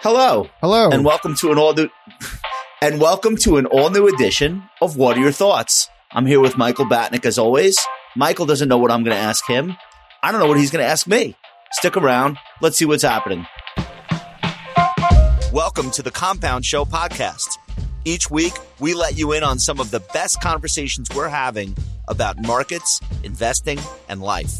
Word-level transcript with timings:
Hello. 0.00 0.48
Hello. 0.60 0.90
And 0.90 1.04
welcome 1.04 1.34
to 1.36 1.50
an 1.52 1.58
all 1.58 1.72
new 1.72 1.88
and 2.82 3.00
welcome 3.00 3.36
to 3.38 3.56
an 3.56 3.66
all 3.66 3.90
new 3.90 4.06
edition 4.06 4.62
of 4.82 4.96
What 4.96 5.16
Are 5.16 5.20
Your 5.20 5.32
Thoughts? 5.32 5.88
I'm 6.12 6.26
here 6.26 6.38
with 6.38 6.56
Michael 6.58 6.84
Batnick 6.84 7.24
as 7.24 7.38
always. 7.38 7.78
Michael 8.14 8.44
doesn't 8.46 8.68
know 8.68 8.76
what 8.76 8.90
I'm 8.90 9.04
going 9.04 9.16
to 9.16 9.22
ask 9.22 9.46
him. 9.46 9.74
I 10.22 10.30
don't 10.30 10.40
know 10.40 10.46
what 10.46 10.58
he's 10.58 10.70
going 10.70 10.84
to 10.84 10.88
ask 10.88 11.06
me. 11.06 11.34
Stick 11.72 11.96
around. 11.96 12.38
Let's 12.60 12.76
see 12.76 12.84
what's 12.84 13.02
happening. 13.02 13.46
Welcome 15.50 15.90
to 15.92 16.02
the 16.02 16.10
Compound 16.12 16.66
Show 16.66 16.84
podcast. 16.84 17.56
Each 18.04 18.30
week, 18.30 18.52
we 18.78 18.92
let 18.92 19.16
you 19.16 19.32
in 19.32 19.42
on 19.42 19.58
some 19.58 19.80
of 19.80 19.90
the 19.90 20.00
best 20.12 20.40
conversations 20.42 21.08
we're 21.16 21.28
having 21.28 21.74
about 22.06 22.40
markets, 22.42 23.00
investing, 23.24 23.78
and 24.08 24.20
life. 24.20 24.52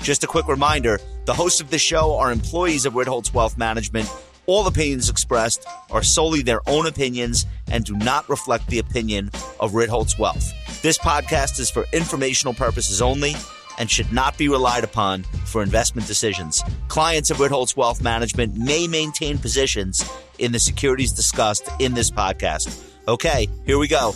Just 0.00 0.22
a 0.22 0.26
quick 0.28 0.46
reminder 0.46 1.00
the 1.24 1.34
hosts 1.34 1.60
of 1.60 1.70
the 1.70 1.78
show 1.78 2.16
are 2.16 2.30
employees 2.30 2.86
of 2.86 2.94
Ritholtz 2.94 3.34
Wealth 3.34 3.58
Management. 3.58 4.08
All 4.46 4.66
opinions 4.68 5.10
expressed 5.10 5.66
are 5.90 6.02
solely 6.02 6.42
their 6.42 6.60
own 6.68 6.86
opinions 6.86 7.46
and 7.70 7.84
do 7.84 7.96
not 7.96 8.28
reflect 8.28 8.68
the 8.68 8.78
opinion 8.78 9.30
of 9.58 9.72
Ritholtz 9.72 10.18
Wealth. 10.18 10.52
This 10.82 10.98
podcast 10.98 11.58
is 11.58 11.68
for 11.68 11.84
informational 11.92 12.54
purposes 12.54 13.02
only 13.02 13.34
and 13.78 13.90
should 13.90 14.12
not 14.12 14.38
be 14.38 14.48
relied 14.48 14.84
upon 14.84 15.24
for 15.46 15.62
investment 15.62 16.06
decisions. 16.06 16.62
Clients 16.88 17.30
of 17.30 17.38
Ritholtz 17.38 17.76
Wealth 17.76 18.00
Management 18.00 18.56
may 18.56 18.86
maintain 18.86 19.36
positions 19.36 20.08
in 20.38 20.52
the 20.52 20.60
securities 20.60 21.12
discussed 21.12 21.68
in 21.80 21.94
this 21.94 22.10
podcast. 22.10 22.84
Okay, 23.08 23.48
here 23.66 23.78
we 23.78 23.88
go. 23.88 24.14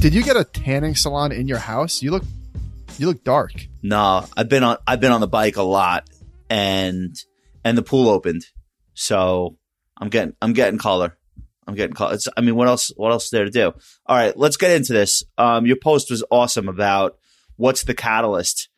Did 0.00 0.14
you 0.14 0.22
get 0.22 0.36
a 0.36 0.44
tanning 0.44 0.94
salon 0.94 1.32
in 1.32 1.46
your 1.46 1.58
house? 1.58 2.00
You 2.00 2.12
look 2.12 2.24
you 2.96 3.06
look 3.06 3.22
dark. 3.24 3.52
No, 3.82 4.26
I've 4.36 4.48
been 4.48 4.64
on 4.64 4.78
I've 4.86 5.00
been 5.00 5.12
on 5.12 5.20
the 5.20 5.28
bike 5.28 5.56
a 5.56 5.62
lot 5.62 6.08
and 6.48 7.14
and 7.64 7.76
the 7.76 7.82
pool 7.82 8.08
opened. 8.08 8.46
So 8.94 9.56
I'm 9.98 10.08
getting 10.08 10.34
I'm 10.40 10.52
getting 10.52 10.78
color. 10.78 11.16
I'm 11.66 11.74
getting 11.74 11.94
color. 11.94 12.14
It's, 12.14 12.28
I 12.36 12.40
mean, 12.40 12.56
what 12.56 12.68
else 12.68 12.92
what 12.96 13.12
else 13.12 13.24
is 13.24 13.30
there 13.30 13.44
to 13.44 13.50
do? 13.50 13.72
All 14.06 14.16
right, 14.16 14.36
let's 14.36 14.56
get 14.56 14.72
into 14.72 14.92
this. 14.92 15.22
Um 15.38 15.66
your 15.66 15.76
post 15.76 16.10
was 16.10 16.24
awesome 16.30 16.68
about 16.68 17.16
what's 17.56 17.84
the 17.84 17.94
catalyst. 17.94 18.68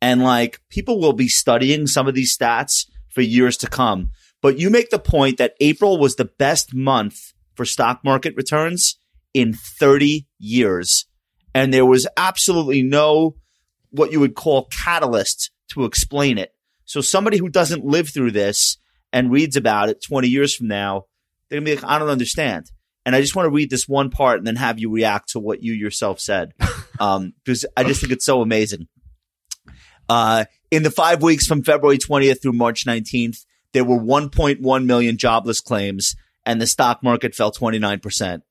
And 0.00 0.22
like 0.22 0.60
people 0.68 1.00
will 1.00 1.12
be 1.12 1.28
studying 1.28 1.86
some 1.86 2.08
of 2.08 2.14
these 2.14 2.36
stats 2.36 2.86
for 3.08 3.22
years 3.22 3.56
to 3.58 3.68
come. 3.68 4.10
But 4.40 4.58
you 4.58 4.70
make 4.70 4.90
the 4.90 4.98
point 4.98 5.38
that 5.38 5.54
April 5.60 5.98
was 5.98 6.16
the 6.16 6.24
best 6.24 6.74
month 6.74 7.32
for 7.54 7.64
stock 7.64 8.02
market 8.02 8.34
returns 8.36 8.98
in 9.32 9.54
30 9.54 10.26
years. 10.38 11.06
And 11.54 11.72
there 11.72 11.86
was 11.86 12.08
absolutely 12.16 12.82
no 12.82 13.36
what 13.90 14.10
you 14.10 14.20
would 14.20 14.34
call 14.34 14.66
catalyst 14.66 15.50
to 15.70 15.84
explain 15.84 16.38
it. 16.38 16.52
So 16.92 17.00
somebody 17.00 17.38
who 17.38 17.48
doesn't 17.48 17.86
live 17.86 18.10
through 18.10 18.32
this 18.32 18.76
and 19.14 19.32
reads 19.32 19.56
about 19.56 19.88
it 19.88 20.04
20 20.04 20.28
years 20.28 20.54
from 20.54 20.68
now, 20.68 21.06
they're 21.48 21.58
gonna 21.58 21.64
be 21.64 21.74
like, 21.74 21.90
I 21.90 21.98
don't 21.98 22.10
understand. 22.10 22.70
And 23.06 23.16
I 23.16 23.22
just 23.22 23.34
want 23.34 23.46
to 23.46 23.50
read 23.50 23.70
this 23.70 23.88
one 23.88 24.10
part 24.10 24.36
and 24.36 24.46
then 24.46 24.56
have 24.56 24.78
you 24.78 24.90
react 24.90 25.30
to 25.30 25.38
what 25.38 25.62
you 25.62 25.72
yourself 25.72 26.20
said. 26.20 26.52
Um, 27.00 27.32
because 27.42 27.64
I 27.76 27.82
just 27.82 28.00
think 28.00 28.12
it's 28.12 28.24
so 28.24 28.42
amazing. 28.42 28.86
Uh, 30.08 30.44
in 30.70 30.84
the 30.84 30.90
five 30.90 31.20
weeks 31.20 31.46
from 31.46 31.64
February 31.64 31.98
20th 31.98 32.40
through 32.42 32.52
March 32.52 32.84
19th, 32.84 33.44
there 33.72 33.82
were 33.82 33.98
1.1 33.98 34.84
million 34.84 35.16
jobless 35.16 35.60
claims 35.60 36.14
and 36.46 36.60
the 36.60 36.66
stock 36.66 37.02
market 37.02 37.34
fell 37.34 37.50
29%. 37.50 38.42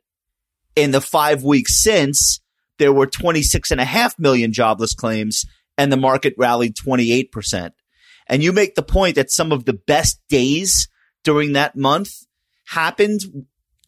In 0.75 0.91
the 0.91 0.99
five 0.99 1.43
weeks 1.43 1.81
since, 1.81 2.41
there 2.77 2.91
were 2.91 3.05
26 3.05 3.71
and 3.71 3.79
a 3.79 3.85
half 3.85 4.19
million 4.19 4.51
jobless 4.51 4.95
claims 4.95 5.45
and 5.77 5.93
the 5.93 5.97
market 5.97 6.33
rallied 6.37 6.75
28%. 6.75 7.71
And 8.31 8.41
you 8.41 8.53
make 8.53 8.75
the 8.75 8.81
point 8.81 9.15
that 9.15 9.29
some 9.29 9.51
of 9.51 9.65
the 9.65 9.73
best 9.73 10.21
days 10.29 10.87
during 11.25 11.51
that 11.53 11.75
month 11.75 12.11
happened 12.65 13.21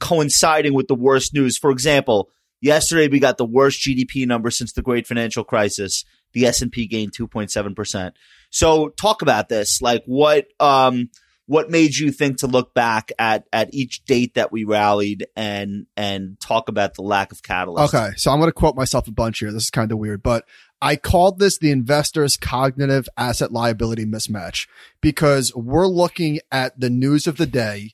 coinciding 0.01 0.73
with 0.73 0.89
the 0.89 0.95
worst 0.95 1.33
news. 1.33 1.57
For 1.57 1.71
example, 1.71 2.29
yesterday 2.59 3.07
we 3.07 3.19
got 3.19 3.37
the 3.37 3.45
worst 3.45 3.79
GDP 3.79 4.27
number 4.27 4.51
since 4.51 4.73
the 4.73 4.81
great 4.81 5.07
financial 5.07 5.45
crisis. 5.45 6.03
The 6.33 6.45
S&P 6.45 6.87
gained 6.87 7.13
2.7%. 7.13 8.11
So 8.49 8.89
talk 8.89 9.21
about 9.21 9.47
this. 9.47 9.81
Like 9.81 10.03
what, 10.05 10.47
um, 10.59 11.09
what 11.45 11.69
made 11.69 11.95
you 11.95 12.11
think 12.11 12.39
to 12.39 12.47
look 12.47 12.73
back 12.73 13.11
at 13.19 13.45
at 13.51 13.73
each 13.73 14.05
date 14.05 14.35
that 14.35 14.51
we 14.51 14.63
rallied 14.63 15.27
and 15.35 15.87
and 15.97 16.39
talk 16.39 16.69
about 16.69 16.93
the 16.93 17.01
lack 17.01 17.31
of 17.31 17.43
catalyst? 17.43 17.93
Okay, 17.93 18.11
so 18.15 18.31
I'm 18.31 18.39
going 18.39 18.47
to 18.47 18.53
quote 18.53 18.75
myself 18.75 19.07
a 19.07 19.11
bunch 19.11 19.39
here. 19.39 19.51
This 19.51 19.63
is 19.63 19.69
kind 19.69 19.91
of 19.91 19.97
weird, 19.97 20.23
but 20.23 20.45
I 20.83 20.97
called 20.97 21.39
this 21.39 21.57
the 21.57 21.71
investor's 21.71 22.35
cognitive 22.35 23.07
asset 23.15 23.53
liability 23.53 24.05
mismatch 24.05 24.67
because 24.99 25.55
we're 25.55 25.87
looking 25.87 26.41
at 26.51 26.77
the 26.77 26.89
news 26.89 27.25
of 27.25 27.37
the 27.37 27.45
day 27.45 27.93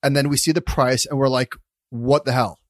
and 0.00 0.14
then 0.16 0.28
we 0.28 0.36
see 0.36 0.52
the 0.52 0.60
price 0.60 1.04
and 1.04 1.18
we're 1.18 1.28
like, 1.28 1.54
what 1.90 2.24
the 2.24 2.30
hell? 2.32 2.60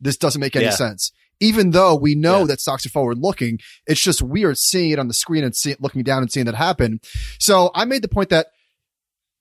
This 0.00 0.16
doesn't 0.16 0.40
make 0.40 0.56
any 0.56 0.64
Yeah. 0.64 0.70
sense. 0.70 1.12
Even 1.40 1.72
though 1.72 1.94
we 1.94 2.14
know 2.14 2.40
Yeah. 2.40 2.44
that 2.46 2.60
stocks 2.62 2.86
are 2.86 2.88
forward 2.88 3.18
looking, 3.18 3.58
it's 3.86 4.00
just 4.00 4.22
weird 4.22 4.56
seeing 4.56 4.92
it 4.92 4.98
on 4.98 5.08
the 5.08 5.14
screen 5.14 5.44
and 5.44 5.54
see, 5.54 5.76
looking 5.78 6.02
down 6.02 6.22
and 6.22 6.32
seeing 6.32 6.46
that 6.46 6.54
happen. 6.54 6.98
So 7.38 7.70
I 7.74 7.84
made 7.84 8.00
the 8.00 8.08
point 8.08 8.30
that, 8.30 8.46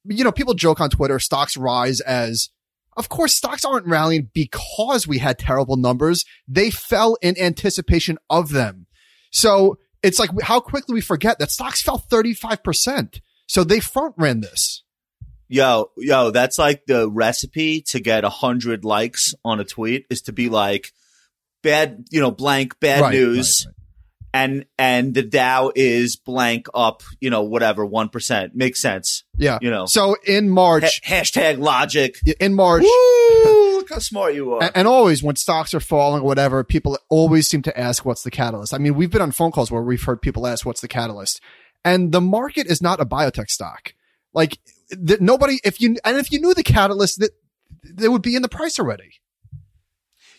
you 0.04 0.26
know, 0.26 0.34
people 0.34 0.54
joke 0.54 0.82
on 0.82 0.90
Twitter, 0.90 1.18
stocks 1.18 1.56
rise 1.56 2.02
as, 2.02 2.50
of 2.98 3.08
course, 3.08 3.34
stocks 3.36 3.64
aren't 3.64 3.88
rallying 3.88 4.32
because 4.34 5.08
we 5.08 5.20
had 5.20 5.40
terrible 5.40 5.78
numbers. 5.78 6.26
They 6.46 6.72
fell 6.72 7.16
in 7.22 7.40
anticipation 7.40 8.18
of 8.30 8.50
them. 8.50 8.88
So 9.32 9.78
it's 10.04 10.20
like 10.20 10.30
how 10.44 10.60
quickly 10.60 10.94
we 10.96 11.02
forget 11.02 11.40
that 11.40 11.52
stocks 11.52 11.82
fell 11.82 12.00
35%. 12.12 13.20
So 13.48 13.64
they 13.64 13.80
front 13.80 14.16
ran 14.18 14.42
this. 14.42 14.84
Yo, 15.48 15.92
yo, 15.98 16.32
that's 16.32 16.58
like 16.58 16.86
the 16.88 17.10
recipe 17.10 17.84
to 17.90 18.00
get 18.00 18.24
a 18.24 18.30
hundred 18.30 18.86
likes 18.86 19.34
on 19.44 19.60
a 19.60 19.66
tweet 19.66 20.06
is 20.10 20.22
to 20.22 20.32
be 20.32 20.48
like 20.48 20.92
bad, 21.62 22.06
you 22.10 22.22
know, 22.22 22.32
blank 22.32 22.80
bad 22.80 23.02
Right, 23.02 23.14
news. 23.14 23.66
right, 23.68 23.76
And, 24.34 24.66
and 24.78 25.14
the 25.14 25.24
Dow 25.24 25.72
is 25.76 26.16
blank 26.16 26.68
up, 26.74 27.04
you 27.20 27.30
know, 27.30 27.42
whatever, 27.44 27.86
1%. 27.86 28.56
Makes 28.56 28.82
sense. 28.82 29.26
Yeah. 29.38 29.60
You 29.62 29.70
know, 29.72 29.86
So 29.88 30.16
in 30.26 30.48
Ha- 30.48 30.54
March, 30.54 31.02
hashtag 31.06 31.60
logic. 31.60 32.16
in 32.40 32.54
March! 32.54 32.84
Look 33.82 33.90
how 33.90 34.00
smart 34.00 34.34
you 34.36 34.54
are. 34.54 34.64
and, 34.64 34.72
and 34.76 34.88
always 34.88 35.22
when 35.24 35.36
stocks 35.36 35.74
are 35.74 35.80
falling 35.80 36.22
or 36.22 36.26
whatever, 36.26 36.64
people 36.64 36.98
always 37.10 37.48
seem 37.48 37.62
to 37.64 37.80
ask 37.80 38.06
what's 38.06 38.24
the 38.24 38.32
catalyst. 38.32 38.74
I 38.74 38.78
mean, 38.78 38.96
we've 38.96 39.10
been 39.12 39.22
on 39.22 39.32
phone 39.32 39.52
calls 39.52 39.72
where 39.72 39.82
we've 39.82 40.04
heard 40.04 40.22
people 40.22 40.46
ask 40.48 40.66
what's 40.66 40.82
the 40.82 40.88
catalyst. 40.88 41.42
And 41.84 42.12
the 42.12 42.22
market 42.22 42.68
is 42.68 42.82
not 42.82 43.00
a 43.02 43.06
biotech 43.06 43.50
stock. 43.50 43.94
Like 44.34 44.60
th- 44.92 45.20
nobody, 45.20 45.60
if 45.64 45.82
you, 45.82 45.98
and 46.06 46.18
if 46.18 46.32
you 46.32 46.40
knew 46.40 46.54
the 46.54 46.64
catalyst 46.64 47.20
that 47.20 47.32
they 47.84 48.08
would 48.08 48.22
be 48.22 48.36
in 48.36 48.42
the 48.44 48.50
price 48.50 48.80
already. 48.80 49.14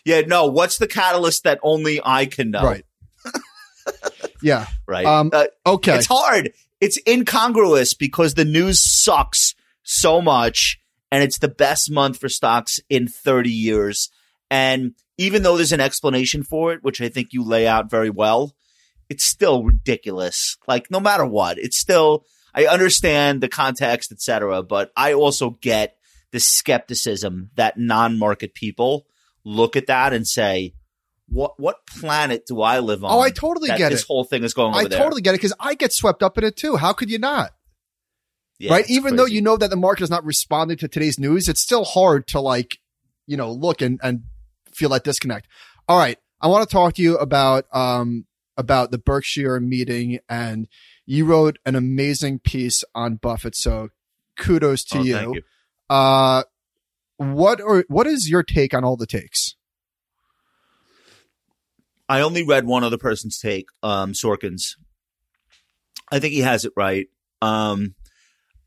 yeah, 0.05 0.21
no, 0.21 0.45
what's 0.47 0.77
the 0.77 0.87
catalyst 0.87 1.43
that 1.43 1.59
only 1.63 1.99
I 2.03 2.25
can 2.25 2.51
know? 2.51 2.63
Right. 2.63 2.85
Yeah. 4.41 4.67
Right. 4.87 5.05
Um, 5.05 5.29
Uh, 5.33 5.45
Okay. 5.65 5.95
It's 5.95 6.07
hard. 6.07 6.51
It's 6.81 6.99
incongruous 7.07 7.93
because 7.93 8.33
the 8.33 8.43
news 8.45 8.81
sucks 8.81 9.55
so 9.83 10.21
much 10.21 10.79
and 11.13 11.23
it's 11.23 11.37
the 11.37 11.47
best 11.47 11.91
month 11.91 12.17
for 12.17 12.27
stocks 12.27 12.79
in 12.89 13.07
30 13.07 13.47
years. 13.47 14.09
And 14.49 14.95
even 15.19 15.43
though 15.43 15.57
there's 15.57 15.71
an 15.71 15.79
explanation 15.79 16.41
for 16.41 16.73
it, 16.73 16.83
which 16.83 16.99
I 17.01 17.09
think 17.09 17.33
you 17.33 17.43
lay 17.43 17.67
out 17.67 17.87
very 17.87 18.09
well, 18.09 18.55
it's 19.11 19.23
still 19.23 19.63
ridiculous. 19.63 20.57
Like 20.67 20.89
no 20.89 20.99
matter 20.99 21.23
what, 21.23 21.59
it's 21.59 21.77
still, 21.77 22.25
I 22.55 22.65
understand 22.65 23.41
the 23.41 23.47
context, 23.47 24.11
etc., 24.11 24.63
but 24.63 24.91
I 24.97 25.13
also 25.13 25.51
get 25.51 25.97
the 26.31 26.39
skepticism 26.39 27.51
that 27.57 27.77
non-market 27.77 28.55
people 28.55 29.05
look 29.45 29.75
at 29.75 29.85
that 29.85 30.13
and 30.13 30.27
say, 30.27 30.73
what, 31.29 31.59
what 31.59 31.85
planet 31.85 32.47
do 32.47 32.59
I 32.63 32.79
live 32.79 33.03
on? 33.03 33.11
Oh, 33.11 33.19
I 33.19 33.29
totally 33.29 33.67
get 33.67 33.91
this 33.91 34.01
it. 34.01 34.07
whole 34.07 34.23
thing 34.23 34.43
is 34.43 34.55
going 34.55 34.73
I 34.73 34.87
there. 34.87 34.97
totally 34.97 35.21
get 35.21 35.35
it 35.35 35.37
because 35.37 35.53
I 35.59 35.75
get 35.75 35.93
swept 35.93 36.23
up 36.23 36.39
in 36.39 36.43
it 36.43 36.57
too. 36.57 36.75
How 36.75 36.91
could 36.91 37.11
you 37.11 37.19
not? 37.19 37.53
Yeah, 38.63 38.71
right? 38.71 38.89
Even 38.89 39.17
though 39.17 39.25
you 39.25 39.41
know 39.41 39.57
that 39.57 39.69
the 39.69 39.75
market 39.75 40.03
is 40.03 40.09
not 40.09 40.23
responding 40.23 40.77
to 40.77 40.87
today's 40.87 41.19
news, 41.19 41.49
it's 41.49 41.59
still 41.59 41.83
hard 41.83 42.27
to 42.27 42.39
like, 42.39 42.77
you 43.27 43.35
know, 43.35 43.51
look 43.51 43.81
and, 43.81 43.99
and 44.01 44.23
feel 44.73 44.87
that 44.89 45.03
disconnect. 45.03 45.49
All 45.89 45.97
right. 45.97 46.17
I 46.39 46.47
want 46.47 46.67
to 46.67 46.73
talk 46.73 46.93
to 46.93 47.01
you 47.01 47.17
about, 47.17 47.65
um, 47.73 48.25
about 48.55 48.91
the 48.91 48.97
Berkshire 48.97 49.59
meeting 49.59 50.19
and 50.29 50.69
you 51.05 51.25
wrote 51.25 51.59
an 51.65 51.75
amazing 51.75 52.39
piece 52.39 52.85
on 52.95 53.15
Buffett. 53.15 53.57
So 53.57 53.89
kudos 54.37 54.85
to 54.85 54.99
Oh, 54.99 55.03
you. 55.03 55.33
you. 55.33 55.41
Uh, 55.89 56.43
what 57.17 57.59
or 57.59 57.83
what 57.89 58.07
is 58.07 58.29
your 58.29 58.43
take 58.43 58.73
on 58.73 58.85
all 58.85 58.95
the 58.95 59.05
takes? 59.05 59.55
I 62.07 62.21
only 62.21 62.45
read 62.45 62.65
one 62.65 62.85
other 62.85 62.97
person's 62.97 63.39
take, 63.39 63.65
um, 63.81 64.13
Sorkin's. 64.13 64.77
I 66.11 66.19
think 66.19 66.33
he 66.33 66.41
has 66.41 66.63
it 66.63 66.71
right. 66.77 67.07
Um, 67.41 67.95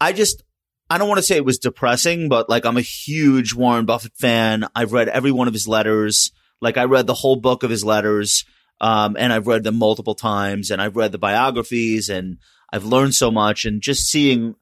I 0.00 0.12
just, 0.12 0.42
I 0.88 0.98
don't 0.98 1.08
want 1.08 1.18
to 1.18 1.22
say 1.22 1.36
it 1.36 1.44
was 1.44 1.58
depressing, 1.58 2.28
but 2.28 2.48
like 2.48 2.64
I'm 2.64 2.76
a 2.76 2.82
huge 2.82 3.54
Warren 3.54 3.86
Buffett 3.86 4.16
fan. 4.16 4.66
I've 4.74 4.92
read 4.92 5.08
every 5.08 5.32
one 5.32 5.48
of 5.48 5.54
his 5.54 5.66
letters. 5.66 6.32
Like 6.60 6.76
I 6.76 6.84
read 6.84 7.06
the 7.06 7.14
whole 7.14 7.36
book 7.36 7.62
of 7.62 7.70
his 7.70 7.84
letters. 7.84 8.44
Um, 8.80 9.16
and 9.18 9.32
I've 9.32 9.46
read 9.46 9.64
them 9.64 9.76
multiple 9.76 10.14
times 10.14 10.70
and 10.70 10.82
I've 10.82 10.96
read 10.96 11.12
the 11.12 11.18
biographies 11.18 12.10
and 12.10 12.38
I've 12.70 12.84
learned 12.84 13.14
so 13.14 13.30
much 13.30 13.64
and 13.64 13.80
just 13.80 14.06
seeing 14.06 14.54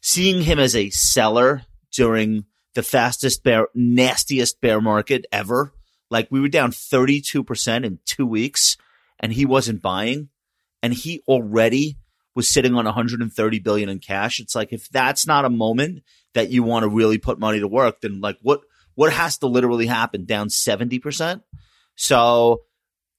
seeing 0.00 0.42
him 0.42 0.60
as 0.60 0.76
a 0.76 0.90
seller 0.90 1.62
during 1.92 2.44
the 2.74 2.84
fastest 2.84 3.42
bear, 3.42 3.66
nastiest 3.74 4.60
bear 4.60 4.80
market 4.80 5.26
ever. 5.32 5.72
Like 6.10 6.28
we 6.30 6.40
were 6.40 6.48
down 6.48 6.70
32% 6.70 7.84
in 7.84 7.98
two 8.04 8.26
weeks 8.26 8.76
and 9.18 9.32
he 9.32 9.44
wasn't 9.44 9.82
buying 9.82 10.28
and 10.82 10.94
he 10.94 11.20
already 11.26 11.96
was 12.38 12.48
sitting 12.48 12.76
on 12.76 12.84
130 12.84 13.58
billion 13.58 13.88
in 13.88 13.98
cash. 13.98 14.38
It's 14.38 14.54
like, 14.54 14.72
if 14.72 14.88
that's 14.90 15.26
not 15.26 15.44
a 15.44 15.50
moment 15.50 16.04
that 16.34 16.50
you 16.50 16.62
want 16.62 16.84
to 16.84 16.88
really 16.88 17.18
put 17.18 17.40
money 17.40 17.58
to 17.58 17.66
work, 17.66 18.00
then 18.00 18.20
like 18.20 18.38
what, 18.42 18.60
what 18.94 19.12
has 19.12 19.38
to 19.38 19.48
literally 19.48 19.86
happen? 19.86 20.24
Down 20.24 20.46
70%. 20.46 21.42
So 21.96 22.62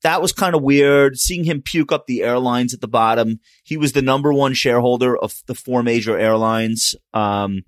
that 0.03 0.21
was 0.21 0.31
kind 0.31 0.55
of 0.55 0.63
weird. 0.63 1.17
Seeing 1.17 1.43
him 1.43 1.61
puke 1.61 1.91
up 1.91 2.07
the 2.07 2.23
airlines 2.23 2.73
at 2.73 2.79
the 2.79 2.87
bottom. 2.87 3.41
He 3.65 3.75
was 3.75 3.91
the 3.91 4.01
number 4.01 4.31
one 4.31 4.53
shareholder 4.53 5.17
of 5.17 5.33
the 5.47 5.55
four 5.55 5.83
major 5.83 6.17
airlines. 6.17 6.95
Um, 7.13 7.63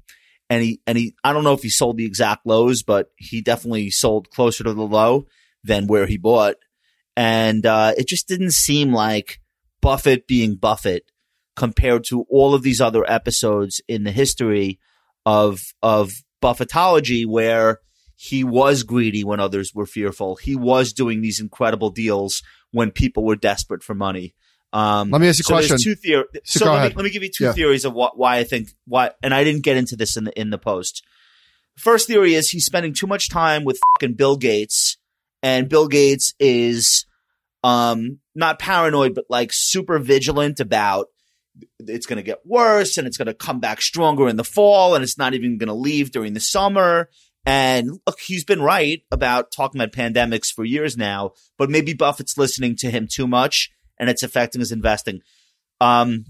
and 0.50 0.64
he, 0.64 0.82
and 0.88 0.98
he, 0.98 1.16
I 1.22 1.34
don't 1.34 1.44
know 1.44 1.54
if 1.54 1.64
he 1.64 1.70
sold 1.70 1.98
the 1.98 2.06
exact 2.06 2.46
lows, 2.46 2.82
but 2.82 3.10
he 3.18 3.42
definitely 3.42 3.90
sold 3.90 4.30
closer 4.30 4.64
to 4.64 4.74
the 4.74 4.88
low 4.88 5.26
than 5.66 5.88
where 5.88 6.08
he 6.08 6.16
bought. 6.16 6.56
And, 7.18 7.66
uh, 7.66 7.92
it 7.98 8.08
just 8.08 8.30
didn't 8.30 8.54
seem 8.54 8.94
like 8.94 9.42
Buffett 9.82 10.28
being 10.28 10.56
Buffett 10.56 11.04
compared 11.56 12.04
to 12.06 12.26
all 12.30 12.54
of 12.54 12.64
these 12.64 12.82
other 12.82 13.04
episodes 13.10 13.82
in 13.88 14.04
the 14.04 14.12
history 14.12 14.80
of, 15.26 15.60
of 15.82 16.12
Buffettology 16.42 17.26
where 17.26 17.80
he 18.16 18.44
was 18.44 18.84
greedy 18.84 19.24
when 19.24 19.40
others 19.40 19.74
were 19.74 19.86
fearful. 19.86 20.36
He 20.36 20.56
was 20.56 20.94
doing 20.94 21.22
these 21.22 21.40
incredible 21.40 21.90
deals 21.90 22.42
when 22.72 22.92
people 22.92 23.24
were 23.24 23.36
desperate 23.36 23.84
for 23.84 23.96
money. 23.96 24.34
Um, 24.74 25.10
let 25.12 25.20
me 25.20 25.28
ask 25.28 25.40
you 25.40 25.44
a 25.54 25.58
question. 25.58 25.78
Two 25.78 25.96
theor- 25.96 26.24
so, 26.46 26.60
so 26.60 26.74
let, 26.74 26.90
me, 26.92 26.96
let 26.96 27.04
me 27.04 27.10
give 27.10 27.24
you 27.24 27.30
two 27.30 27.46
Yeah. 27.46 27.52
theories 27.54 27.84
of 27.84 27.94
what, 27.94 28.18
why 28.18 28.38
I 28.38 28.44
think 28.46 28.70
why, 28.86 29.12
and 29.22 29.34
I 29.34 29.44
didn't 29.44 29.64
get 29.64 29.76
into 29.76 29.96
this 29.98 30.16
in 30.16 30.24
the 30.24 30.40
in 30.40 30.50
the 30.50 30.58
post. 30.58 31.04
First 31.78 32.08
theory 32.08 32.36
is 32.36 32.50
he's 32.50 32.66
spending 32.66 32.94
too 32.94 33.08
much 33.08 33.30
time 33.30 33.66
with 33.66 33.80
fucking 33.96 34.16
Bill 34.16 34.38
Gates, 34.38 34.98
and 35.44 35.68
Bill 35.68 35.88
Gates 35.90 36.34
is 36.40 37.06
um 37.64 38.20
not 38.34 38.60
paranoid, 38.60 39.14
but 39.14 39.26
like 39.30 39.52
super 39.52 40.00
vigilant 40.00 40.60
about 40.62 41.08
it's 41.80 42.06
going 42.06 42.18
to 42.18 42.24
get 42.24 42.46
worse 42.46 42.98
and 42.98 43.08
it's 43.08 43.18
going 43.18 43.28
to 43.28 43.34
come 43.34 43.60
back 43.60 43.82
stronger 43.82 44.28
in 44.28 44.36
the 44.36 44.44
fall 44.44 44.96
and 44.96 45.04
it's 45.04 45.18
not 45.18 45.34
even 45.34 45.58
going 45.58 45.68
to 45.68 45.74
leave 45.74 46.12
during 46.12 46.34
the 46.34 46.40
summer. 46.40 47.10
And 47.46 48.00
look, 48.06 48.20
he's 48.20 48.44
been 48.44 48.62
right 48.62 49.02
about 49.12 49.52
talking 49.52 49.82
about 49.82 49.94
pandemics 49.94 50.54
for 50.54 50.64
years 50.64 50.96
now, 50.96 51.32
but 51.58 51.70
maybe 51.70 51.94
Buffett's 51.94 52.38
listening 52.38 52.76
to 52.78 52.92
him 52.92 53.08
too 53.08 53.28
much 53.28 53.72
and 53.98 54.10
it's 54.10 54.24
affecting 54.24 54.60
his 54.60 54.72
investing. 54.72 55.22
Um, 55.80 56.26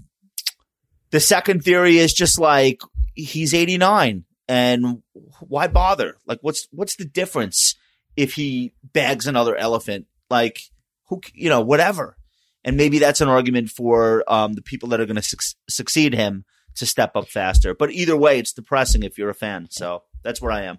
the 1.10 1.20
second 1.20 1.62
theory 1.64 1.98
is 1.98 2.14
just 2.14 2.38
like 2.38 2.80
he's 3.14 3.52
89 3.52 4.24
and 4.48 5.02
why 5.40 5.66
bother? 5.66 6.16
Like 6.26 6.38
what's, 6.40 6.66
what's 6.70 6.96
the 6.96 7.04
difference 7.04 7.74
if 8.16 8.34
he 8.34 8.72
bags 8.82 9.26
another 9.26 9.56
elephant? 9.56 10.06
Like 10.30 10.60
who, 11.08 11.20
you 11.34 11.50
know, 11.50 11.60
whatever. 11.60 12.16
And 12.64 12.76
maybe 12.76 12.98
that's 12.98 13.20
an 13.20 13.28
argument 13.28 13.70
for 13.70 14.24
um, 14.28 14.52
the 14.52 14.62
people 14.62 14.88
that 14.90 15.00
are 15.00 15.06
going 15.06 15.16
to 15.16 15.22
suc 15.22 15.40
succeed 15.68 16.14
him 16.14 16.44
to 16.76 16.86
step 16.86 17.16
up 17.16 17.28
faster. 17.28 17.74
But 17.74 17.90
either 17.92 18.16
way, 18.16 18.38
it's 18.38 18.52
depressing 18.52 19.02
if 19.02 19.18
you're 19.18 19.30
a 19.30 19.34
fan. 19.34 19.68
So 19.70 20.04
that's 20.22 20.40
where 20.40 20.52
I 20.52 20.62
am. 20.62 20.78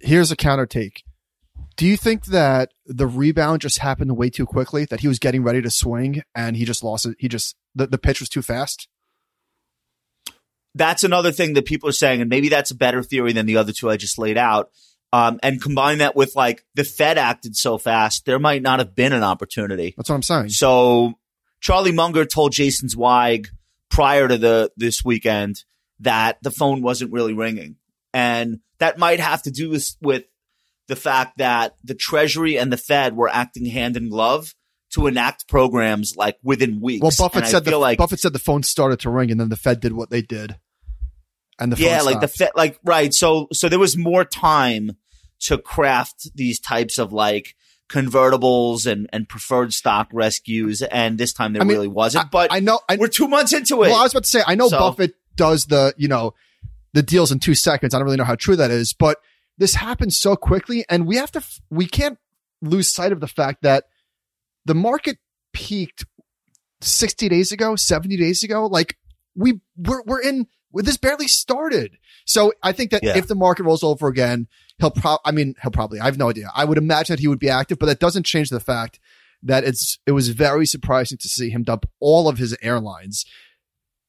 Here's 0.00 0.30
a 0.30 0.36
counter 0.36 0.66
take. 0.66 1.04
Do 1.76 1.86
you 1.86 1.96
think 1.96 2.26
that 2.26 2.72
the 2.86 3.06
rebound 3.06 3.60
just 3.60 3.78
happened 3.78 4.16
way 4.16 4.30
too 4.30 4.46
quickly? 4.46 4.84
That 4.84 5.00
he 5.00 5.08
was 5.08 5.18
getting 5.18 5.42
ready 5.42 5.62
to 5.62 5.70
swing 5.70 6.22
and 6.34 6.56
he 6.56 6.64
just 6.64 6.82
lost 6.82 7.06
it? 7.06 7.16
He 7.18 7.28
just 7.28 7.56
the, 7.74 7.86
the 7.86 7.98
pitch 7.98 8.20
was 8.20 8.28
too 8.28 8.42
fast. 8.42 8.88
That's 10.74 11.04
another 11.04 11.32
thing 11.32 11.54
that 11.54 11.66
people 11.66 11.88
are 11.88 11.92
saying, 11.92 12.20
and 12.20 12.30
maybe 12.30 12.48
that's 12.48 12.70
a 12.70 12.76
better 12.76 13.02
theory 13.02 13.32
than 13.32 13.46
the 13.46 13.56
other 13.56 13.72
two 13.72 13.90
I 13.90 13.96
just 13.96 14.18
laid 14.18 14.36
out. 14.36 14.70
Um, 15.12 15.40
and 15.42 15.60
combine 15.60 15.98
that 15.98 16.14
with 16.14 16.36
like 16.36 16.64
the 16.74 16.84
Fed 16.84 17.16
acted 17.16 17.56
so 17.56 17.78
fast, 17.78 18.26
there 18.26 18.38
might 18.38 18.60
not 18.60 18.78
have 18.78 18.94
been 18.94 19.14
an 19.14 19.22
opportunity. 19.22 19.94
That's 19.96 20.10
what 20.10 20.16
I'm 20.16 20.22
saying. 20.22 20.50
So 20.50 21.14
Charlie 21.60 21.92
Munger 21.92 22.26
told 22.26 22.52
Jason 22.52 22.88
Zweig 22.88 23.48
prior 23.88 24.28
to 24.28 24.36
the 24.36 24.70
this 24.76 25.02
weekend 25.04 25.64
that 26.00 26.38
the 26.42 26.50
phone 26.50 26.82
wasn't 26.82 27.12
really 27.12 27.32
ringing, 27.32 27.76
and 28.12 28.60
that 28.78 28.98
might 28.98 29.18
have 29.18 29.42
to 29.42 29.50
do 29.50 29.70
with, 29.70 29.96
with 30.02 30.24
the 30.88 30.96
fact 30.96 31.38
that 31.38 31.76
the 31.82 31.94
Treasury 31.94 32.58
and 32.58 32.72
the 32.72 32.76
Fed 32.76 33.16
were 33.16 33.28
acting 33.28 33.66
hand 33.66 33.96
in 33.96 34.10
glove 34.10 34.54
to 34.90 35.06
enact 35.06 35.48
programs 35.48 36.16
like 36.16 36.38
within 36.42 36.80
weeks. 36.80 37.02
Well, 37.02 37.12
Buffett 37.18 37.44
And 37.44 37.50
said 37.50 37.64
the 37.64 37.78
like 37.78 37.98
Buffett 37.98 38.20
said 38.20 38.32
the 38.32 38.38
phone 38.38 38.62
started 38.62 39.00
to 39.00 39.10
ring 39.10 39.30
and 39.30 39.40
then 39.40 39.48
the 39.48 39.56
Fed 39.56 39.80
did 39.80 39.92
what 39.92 40.10
they 40.10 40.22
did, 40.22 40.58
and 41.58 41.72
the 41.72 41.76
yeah, 41.82 42.02
like 42.02 42.20
the. 42.20 42.28
Fed, 42.28 42.50
like 42.54 42.78
right. 42.84 43.12
So 43.12 43.48
so 43.52 43.68
there 43.68 43.78
was 43.78 43.96
more 43.96 44.24
time 44.24 44.96
to 45.40 45.58
craft 45.58 46.34
these 46.34 46.60
types 46.60 46.98
of 46.98 47.12
like 47.12 47.54
convertibles 47.88 48.90
and 48.90 49.08
and 49.12 49.28
preferred 49.28 49.72
stock 49.72 50.08
rescues, 50.12 50.82
and 50.82 51.18
this 51.18 51.32
time 51.32 51.52
there 51.52 51.62
I 51.62 51.64
mean, 51.64 51.76
really 51.76 51.88
wasn't. 51.88 52.30
But 52.30 52.52
I 52.52 52.60
know. 52.60 52.80
I, 52.88 52.96
we're 52.96 53.08
two 53.08 53.28
months 53.28 53.52
into 53.52 53.82
it. 53.82 53.88
well, 53.88 54.00
I 54.00 54.02
was 54.02 54.12
about 54.12 54.24
to 54.24 54.30
say 54.30 54.42
I 54.46 54.54
know 54.54 54.68
So- 54.68 54.78
Buffett 54.78 55.14
does 55.36 55.66
the 55.66 55.94
you 55.96 56.08
know 56.08 56.34
the 56.92 57.02
deals 57.02 57.32
in 57.32 57.38
two 57.38 57.54
seconds. 57.54 57.94
I 57.94 57.98
don't 57.98 58.04
really 58.04 58.16
know 58.16 58.24
how 58.24 58.34
true 58.34 58.56
that 58.56 58.70
is, 58.70 58.92
but 58.92 59.18
this 59.56 59.74
happened 59.74 60.12
so 60.12 60.36
quickly, 60.36 60.84
and 60.88 61.06
we 61.06 61.16
have 61.16 61.32
to 61.32 61.42
we 61.70 61.86
can't 61.86 62.18
lose 62.62 62.88
sight 62.88 63.12
of 63.12 63.20
the 63.20 63.26
fact 63.28 63.62
that 63.62 63.84
the 64.64 64.74
market 64.74 65.18
peaked 65.52 66.04
60 66.80 67.28
days 67.28 67.52
ago, 67.52 67.76
70 67.76 68.16
days 68.16 68.42
ago. 68.42 68.66
Like 68.66 68.96
we 69.34 69.60
we're, 69.76 70.02
we're 70.02 70.20
in 70.20 70.46
well, 70.72 70.84
this 70.84 70.96
barely 70.96 71.28
started. 71.28 71.96
So 72.26 72.52
I 72.62 72.72
think 72.72 72.90
that 72.90 73.02
Yeah. 73.02 73.16
if 73.16 73.26
the 73.26 73.34
market 73.34 73.64
rolls 73.64 73.82
over 73.82 74.06
again, 74.08 74.48
he'll 74.78 74.90
probably, 74.90 75.20
I 75.24 75.32
mean, 75.32 75.54
he'll 75.62 75.70
probably, 75.70 76.00
I 76.00 76.04
have 76.04 76.18
no 76.18 76.28
idea. 76.30 76.50
I 76.54 76.64
would 76.64 76.78
imagine 76.78 77.14
that 77.14 77.20
he 77.20 77.28
would 77.28 77.38
be 77.38 77.48
active, 77.48 77.78
but 77.78 77.86
that 77.86 78.00
doesn't 78.00 78.26
change 78.26 78.50
the 78.50 78.60
fact 78.60 79.00
that 79.42 79.64
it's, 79.64 79.98
it 80.06 80.12
was 80.12 80.28
very 80.28 80.66
surprising 80.66 81.16
to 81.18 81.28
see 81.28 81.50
him 81.50 81.62
dump 81.62 81.86
all 82.00 82.28
of 82.28 82.38
his 82.38 82.56
airlines. 82.60 83.24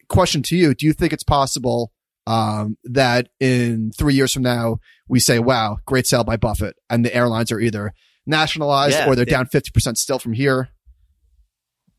Question 0.09 0.41
to 0.43 0.57
you. 0.57 0.73
Do 0.73 0.85
you 0.85 0.93
think 0.93 1.13
it's 1.13 1.23
possible, 1.23 1.93
um, 2.27 2.77
that 2.83 3.29
in 3.39 3.91
three 3.97 4.13
years 4.15 4.33
from 4.33 4.43
now, 4.43 4.79
we 5.07 5.19
say, 5.19 5.39
wow, 5.39 5.77
great 5.85 6.07
sale 6.07 6.23
by 6.23 6.35
Buffett 6.35 6.75
and 6.89 7.05
the 7.05 7.13
airlines 7.15 7.51
are 7.51 7.59
either 7.59 7.93
nationalized 8.25 8.95
Yeah, 8.95 9.07
or 9.07 9.15
they're 9.15 9.25
they- 9.25 9.31
down 9.31 9.45
50% 9.47 9.97
still 9.97 10.19
from 10.19 10.33
here? 10.33 10.69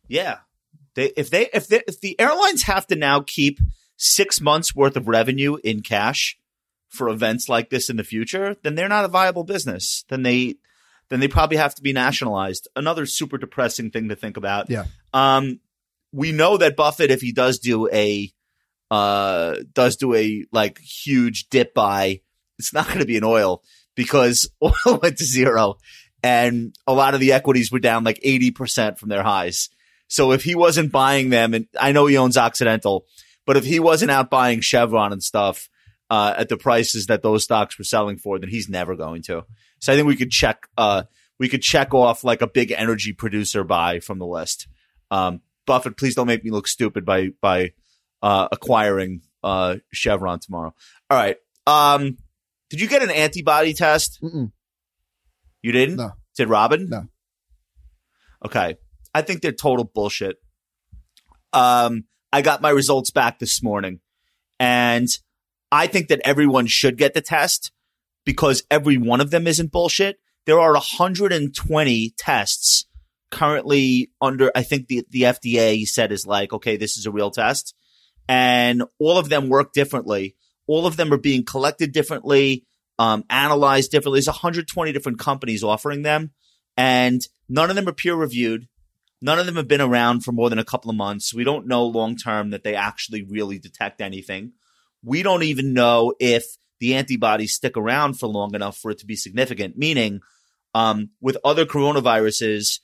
Yeah. 0.08 0.38
They 0.96 1.06
if 1.16 1.30
they 1.30 1.48
if 1.54 1.68
they 1.68 1.82
if 1.86 2.00
the 2.00 2.18
airlines 2.20 2.62
have 2.64 2.86
to 2.88 2.96
now 2.96 3.20
keep 3.20 3.60
six 4.00 4.40
months 4.40 4.74
worth 4.74 4.96
of 4.96 5.08
revenue 5.08 5.58
in 5.62 5.82
cash 5.82 6.38
for 6.88 7.10
events 7.10 7.50
like 7.50 7.68
this 7.68 7.90
in 7.90 7.98
the 7.98 8.02
future, 8.02 8.56
then 8.62 8.74
they're 8.74 8.88
not 8.88 9.04
a 9.04 9.08
viable 9.08 9.44
business. 9.44 10.04
Then 10.08 10.22
they 10.22 10.56
then 11.10 11.20
they 11.20 11.28
probably 11.28 11.58
have 11.58 11.74
to 11.74 11.82
be 11.82 11.92
nationalized. 11.92 12.66
Another 12.74 13.04
super 13.04 13.36
depressing 13.36 13.90
thing 13.90 14.08
to 14.08 14.16
think 14.16 14.36
about. 14.36 14.70
Yeah. 14.70 14.86
Um 15.12 15.60
we 16.12 16.32
know 16.32 16.56
that 16.56 16.76
Buffett, 16.76 17.10
if 17.10 17.20
he 17.20 17.30
does 17.30 17.58
do 17.58 17.88
a 17.92 18.32
uh 18.90 19.56
does 19.74 19.96
do 19.96 20.14
a 20.14 20.46
like 20.50 20.78
huge 20.78 21.48
dip 21.50 21.74
buy, 21.74 22.22
it's 22.58 22.72
not 22.72 22.88
gonna 22.88 23.04
be 23.04 23.18
in 23.18 23.24
oil 23.24 23.62
because 23.94 24.50
oil 24.62 24.98
went 25.02 25.18
to 25.18 25.24
zero 25.24 25.76
and 26.22 26.74
a 26.86 26.94
lot 26.94 27.12
of 27.12 27.20
the 27.20 27.32
equities 27.32 27.70
were 27.70 27.78
down 27.78 28.04
like 28.04 28.20
80% 28.20 28.98
from 28.98 29.08
their 29.08 29.22
highs. 29.22 29.68
So 30.08 30.32
if 30.32 30.42
he 30.42 30.54
wasn't 30.54 30.92
buying 30.92 31.30
them, 31.30 31.54
and 31.54 31.66
I 31.78 31.92
know 31.92 32.06
he 32.06 32.18
owns 32.18 32.36
Occidental, 32.36 33.06
but 33.50 33.56
if 33.56 33.64
he 33.64 33.80
wasn't 33.80 34.12
out 34.12 34.30
buying 34.30 34.60
Chevron 34.60 35.12
and 35.12 35.20
stuff 35.20 35.68
uh, 36.08 36.32
at 36.38 36.48
the 36.48 36.56
prices 36.56 37.06
that 37.06 37.24
those 37.24 37.42
stocks 37.42 37.76
were 37.76 37.84
selling 37.84 38.16
for, 38.16 38.38
then 38.38 38.48
he's 38.48 38.68
never 38.68 38.94
going 38.94 39.22
to. 39.22 39.44
So 39.80 39.92
I 39.92 39.96
think 39.96 40.06
we 40.06 40.14
could 40.14 40.30
check, 40.30 40.68
uh, 40.78 41.02
we 41.40 41.48
could 41.48 41.60
check 41.60 41.92
off 41.92 42.22
like 42.22 42.42
a 42.42 42.46
big 42.46 42.70
energy 42.70 43.12
producer 43.12 43.64
buy 43.64 43.98
from 43.98 44.20
the 44.20 44.26
list. 44.26 44.68
Um, 45.10 45.40
Buffett, 45.66 45.96
please 45.96 46.14
don't 46.14 46.28
make 46.28 46.44
me 46.44 46.52
look 46.52 46.68
stupid 46.68 47.04
by 47.04 47.30
by 47.40 47.72
uh, 48.22 48.46
acquiring 48.52 49.22
uh, 49.42 49.78
Chevron 49.92 50.38
tomorrow. 50.38 50.72
All 51.10 51.18
right. 51.18 51.36
Um, 51.66 52.18
did 52.68 52.80
you 52.80 52.86
get 52.86 53.02
an 53.02 53.10
antibody 53.10 53.74
test? 53.74 54.20
Mm-mm. 54.22 54.52
You 55.60 55.72
didn't? 55.72 55.96
No. 55.96 56.12
Did 56.36 56.48
Robin? 56.48 56.88
No. 56.88 57.08
Okay. 58.46 58.76
I 59.12 59.22
think 59.22 59.42
they're 59.42 59.50
total 59.50 59.90
bullshit. 59.92 60.36
Um, 61.52 62.04
I 62.32 62.42
got 62.42 62.62
my 62.62 62.70
results 62.70 63.10
back 63.10 63.38
this 63.38 63.62
morning 63.62 64.00
and 64.58 65.08
I 65.72 65.86
think 65.86 66.08
that 66.08 66.20
everyone 66.24 66.66
should 66.66 66.96
get 66.96 67.14
the 67.14 67.20
test 67.20 67.72
because 68.24 68.62
every 68.70 68.96
one 68.98 69.20
of 69.20 69.30
them 69.30 69.46
isn't 69.46 69.72
bullshit. 69.72 70.18
There 70.46 70.60
are 70.60 70.72
120 70.72 72.14
tests 72.16 72.86
currently 73.30 74.10
under, 74.20 74.50
I 74.54 74.62
think 74.62 74.88
the, 74.88 75.04
the 75.10 75.22
FDA 75.22 75.86
said 75.86 76.12
is 76.12 76.26
like, 76.26 76.52
okay, 76.52 76.76
this 76.76 76.96
is 76.96 77.06
a 77.06 77.10
real 77.10 77.30
test 77.30 77.74
and 78.28 78.84
all 78.98 79.18
of 79.18 79.28
them 79.28 79.48
work 79.48 79.72
differently. 79.72 80.36
All 80.66 80.86
of 80.86 80.96
them 80.96 81.12
are 81.12 81.18
being 81.18 81.44
collected 81.44 81.92
differently, 81.92 82.64
um, 82.98 83.24
analyzed 83.28 83.90
differently. 83.90 84.18
There's 84.18 84.28
120 84.28 84.92
different 84.92 85.18
companies 85.18 85.64
offering 85.64 86.02
them 86.02 86.30
and 86.76 87.20
none 87.48 87.70
of 87.70 87.76
them 87.76 87.88
are 87.88 87.92
peer 87.92 88.14
reviewed. 88.14 88.68
None 89.22 89.38
of 89.38 89.46
them 89.46 89.56
have 89.56 89.68
been 89.68 89.80
around 89.82 90.20
for 90.24 90.32
more 90.32 90.48
than 90.48 90.58
a 90.58 90.64
couple 90.64 90.90
of 90.90 90.96
months. 90.96 91.34
We 91.34 91.44
don't 91.44 91.66
know 91.66 91.84
long 91.84 92.16
term 92.16 92.50
that 92.50 92.64
they 92.64 92.74
actually 92.74 93.22
really 93.22 93.58
detect 93.58 94.00
anything. 94.00 94.52
we 95.02 95.22
don't 95.22 95.42
even 95.42 95.72
know 95.72 96.12
if 96.20 96.44
the 96.78 96.94
antibodies 96.94 97.52
stick 97.54 97.76
around 97.76 98.18
for 98.18 98.26
long 98.26 98.54
enough 98.54 98.76
for 98.78 98.90
it 98.90 98.98
to 98.98 99.06
be 99.06 99.16
significant. 99.16 99.76
Meaning, 99.76 100.20
um, 100.74 101.10
with 101.20 101.36
other 101.44 101.66
coronaviruses, 101.66 102.80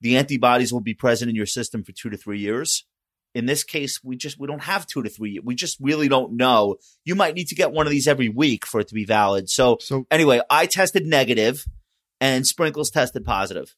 the 0.00 0.16
antibodies 0.16 0.72
will 0.72 0.80
be 0.80 0.94
present 0.94 1.28
in 1.28 1.34
your 1.36 1.46
system 1.46 1.82
for 1.82 1.92
two 1.92 2.10
to 2.10 2.16
three 2.16 2.38
years. 2.38 2.84
In 3.34 3.46
this 3.46 3.64
case, 3.64 4.00
we 4.04 4.16
just 4.16 4.38
we 4.38 4.46
don't 4.46 4.62
have 4.62 4.86
two 4.86 5.02
to 5.02 5.08
three. 5.08 5.40
We 5.42 5.56
just 5.56 5.78
really 5.80 6.06
don't 6.08 6.36
know. 6.36 6.76
You 7.04 7.16
might 7.16 7.34
need 7.34 7.48
to 7.48 7.56
get 7.56 7.72
one 7.72 7.86
of 7.86 7.90
these 7.90 8.06
every 8.06 8.28
week 8.28 8.64
for 8.66 8.80
it 8.80 8.88
to 8.88 8.94
be 8.94 9.04
valid. 9.04 9.48
So 9.50 9.78
So 9.80 10.06
anyway, 10.10 10.40
I 10.48 10.66
tested 10.66 11.04
negative, 11.06 11.66
and 12.20 12.46
Sprinkles 12.46 12.90
tested 12.90 13.24
positive. 13.24 13.74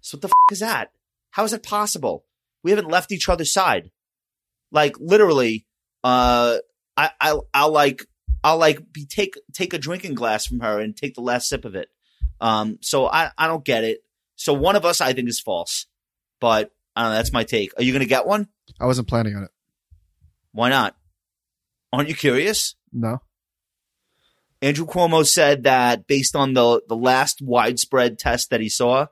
So 0.00 0.16
what 0.16 0.22
the 0.22 0.28
f- 0.28 0.52
is 0.52 0.60
that? 0.60 0.90
How 1.30 1.44
is 1.44 1.52
it 1.52 1.62
possible? 1.62 2.24
We 2.62 2.70
haven't 2.70 2.90
left 2.90 3.12
each 3.12 3.28
other's 3.28 3.52
side. 3.52 3.90
Like 4.70 4.96
literally, 4.98 5.66
uh, 6.04 6.58
I, 6.96 7.10
I, 7.20 7.38
I'll 7.54 7.72
like, 7.72 8.04
I'll 8.44 8.58
like 8.58 8.92
be 8.92 9.06
take 9.06 9.34
take 9.52 9.72
a 9.72 9.78
drinking 9.78 10.14
glass 10.14 10.46
from 10.46 10.60
her 10.60 10.78
and 10.78 10.96
take 10.96 11.14
the 11.14 11.20
last 11.20 11.48
sip 11.48 11.64
of 11.64 11.74
it. 11.74 11.88
Um, 12.40 12.78
so 12.80 13.06
I, 13.06 13.30
I 13.36 13.46
don't 13.46 13.64
get 13.64 13.84
it. 13.84 14.00
So 14.36 14.52
one 14.52 14.76
of 14.76 14.84
us 14.84 15.00
I 15.00 15.12
think 15.12 15.28
is 15.28 15.40
false, 15.40 15.86
but 16.40 16.70
I 16.94 17.02
don't 17.02 17.10
know. 17.10 17.16
That's 17.16 17.32
my 17.32 17.44
take. 17.44 17.72
Are 17.76 17.82
you 17.82 17.92
gonna 17.92 18.06
get 18.06 18.26
one? 18.26 18.48
I 18.80 18.86
wasn't 18.86 19.08
planning 19.08 19.36
on 19.36 19.44
it. 19.44 19.50
Why 20.52 20.68
not? 20.68 20.96
Aren't 21.92 22.08
you 22.08 22.14
curious? 22.14 22.74
No. 22.92 23.20
Andrew 24.60 24.86
Cuomo 24.86 25.26
said 25.26 25.62
that 25.64 26.06
based 26.06 26.34
on 26.34 26.54
the 26.54 26.82
the 26.88 26.96
last 26.96 27.40
widespread 27.40 28.18
test 28.18 28.50
that 28.50 28.60
he 28.60 28.68
saw, 28.68 29.06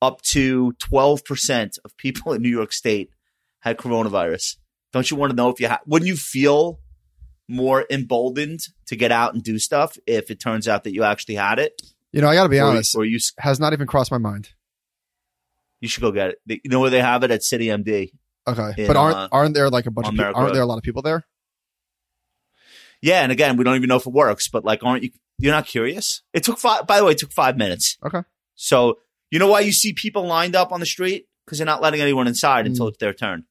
up 0.00 0.22
to 0.22 0.72
12% 0.92 1.78
of 1.84 1.96
people 1.96 2.32
in 2.32 2.42
New 2.42 2.48
York 2.48 2.72
State 2.72 3.10
had 3.60 3.76
coronavirus. 3.78 4.56
Don't 4.92 5.10
you 5.10 5.16
want 5.16 5.30
to 5.30 5.36
know 5.36 5.48
if 5.50 5.60
you 5.60 5.68
ha- 5.68 5.80
wouldn't 5.86 6.08
you 6.08 6.16
feel 6.16 6.80
more 7.48 7.84
emboldened 7.90 8.60
to 8.86 8.96
get 8.96 9.10
out 9.10 9.34
and 9.34 9.42
do 9.42 9.58
stuff 9.58 9.96
if 10.06 10.30
it 10.30 10.38
turns 10.40 10.68
out 10.68 10.84
that 10.84 10.92
you 10.94 11.02
actually 11.04 11.34
had 11.34 11.58
it? 11.58 11.80
You 12.12 12.20
know, 12.20 12.28
I 12.28 12.34
got 12.34 12.44
to 12.44 12.48
be 12.48 12.58
or, 12.58 12.64
honest. 12.64 12.96
or 12.96 13.04
you 13.04 13.18
Has 13.38 13.58
not 13.60 13.72
even 13.72 13.86
crossed 13.86 14.10
my 14.10 14.18
mind. 14.18 14.50
you 15.80 15.88
should 15.88 16.00
go 16.00 16.10
get 16.12 16.30
it. 16.30 16.38
They- 16.46 16.60
You 16.64 16.70
know 16.70 16.80
where 16.80 16.90
they 16.90 17.00
have 17.02 17.22
it 17.24 17.30
at 17.30 17.42
City 17.42 17.66
MD. 17.66 18.12
Okay, 18.46 18.72
In, 18.82 18.86
but 18.86 18.96
aren't 18.96 19.16
uh, 19.16 19.28
aren't 19.30 19.54
there 19.54 19.68
like 19.68 19.84
a 19.84 19.90
bunch 19.90 20.08
of 20.08 20.14
people? 20.14 20.32
Aren't 20.34 20.54
there 20.54 20.62
a 20.62 20.66
lot 20.66 20.78
of 20.78 20.82
people 20.82 21.02
there? 21.02 21.26
Yeah, 23.02 23.22
and 23.22 23.30
again, 23.30 23.56
we 23.56 23.64
don't 23.64 23.76
even 23.76 23.88
know 23.88 23.96
if 23.96 24.06
it 24.06 24.12
works, 24.12 24.48
but 24.48 24.64
like 24.64 24.82
aren't 24.82 25.02
you 25.04 25.10
you're 25.38 25.52
not 25.52 25.66
curious? 25.66 26.22
It 26.32 26.44
took 26.44 26.58
five 26.58 26.86
by 26.86 26.98
the 26.98 27.04
way, 27.04 27.12
it 27.12 27.18
took 27.18 27.32
5 27.32 27.56
minutes. 27.56 27.96
Okay. 28.04 28.22
So, 28.54 28.98
you 29.30 29.38
know 29.38 29.48
why 29.48 29.60
you 29.60 29.72
see 29.72 29.92
people 29.92 30.26
lined 30.26 30.56
up 30.56 30.72
on 30.72 30.80
the 30.80 30.86
street? 30.86 31.26
Because 31.44 31.58
they're 31.58 31.66
not 31.66 31.82
letting 31.82 32.00
anyone 32.00 32.26
inside 32.26 32.64
Mm. 32.64 32.68
until 32.68 32.88
it's 32.88 32.98
their 32.98 33.12
turn. 33.14 33.44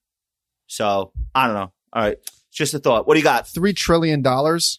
So, 0.67 1.11
I 1.33 1.45
don't 1.47 1.55
know. 1.55 1.71
All 1.93 2.01
right. 2.03 2.17
Just 2.51 2.73
a 2.73 2.79
thought. 2.79 3.07
What 3.07 3.13
do 3.13 3.19
you 3.19 3.23
got? 3.23 3.47
Three 3.47 3.73
trillion 3.73 4.21
dollars 4.21 4.77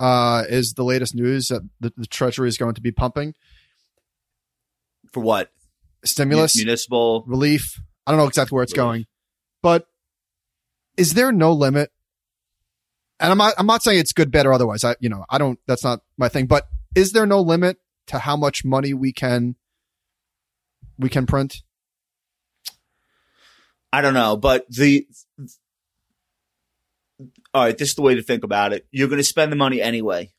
uh, 0.00 0.44
is 0.48 0.74
the 0.74 0.84
latest 0.84 1.14
news 1.14 1.48
that 1.48 1.62
the, 1.80 1.92
the 1.96 2.06
Treasury 2.06 2.48
is 2.48 2.56
going 2.58 2.74
to 2.74 2.80
be 2.80 2.90
pumping 2.92 3.34
For 5.12 5.20
what? 5.20 5.50
stimulus 6.04 6.54
Municipal. 6.56 7.24
relief. 7.26 7.80
I 8.06 8.10
don't 8.10 8.18
know 8.20 8.26
exactly 8.26 8.54
where 8.54 8.62
it's 8.62 8.72
Relief. 8.72 8.84
going, 8.84 9.06
but 9.62 9.86
is 10.98 11.14
there 11.14 11.32
no 11.32 11.52
limit? 11.52 11.90
And 13.20 13.30
I'm 13.32 13.38
not, 13.38 13.54
I'm 13.56 13.66
not 13.66 13.82
saying 13.82 14.00
it's 14.00 14.12
good, 14.12 14.30
bad, 14.30 14.44
or 14.44 14.52
otherwise. 14.52 14.84
I, 14.84 14.96
you 15.00 15.08
know, 15.08 15.24
I 15.30 15.38
don't, 15.38 15.58
that's 15.66 15.82
not 15.84 16.00
my 16.18 16.28
thing, 16.28 16.46
but 16.46 16.68
is 16.94 17.12
there 17.12 17.24
no 17.26 17.40
limit 17.40 17.78
to 18.08 18.18
how 18.18 18.36
much 18.36 18.64
money 18.64 18.92
we 18.92 19.12
can, 19.12 19.56
we 20.98 21.08
can 21.08 21.26
print? 21.26 21.62
I 23.92 24.00
don't 24.00 24.14
know, 24.14 24.36
but 24.36 24.66
the 24.68 25.06
all 27.52 27.62
right, 27.64 27.78
this 27.78 27.90
is 27.90 27.94
the 27.94 28.02
way 28.02 28.16
to 28.16 28.22
think 28.22 28.42
about 28.42 28.72
it. 28.72 28.86
You're 28.90 29.08
going 29.08 29.18
to 29.18 29.24
spend 29.24 29.52
the 29.52 29.56
money 29.56 29.80
anyway. 29.80 30.32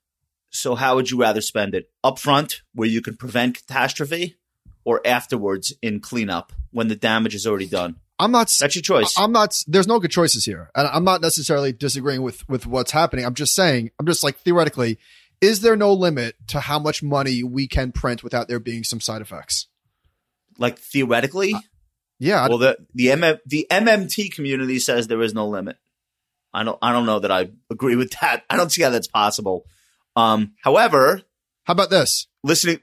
So 0.50 0.76
how 0.76 0.96
would 0.96 1.10
you 1.10 1.20
rather 1.20 1.42
spend 1.42 1.74
it? 1.74 1.90
Up 2.04 2.20
front, 2.20 2.62
where 2.74 2.88
you 2.88 3.02
can 3.02 3.16
prevent 3.16 3.58
catastrophe, 3.58 4.36
or 4.84 5.02
afterwards 5.06 5.74
in 5.82 6.00
cleanup 6.00 6.54
when 6.72 6.88
the 6.88 6.96
damage 6.96 7.36
is 7.36 7.48
already 7.48 7.68
done? 7.68 7.96
I'm 8.20 8.32
not, 8.32 8.54
That's 8.60 8.76
your 8.76 8.82
choice. 8.82 9.14
I'm 9.18 9.34
not, 9.34 9.62
there's 9.68 9.88
no 9.88 10.00
good 10.00 10.12
choices 10.12 10.46
here. 10.46 10.70
And 10.76 10.88
I'm 10.88 11.04
not 11.04 11.22
necessarily 11.22 11.74
disagreeing 11.74 12.22
with, 12.22 12.48
with 12.48 12.66
what's 12.66 12.92
happening. 12.92 13.26
I'm 13.26 13.34
just 13.34 13.56
saying, 13.56 13.92
I'm 14.00 14.06
just 14.06 14.24
like 14.24 14.38
theoretically, 14.38 15.00
is 15.42 15.60
there 15.60 15.76
no 15.76 15.94
limit 15.94 16.36
to 16.48 16.62
how 16.62 16.80
much 16.80 17.04
money 17.04 17.44
we 17.44 17.68
can 17.68 17.92
print 17.92 18.24
without 18.24 18.48
there 18.48 18.60
being 18.60 18.86
some 18.86 19.02
side 19.02 19.22
effects? 19.22 19.68
Like 20.58 20.80
theoretically, 20.80 21.56
Yeah. 22.20 22.48
Well, 22.48 22.58
the 22.58 22.78
the 22.94 23.08
MM, 23.08 23.40
the 23.46 23.68
MMT 23.70 24.34
community 24.34 24.80
says 24.80 25.08
there 25.08 25.22
is 25.22 25.34
no 25.34 25.48
limit. 25.48 25.78
I 26.54 26.64
don't 26.64 26.78
I 26.82 26.92
don't 26.94 27.06
know 27.06 27.20
that 27.20 27.32
I 27.32 27.50
agree 27.70 27.96
with 27.96 28.12
that. 28.22 28.44
I 28.50 28.56
don't 28.58 28.72
see 28.72 28.82
how 28.84 28.90
that's 28.90 29.08
possible. 29.08 29.66
Um, 30.16 30.54
however, 30.64 31.22
how 31.66 31.74
about 31.74 31.90
this? 31.90 32.28
listening. 32.44 32.80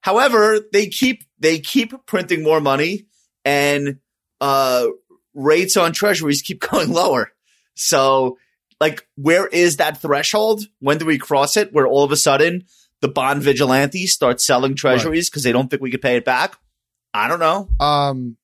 However, 0.00 0.60
they 0.72 0.86
keep 0.86 1.24
they 1.38 1.58
keep 1.58 1.92
printing 2.06 2.42
more 2.44 2.60
money, 2.60 3.06
and 3.44 3.98
uh, 4.40 4.86
rates 5.34 5.76
on 5.76 5.92
treasuries 5.92 6.42
keep 6.42 6.60
going 6.70 6.92
lower. 6.92 7.32
So, 7.74 8.38
like, 8.80 9.06
where 9.16 9.46
is 9.48 9.78
that 9.78 10.00
threshold? 10.00 10.62
When 10.78 10.98
do 10.98 11.06
we 11.06 11.18
cross 11.18 11.56
it? 11.56 11.72
Where 11.72 11.86
all 11.86 12.04
of 12.04 12.12
a 12.12 12.16
sudden 12.16 12.66
the 13.00 13.08
bond 13.08 13.42
vigilantes 13.42 14.14
start 14.14 14.40
selling 14.40 14.74
treasuries 14.76 15.28
because 15.28 15.42
they 15.42 15.52
don't 15.52 15.68
think 15.68 15.82
we 15.82 15.90
could 15.90 16.00
pay 16.02 16.16
it 16.16 16.24
back? 16.24 16.56
I 17.16 17.28
don't 17.28 17.40
know. 17.40 17.68
Um, 17.84 18.36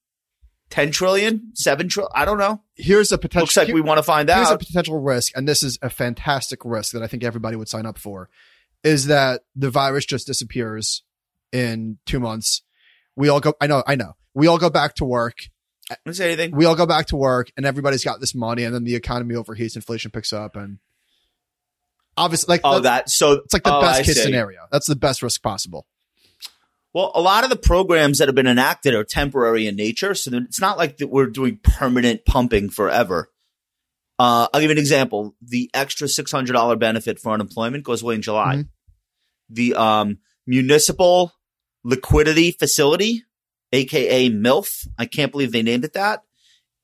10 0.71 0.91
trillion, 0.91 1.51
7 1.55 1.89
trillion. 1.89 2.11
I 2.15 2.25
don't 2.25 2.39
know. 2.39 2.63
here's 2.77 3.13
a 3.13 3.19
potential. 3.19 3.43
Looks 3.45 3.57
like 3.57 3.69
we 3.69 3.81
want 3.83 3.99
to 3.99 4.03
find 4.03 4.29
here's 4.29 4.51
a 4.51 4.57
potential 4.59 4.99
risk, 5.01 5.33
and 5.37 5.47
this 5.47 5.63
is 5.63 5.79
a 5.83 5.91
fantastic 5.91 6.65
risk 6.65 6.93
that 6.93 7.03
I 7.03 7.07
think 7.07 7.25
everybody 7.25 7.57
would 7.57 7.69
sign 7.69 7.85
up 7.87 7.99
for, 7.99 8.31
is 8.83 9.07
that 9.07 9.43
the 9.55 9.71
virus 9.71 10.07
just 10.07 10.27
disappears 10.27 11.03
in 11.53 11.99
two 12.07 12.19
months. 12.21 12.63
We 13.15 13.29
all 13.29 13.41
go. 13.41 13.53
I 13.61 13.67
know. 13.67 13.83
I 13.87 13.95
know. 13.97 14.15
We 14.33 14.47
all 14.47 14.57
go 14.59 14.71
back 14.71 14.95
to 14.97 15.05
work. 15.05 15.37
I 15.91 15.97
didn't 16.07 16.17
say 16.17 16.29
anything. 16.29 16.57
We 16.57 16.65
all 16.65 16.75
go 16.77 16.87
back 16.87 17.07
to 17.09 17.17
work, 17.17 17.53
and 17.59 17.67
everybody's 17.67 18.03
got 18.05 18.21
this 18.21 18.35
money, 18.35 18.65
and 18.65 18.75
then 18.75 18.85
the 18.85 18.95
economy 18.95 19.35
overheats, 19.35 19.77
inflation 19.77 20.11
picks 20.11 20.33
up, 20.33 20.57
and 20.57 20.79
obviously, 22.17 22.55
like 22.55 22.63
Oh, 22.65 22.81
that. 22.81 23.11
So 23.11 23.33
it's 23.33 23.53
like 23.53 23.65
the 23.65 23.75
oh, 23.75 23.81
best 23.83 24.01
I 24.01 24.03
case 24.05 24.15
see. 24.17 24.23
scenario. 24.23 24.61
That's 24.71 24.87
the 24.87 24.97
best 24.97 25.23
risk 25.23 25.43
possible. 25.43 25.87
Well, 26.95 27.11
a 27.15 27.23
lot 27.23 27.45
of 27.45 27.51
the 27.51 27.57
programs 27.57 28.19
that 28.19 28.29
have 28.29 28.35
been 28.35 28.47
enacted 28.47 28.95
are 28.95 29.05
temporary 29.05 29.67
in 29.67 29.77
nature, 29.77 30.15
so 30.15 30.31
it's 30.35 30.61
not 30.61 30.77
like 30.77 30.99
that 30.99 31.09
we're 31.09 31.27
doing 31.27 31.59
permanent 31.63 32.25
pumping 32.27 32.69
forever. 32.69 33.31
Uh, 34.19 34.47
I'll 34.53 34.61
give 34.61 34.69
you 34.69 34.73
an 34.73 34.79
example. 34.79 35.35
The 35.41 35.71
extra 35.73 36.07
six 36.07 36.31
hundred 36.31 36.53
dollar 36.53 36.77
benefit 36.77 37.19
for 37.19 37.33
unemployment 37.33 37.85
goes 37.85 38.03
away 38.03 38.17
in 38.17 38.23
July. 38.23 38.57
Mhm. 38.57 38.69
The 39.49 39.75
um, 39.75 40.19
municipal 40.47 41.33
liquidity 41.83 42.53
facility, 42.53 43.25
aka 43.73 44.29
MILF, 44.29 44.87
I 44.99 45.07
can't 45.07 45.33
believe 45.33 45.53
they 45.53 45.63
named 45.63 45.85
it 45.85 45.95
that, 45.95 46.23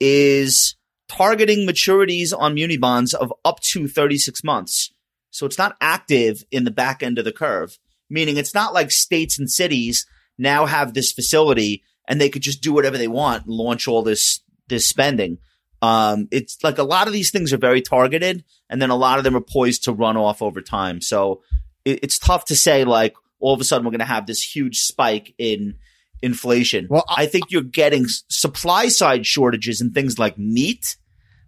is 0.00 0.76
targeting 1.08 1.66
maturities 1.66 2.32
on 2.36 2.54
muni 2.54 2.78
bonds 2.78 3.12
of 3.12 3.32
up 3.44 3.60
to 3.72 3.88
thirty 3.88 4.16
six 4.16 4.42
months. 4.42 4.90
So 5.30 5.44
it's 5.44 5.58
not 5.58 5.76
active 5.82 6.42
in 6.50 6.64
the 6.64 6.70
back 6.70 7.02
end 7.02 7.18
of 7.18 7.26
the 7.26 7.32
curve 7.32 7.78
meaning 8.10 8.36
it's 8.36 8.54
not 8.54 8.74
like 8.74 8.90
states 8.90 9.38
and 9.38 9.50
cities 9.50 10.06
now 10.38 10.66
have 10.66 10.94
this 10.94 11.12
facility 11.12 11.82
and 12.06 12.20
they 12.20 12.28
could 12.30 12.42
just 12.42 12.62
do 12.62 12.72
whatever 12.72 12.96
they 12.96 13.08
want 13.08 13.44
and 13.46 13.54
launch 13.54 13.86
all 13.88 14.02
this 14.02 14.40
this 14.68 14.86
spending. 14.86 15.38
Um, 15.80 16.26
it's 16.30 16.58
like 16.64 16.78
a 16.78 16.82
lot 16.82 17.06
of 17.06 17.12
these 17.12 17.30
things 17.30 17.52
are 17.52 17.58
very 17.58 17.80
targeted, 17.80 18.44
and 18.68 18.82
then 18.82 18.90
a 18.90 18.96
lot 18.96 19.18
of 19.18 19.24
them 19.24 19.36
are 19.36 19.40
poised 19.40 19.84
to 19.84 19.92
run 19.92 20.16
off 20.16 20.42
over 20.42 20.60
time. 20.60 21.00
So 21.00 21.42
it, 21.84 22.00
it's 22.02 22.18
tough 22.18 22.46
to 22.46 22.56
say 22.56 22.84
like 22.84 23.14
all 23.40 23.54
of 23.54 23.60
a 23.60 23.64
sudden 23.64 23.84
we're 23.84 23.92
going 23.92 24.00
to 24.00 24.04
have 24.04 24.26
this 24.26 24.42
huge 24.42 24.78
spike 24.80 25.34
in 25.38 25.76
inflation. 26.20 26.88
Well, 26.90 27.04
I- 27.08 27.22
I 27.22 27.26
think 27.26 27.50
you're 27.50 27.62
getting 27.62 28.06
supply 28.28 28.88
side 28.88 29.24
shortages 29.26 29.80
and 29.80 29.94
things 29.94 30.18
like 30.18 30.36
meat, 30.36 30.96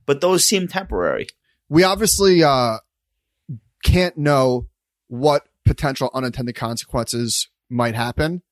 but 0.07 0.21
those 0.21 0.45
seem 0.45 0.69
temporary. 0.69 1.26
we 1.69 1.83
obviously 1.83 2.43
uh, 2.45 2.79
can't 3.85 4.17
know 4.17 4.69
what 5.09 5.47
potential 5.71 6.11
unintended 6.12 6.57
consequences 6.57 7.49
might 7.69 7.95
happen 7.95 8.43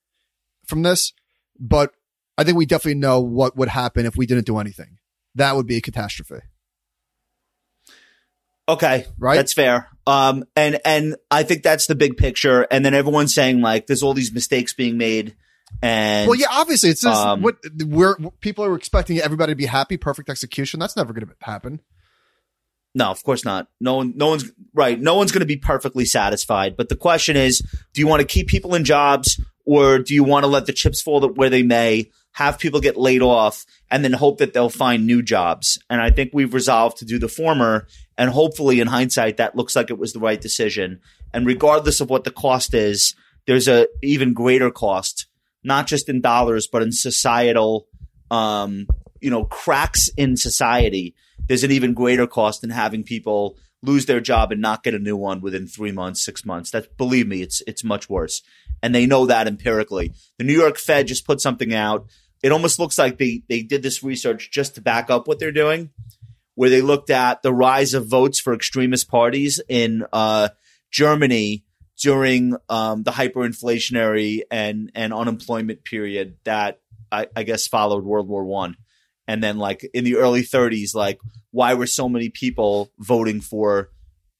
from 0.67 0.85
this, 0.85 1.13
but 1.59 1.91
I 2.39 2.45
think 2.45 2.57
we 2.57 2.65
definitely 2.65 3.01
know 3.01 3.21
what 3.21 3.57
would 3.57 3.69
happen 3.69 4.07
if 4.07 4.17
we 4.17 4.25
didn't 4.25 4.47
do 4.47 4.59
anything. 4.59 4.99
That 5.35 5.57
would 5.57 5.67
be 5.67 5.77
a 5.77 5.81
catastrophe, 5.81 6.43
Okay, 8.69 9.07
right? 9.19 9.35
That's 9.35 9.53
fair. 9.53 9.89
Um, 10.07 10.45
and 10.55 10.79
and 10.85 11.17
I 11.29 11.43
think 11.43 11.65
that's 11.65 11.89
the 11.89 11.97
big 11.97 12.17
picture. 12.17 12.69
And 12.71 12.85
then 12.85 12.95
everyone's 12.95 13.35
saying 13.35 13.61
like, 13.61 13.89
there's 13.89 14.05
all 14.05 14.15
these 14.15 14.33
mistakes 14.33 14.75
being 14.75 14.97
made, 14.97 15.35
and 15.83 16.29
well, 16.29 16.39
yeah, 16.39 16.47
obviously 16.51 16.91
it's 16.91 17.01
just 17.01 17.27
um, 17.27 17.43
what 17.43 17.57
we're 17.85 18.15
people 18.41 18.65
are 18.65 18.77
expecting 18.77 19.19
everybody 19.19 19.53
to 19.53 19.57
be 19.57 19.67
happy, 19.67 19.97
perfect 19.97 20.31
execution. 20.31 20.79
That's 20.79 20.97
never 20.97 21.13
going 21.13 21.27
to 21.27 21.35
happen. 21.41 21.81
No, 22.95 23.11
of 23.11 23.23
course 23.23 23.45
not. 23.45 23.69
No 23.81 23.97
one, 23.97 24.15
no 24.17 24.29
one's 24.29 24.51
right. 24.75 24.99
No 24.99 25.15
one's 25.15 25.33
going 25.33 25.41
to 25.41 25.47
be 25.47 25.57
perfectly 25.57 26.05
satisfied. 26.05 26.77
But 26.77 26.89
the 26.89 26.97
question 26.97 27.37
is, 27.37 27.61
do 27.93 28.01
you 28.01 28.07
want 28.07 28.21
to 28.21 28.27
keep 28.27 28.49
people 28.49 28.75
in 28.75 28.85
jobs, 28.85 29.41
or 29.65 29.99
do 29.99 30.15
you 30.15 30.25
want 30.25 30.45
to 30.45 30.49
let 30.49 30.67
the 30.67 30.73
chips 30.73 31.01
fall 31.01 31.27
where 31.29 31.51
they 31.51 31.63
may? 31.63 32.11
have 32.39 32.61
people 32.61 32.81
get 32.81 32.97
laid 32.97 33.21
off, 33.21 33.67
and 33.91 34.05
then 34.05 34.13
hope 34.13 34.39
that 34.39 34.53
they'll 34.53 34.69
find 34.69 35.05
new 35.05 35.23
jobs. 35.23 35.77
And 35.91 36.01
I 36.01 36.13
think 36.13 36.31
we've 36.33 36.55
resolved 36.55 36.99
to 36.99 37.05
do 37.05 37.19
the 37.19 37.27
former. 37.27 37.89
And 38.17 38.31
hopefully, 38.31 38.79
in 38.79 38.87
hindsight, 38.87 39.39
that 39.39 39.57
looks 39.57 39.75
like 39.75 39.91
it 39.91 39.99
was 39.99 40.13
the 40.13 40.21
right 40.21 40.41
decision. 40.41 41.01
And 41.35 41.47
regardless 41.47 42.01
of 42.01 42.11
what 42.11 42.23
the 42.23 42.31
cost 42.31 42.75
is, 42.75 43.17
there's 43.49 43.67
a 43.67 43.89
even 44.05 44.35
greater 44.35 44.71
cost, 44.71 45.27
not 45.65 45.89
just 45.89 46.09
in 46.09 46.21
dollars, 46.21 46.69
but 46.69 46.83
in 46.83 46.93
societal, 46.93 47.89
um, 48.31 48.87
you 49.21 49.31
know, 49.31 49.45
cracks 49.45 50.09
in 50.17 50.37
society. 50.37 51.17
There's 51.49 51.65
an 51.65 51.73
even 51.73 51.95
greater 51.95 52.27
cost 52.27 52.63
in 52.63 52.71
having 52.71 53.03
people 53.03 53.57
lose 53.83 54.07
their 54.07 54.21
job 54.21 54.53
and 54.53 54.61
not 54.61 54.83
get 54.83 54.95
a 54.95 54.99
new 54.99 55.17
one 55.17 55.41
within 55.41 55.67
three 55.67 55.93
months, 55.93 56.25
six 56.25 56.45
months. 56.45 56.71
That 56.71 56.97
believe 56.97 57.27
me, 57.27 57.43
it's 57.43 57.63
it's 57.67 57.85
much 57.85 58.09
worse, 58.09 58.43
and 58.83 58.95
they 58.95 59.07
know 59.07 59.27
that 59.27 59.47
empirically. 59.47 60.13
The 60.39 60.45
New 60.45 60.59
York 60.59 60.79
Fed 60.79 61.07
just 61.07 61.27
put 61.27 61.41
something 61.41 61.75
out. 61.75 62.07
It 62.43 62.53
almost 62.53 62.79
looks 62.79 62.99
like 62.99 63.19
they 63.19 63.43
they 63.49 63.63
did 63.63 63.83
this 63.83 64.03
research 64.03 64.51
just 64.51 64.75
to 64.75 64.81
back 64.81 65.11
up 65.11 65.27
what 65.27 65.39
they're 65.39 65.53
doing, 65.53 65.91
where 66.55 66.71
they 66.71 66.83
looked 66.83 67.11
at 67.11 67.43
the 67.43 67.53
rise 67.53 67.95
of 67.95 68.07
votes 68.07 68.41
for 68.41 68.55
extremist 68.55 69.09
parties 69.09 69.61
in 69.69 70.05
uh, 70.13 70.49
Germany 70.91 71.65
during 72.01 72.57
um, 72.69 73.03
the 73.03 73.11
hyperinflationary 73.11 74.43
and 74.51 74.91
and 74.95 75.13
unemployment 75.13 75.85
period 75.85 76.37
that 76.45 76.81
I, 77.11 77.27
I 77.35 77.43
guess 77.43 77.67
followed 77.67 78.05
World 78.05 78.29
War 78.29 78.45
One 78.45 78.77
and 79.29 79.41
then 79.45 79.59
like 79.59 79.89
in 79.95 80.03
the 80.03 80.17
early 80.17 80.43
30s 80.43 80.95
like 80.95 81.21
why 81.53 81.75
were 81.75 81.87
so 81.87 82.09
many 82.09 82.31
people 82.31 82.91
voting 82.99 83.41
for 83.41 83.91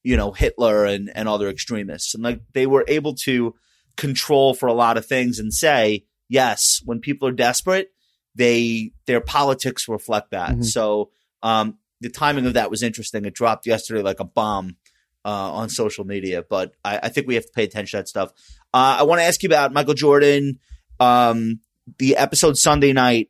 you 0.03 0.17
know 0.17 0.31
hitler 0.31 0.83
and 0.85 1.09
and 1.15 1.29
other 1.29 1.47
extremists? 1.47 2.13
And 2.15 2.23
like 2.23 2.41
they 2.53 2.65
were 2.67 2.83
able 2.89 3.13
to 3.25 3.55
control 3.95 4.53
for 4.53 4.67
a 4.67 4.73
lot 4.73 4.97
of 4.97 5.05
things 5.05 5.39
and 5.39 5.53
say 5.53 6.05
yes 6.27 6.81
when 6.85 6.99
people 6.99 7.27
are 7.27 7.33
desperate 7.33 7.89
they 8.35 8.91
their 9.05 9.21
politics 9.21 9.87
reflect 9.87 10.31
that. 10.31 10.55
Mhm. 10.55 10.65
so 10.65 11.11
um 11.43 11.77
the 12.01 12.09
timing 12.09 12.45
of 12.45 12.53
that 12.53 12.71
was 12.71 12.81
interesting. 12.81 13.25
It 13.25 13.33
dropped 13.33 13.67
yesterday 13.67 14.01
like 14.01 14.21
a 14.21 14.25
bomb 14.25 14.77
uh, 15.25 15.51
on 15.51 15.67
social 15.69 16.05
media 16.05 16.43
but 16.49 16.71
I, 16.83 16.99
I 17.03 17.09
think 17.09 17.27
we 17.27 17.35
have 17.35 17.45
to 17.45 17.51
pay 17.53 17.65
attention 17.65 17.97
to 17.97 18.01
that 18.01 18.07
stuff. 18.07 18.31
Uh, 18.73 18.97
i 18.99 19.03
want 19.03 19.19
to 19.19 19.25
ask 19.25 19.43
you 19.43 19.49
about 19.49 19.73
michael 19.73 19.93
jordan 19.95 20.59
um 20.99 21.59
the 21.97 22.15
episode 22.15 22.55
sunday 22.57 22.93
night 22.93 23.29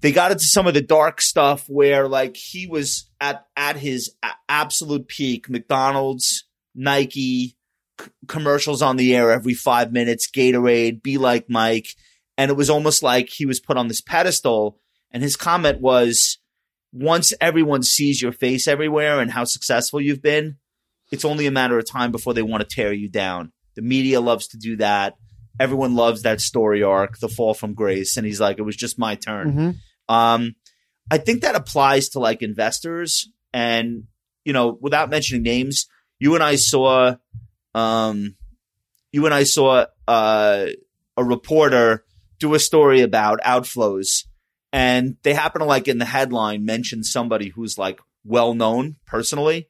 they 0.00 0.12
got 0.12 0.32
into 0.32 0.44
some 0.44 0.66
of 0.66 0.74
the 0.74 0.82
dark 0.82 1.20
stuff 1.20 1.64
where 1.68 2.08
like 2.08 2.36
he 2.36 2.66
was 2.66 3.10
at 3.20 3.46
at 3.56 3.76
his 3.76 4.14
a- 4.22 4.30
absolute 4.48 5.08
peak. 5.08 5.48
Mcdonald's 5.48 6.44
nike 6.74 7.56
c- 8.00 8.10
commercials 8.28 8.82
on 8.82 8.96
the 8.96 9.14
air 9.16 9.30
every 9.30 9.54
five 9.54 9.92
minutes 9.92 10.30
gatorade 10.30 11.02
be 11.02 11.18
like 11.18 11.48
mike. 11.48 11.88
And 12.38 12.50
it 12.50 12.56
was 12.56 12.68
almost 12.68 13.02
like 13.02 13.30
he 13.30 13.46
was 13.46 13.60
put 13.60 13.78
on 13.78 13.88
this 13.88 14.02
pedestal. 14.02 14.78
And 15.10 15.22
his 15.22 15.36
comment 15.36 15.80
was 15.80 16.38
once 16.92 17.32
everyone 17.40 17.82
sees 17.82 18.20
your 18.20 18.32
face 18.32 18.68
everywhere 18.68 19.20
and 19.20 19.30
how 19.30 19.44
successful 19.44 20.00
you've 20.00 20.22
been 20.22 20.58
it's 21.10 21.24
only 21.24 21.46
a 21.46 21.52
matter 21.52 21.78
of 21.78 21.88
time 21.88 22.10
before 22.10 22.34
they 22.34 22.42
want 22.42 22.68
to 22.68 22.74
tear 22.74 22.92
you 22.92 23.08
down. 23.08 23.52
The 23.74 23.82
media 23.82 24.20
loves 24.20 24.48
to 24.48 24.58
do 24.58 24.76
that 24.76 25.14
everyone 25.58 25.94
loves 25.94 26.22
that 26.22 26.40
story 26.40 26.82
arc 26.82 27.18
the 27.18 27.28
fall 27.28 27.54
from 27.54 27.74
grace. 27.74 28.16
And 28.16 28.26
he's 28.26 28.40
like 28.40 28.58
it 28.58 28.62
was 28.62 28.76
just 28.76 28.98
my 28.98 29.14
turn. 29.14 29.52
Mhm. 30.08 30.14
um, 30.14 30.54
I 31.10 31.18
think 31.18 31.42
that 31.42 31.54
applies 31.54 32.08
to 32.10 32.18
like 32.18 32.42
investors. 32.42 33.28
And, 33.52 34.04
you 34.44 34.52
know, 34.52 34.76
without 34.80 35.08
mentioning 35.08 35.42
names, 35.42 35.86
you 36.18 36.34
and 36.34 36.42
I 36.42 36.56
saw, 36.56 37.14
um, 37.74 38.36
you 39.12 39.24
and 39.24 39.34
I 39.34 39.44
saw, 39.44 39.86
uh, 40.08 40.66
a 41.16 41.24
reporter 41.24 42.04
do 42.38 42.54
a 42.54 42.58
story 42.58 43.00
about 43.00 43.40
outflows. 43.42 44.24
And 44.72 45.16
they 45.22 45.32
happen 45.32 45.60
to 45.60 45.64
like 45.64 45.88
in 45.88 45.98
the 45.98 46.04
headline 46.04 46.64
mention 46.64 47.02
somebody 47.04 47.48
who's 47.50 47.78
like 47.78 48.00
well 48.24 48.52
known 48.54 48.96
personally, 49.06 49.68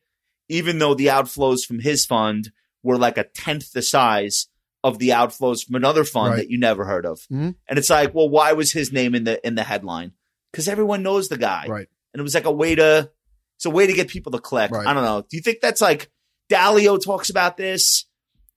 even 0.49 0.78
though 0.78 0.95
the 0.95 1.07
outflows 1.07 1.61
from 1.66 1.81
his 1.81 2.05
fund 2.07 2.50
were 2.83 2.97
like 2.99 3.19
a 3.19 3.25
tenth 3.25 3.72
the 3.72 3.83
size 3.83 4.49
of 4.87 4.99
the 4.99 5.09
outflows 5.11 5.64
from 5.64 5.75
another 5.75 6.05
fund 6.05 6.31
Right. 6.31 6.37
that 6.38 6.51
you 6.51 6.59
never 6.59 6.85
heard 6.85 7.05
of. 7.07 7.18
Mhm. 7.33 7.55
And 7.68 7.79
it's 7.79 7.90
like, 7.90 8.14
well, 8.14 8.29
why 8.29 8.53
was 8.53 8.70
his 8.72 8.92
name 8.92 9.14
in 9.14 9.25
the 9.25 9.44
in 9.46 9.55
the 9.57 9.64
headline? 9.64 10.12
Because 10.53 10.68
everyone 10.68 11.03
knows 11.03 11.29
the 11.29 11.37
guy, 11.38 11.66
Right. 11.68 11.88
and 12.12 12.20
it 12.20 12.22
was 12.22 12.35
like 12.35 12.44
a 12.46 12.53
way 12.53 12.75
to 12.77 13.11
it's 13.57 13.64
a 13.66 13.70
way 13.70 13.87
to 13.87 13.92
get 13.92 14.09
people 14.09 14.33
to 14.33 14.38
click. 14.38 14.70
Right. 14.70 14.87
I 14.87 14.92
don't 14.94 15.05
know. 15.05 15.22
Do 15.29 15.37
you 15.37 15.42
think 15.42 15.61
that's 15.61 15.81
like 15.81 16.11
Dalio 16.51 17.03
talks 17.03 17.31
about 17.31 17.57
this? 17.57 18.05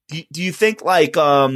Do 0.10 0.18
you, 0.18 0.24
do 0.32 0.44
you 0.44 0.52
think 0.52 0.84
like 0.84 1.18
um 1.18 1.56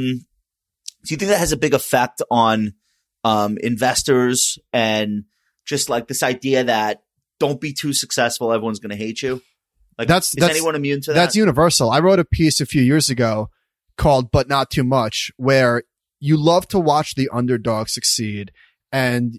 do 1.04 1.08
you 1.14 1.16
think 1.18 1.28
that 1.30 1.38
has 1.38 1.52
a 1.52 1.56
big 1.56 1.74
effect 1.74 2.20
on 2.30 2.74
um 3.22 3.56
investors 3.60 4.58
and 4.72 5.24
just 5.66 5.88
like 5.88 6.08
this 6.08 6.22
idea 6.22 6.64
that 6.64 7.02
don't 7.40 7.60
be 7.60 7.72
too 7.72 7.92
successful, 7.92 8.52
everyone's 8.52 8.80
going 8.80 8.90
to 8.98 9.04
hate 9.04 9.22
you? 9.22 9.42
Like 9.98 10.08
That's- 10.08 10.28
is 10.28 10.32
that's- 10.40 10.56
anyone 10.56 10.74
immune 10.74 11.00
to 11.02 11.12
that? 11.12 11.14
That's 11.14 11.36
universal. 11.36 11.90
I 11.90 12.00
wrote 12.00 12.18
a 12.18 12.24
piece 12.24 12.60
a 12.60 12.66
few 12.66 12.82
years 12.82 13.08
ago 13.10 13.50
called 13.96 14.30
But 14.30 14.48
Not 14.48 14.70
Too 14.70 14.84
Much, 14.84 15.30
where 15.36 15.82
you 16.20 16.36
love 16.36 16.68
to 16.68 16.78
watch 16.78 17.14
the 17.14 17.28
underdog 17.32 17.88
succeed 17.88 18.50
and 18.92 19.38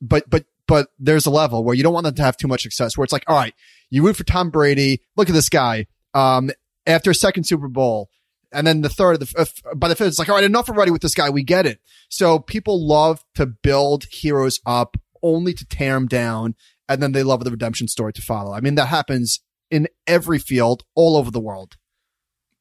but 0.00 0.28
but 0.28 0.44
but 0.66 0.88
there's 0.98 1.26
a 1.26 1.30
level 1.30 1.64
where 1.64 1.74
you 1.74 1.82
don't 1.82 1.92
want 1.92 2.04
them 2.04 2.14
to 2.14 2.22
have 2.22 2.36
too 2.36 2.48
much 2.48 2.62
success 2.62 2.96
where 2.96 3.04
it's 3.04 3.12
like, 3.12 3.24
all 3.26 3.36
right, 3.36 3.54
you 3.90 4.04
root 4.04 4.16
for 4.16 4.24
Tom 4.24 4.50
Brady, 4.50 5.02
look 5.16 5.28
at 5.28 5.34
this 5.34 5.48
guy. 5.48 5.86
Um 6.12 6.50
after 6.86 7.10
a 7.10 7.14
second 7.14 7.44
Super 7.44 7.68
Bowl, 7.68 8.10
and 8.52 8.66
then 8.66 8.82
the 8.82 8.88
third, 8.88 9.20
the, 9.20 9.62
by 9.74 9.88
the 9.88 9.96
fifth, 9.96 10.08
it's 10.08 10.18
like, 10.18 10.28
all 10.28 10.36
right, 10.36 10.44
enough 10.44 10.68
already 10.68 10.90
with 10.90 11.02
this 11.02 11.14
guy. 11.14 11.28
We 11.28 11.42
get 11.42 11.66
it. 11.66 11.80
So 12.08 12.38
people 12.38 12.86
love 12.86 13.24
to 13.34 13.46
build 13.46 14.04
heroes 14.10 14.60
up 14.64 14.96
only 15.22 15.54
to 15.54 15.66
tear 15.66 15.94
them 15.94 16.06
down. 16.06 16.54
And 16.88 17.02
then 17.02 17.12
they 17.12 17.22
love 17.22 17.42
the 17.42 17.50
redemption 17.50 17.88
story 17.88 18.12
to 18.12 18.22
follow. 18.22 18.52
I 18.52 18.60
mean, 18.60 18.74
that 18.76 18.86
happens 18.86 19.40
in 19.70 19.88
every 20.06 20.38
field 20.38 20.84
all 20.94 21.16
over 21.16 21.30
the 21.30 21.40
world. 21.40 21.76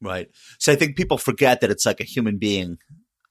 Right. 0.04 0.30
So 0.60 0.72
I 0.72 0.76
think 0.76 0.98
people 0.98 1.18
forget 1.18 1.62
that 1.62 1.72
it's 1.72 1.86
like 1.86 2.00
a 2.00 2.06
human 2.06 2.38
being 2.38 2.78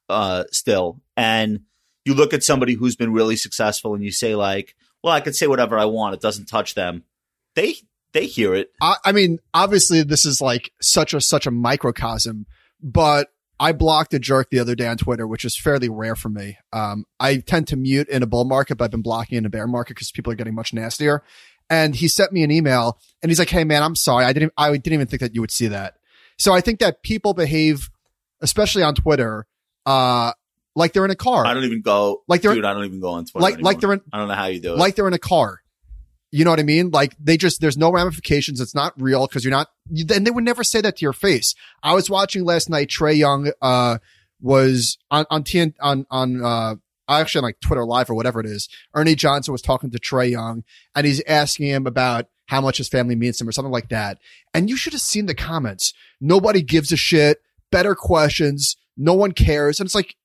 uh 0.09 0.45
still. 0.51 1.01
And 1.17 1.61
you 2.05 2.15
look 2.15 2.35
at 2.35 2.43
somebody 2.43 2.75
who's 2.75 2.97
been 2.97 3.13
really 3.13 3.37
successful 3.37 3.95
and 3.95 4.03
you 4.03 4.11
say 4.11 4.35
like, 4.35 4.75
well, 5.03 5.13
I 5.13 5.21
could 5.21 5.37
say 5.37 5.47
whatever 5.47 5.79
I 5.79 5.85
want. 5.85 6.15
It 6.15 6.21
doesn't 6.21 6.47
touch 6.47 6.75
them. 6.75 7.05
They 7.55 7.77
they 8.13 8.27
hear 8.27 8.55
it. 8.55 8.71
I, 8.81 8.97
I 9.05 9.13
mean, 9.13 9.39
obviously 9.55 10.03
this 10.03 10.25
is 10.25 10.41
like 10.41 10.71
such 10.81 11.15
a, 11.15 11.21
such 11.21 11.47
a 11.47 11.51
microcosm, 11.51 12.47
but 12.83 13.29
I 13.59 13.73
blocked 13.73 14.13
a 14.15 14.19
jerk 14.19 14.51
the 14.51 14.59
other 14.59 14.75
day 14.75 14.87
on 14.87 14.97
Twitter, 14.97 15.27
which 15.27 15.45
is 15.45 15.57
fairly 15.57 15.89
rare 15.89 16.17
for 16.17 16.29
me. 16.29 16.59
Um, 16.73 17.05
I 17.21 17.39
tend 17.39 17.69
to 17.69 17.77
mute 17.77 18.09
in 18.09 18.23
a 18.23 18.27
bull 18.27 18.45
market, 18.45 18.77
but 18.77 18.85
I've 18.85 18.91
been 18.91 19.03
blocking 19.03 19.39
in 19.39 19.47
a 19.47 19.51
bear 19.51 19.67
market 19.67 19.95
because 19.95 20.11
people 20.11 20.33
are 20.33 20.37
getting 20.37 20.55
much 20.55 20.75
nastier. 20.75 21.23
And 21.71 21.95
he 21.95 22.09
sent 22.09 22.33
me 22.33 22.43
an 22.43 22.51
email 22.51 22.99
and 23.23 23.31
he's 23.31 23.39
like, 23.39 23.51
Hey 23.51 23.65
man, 23.65 23.83
I'm 23.83 23.97
sorry. 23.97 24.25
I 24.25 24.33
didn't, 24.33 24.53
I 24.57 24.71
didn't 24.73 24.93
even 24.93 25.07
think 25.07 25.21
that 25.21 25.35
you 25.35 25.41
would 25.41 25.51
see 25.51 25.69
that. 25.69 25.95
So 26.43 26.53
I 26.53 26.61
think 26.61 26.81
that 26.81 27.05
people 27.05 27.35
behave, 27.35 27.89
especially 28.41 28.83
on 28.83 28.97
Twitter, 28.97 29.47
uh, 29.87 30.33
like 30.75 30.93
they're 30.93 31.05
in 31.05 31.13
a 31.13 31.15
car, 31.15 31.47
I 31.47 31.55
don't 31.55 31.63
even 31.63 31.83
go 31.83 32.25
Like 32.27 32.43
they're- 32.43 32.53
dude, 32.53 32.65
I 32.65 32.75
don't 32.75 32.85
even 32.85 32.99
go 32.99 33.11
on 33.11 33.27
Twitter. 33.27 33.41
like, 33.43 33.55
anymore. 33.55 33.73
like 33.73 33.81
they're 33.81 33.93
in, 33.93 34.01
I 34.13 34.19
don't 34.19 34.27
know 34.27 34.35
how 34.35 34.47
you 34.47 34.59
do 34.59 34.73
it. 34.73 34.79
like 34.79 34.97
they're 34.97 35.07
in 35.07 35.13
a 35.15 35.21
car. 35.21 35.61
You 36.33 36.45
know 36.45 36.51
what 36.51 36.59
I 36.59 36.65
mean? 36.65 36.91
Like 36.91 37.15
they 37.23 37.37
just, 37.37 37.61
there's 37.61 37.77
no 37.79 37.93
ramifications. 37.93 38.61
It's 38.61 38.75
not 38.75 38.93
real 39.01 39.29
because 39.29 39.45
you're 39.45 39.53
not, 39.53 39.69
you, 39.89 40.05
and 40.13 40.27
they 40.27 40.33
would 40.33 40.43
never 40.43 40.65
say 40.65 40.81
that 40.81 40.97
to 40.97 41.03
your 41.05 41.13
face. 41.13 41.55
I 41.81 41.95
was 41.95 42.11
watching 42.11 42.43
last 42.45 42.69
night. 42.69 42.89
Trae 42.89 43.17
Young, 43.17 43.53
uh, 43.63 43.99
was 44.41 44.99
on, 45.13 45.27
on 45.31 45.45
TN, 45.45 45.75
on, 45.81 46.07
on, 46.11 46.45
uh, 46.45 46.75
actually 47.21 47.41
on 47.41 47.45
like 47.45 47.61
Twitter 47.61 47.85
live 47.85 48.11
or 48.11 48.15
whatever 48.15 48.41
it 48.41 48.47
is. 48.47 48.69
Ernie 48.95 49.15
Johnson 49.15 49.53
was 49.53 49.63
talking 49.63 49.91
to 49.91 49.99
Trae 49.99 50.31
Young 50.31 50.65
and 50.95 51.07
he's 51.07 51.23
asking 51.27 51.67
him 51.69 51.87
about 51.87 52.27
how 52.47 52.61
much 52.61 52.79
his 52.79 52.89
family 52.89 53.15
means 53.15 53.39
to 53.39 53.45
him 53.45 53.49
or 53.49 53.53
something 53.53 53.73
like 53.73 53.89
that. 53.91 54.19
And 54.53 54.69
you 54.69 54.77
should 54.77 54.93
have 54.93 55.03
seen 55.03 55.27
the 55.27 55.35
comments. 55.35 55.93
Nobody 56.21 56.63
gives 56.63 56.93
a 56.93 56.97
shit. 56.97 57.39
Better 57.71 57.95
questions. 57.95 58.77
No 58.97 59.15
one 59.15 59.33
cares. 59.33 59.81
And 59.81 59.87
it's 59.87 59.95
like, 59.95 60.17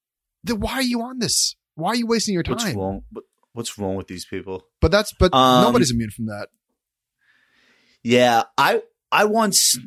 then 0.43 0.59
why 0.59 0.73
are 0.73 0.81
you 0.81 1.01
on 1.01 1.19
this? 1.19 1.55
Why 1.75 1.89
are 1.89 1.95
you 1.95 2.07
wasting 2.07 2.33
your 2.33 2.43
time? 2.43 2.55
what's 2.55 2.73
wrong? 2.73 3.03
What, 3.11 3.23
what's 3.53 3.77
wrong 3.77 3.95
with 3.95 4.07
these 4.07 4.25
people? 4.25 4.65
But 4.81 4.91
that's, 4.91 5.13
but 5.13 5.33
Um, 5.33 5.63
nobody's 5.63 5.91
immune 5.91 6.09
from 6.09 6.25
that. 6.25 6.49
Yeah, 8.03 8.43
I 8.57 8.81
I 9.11 9.25
once 9.25 9.77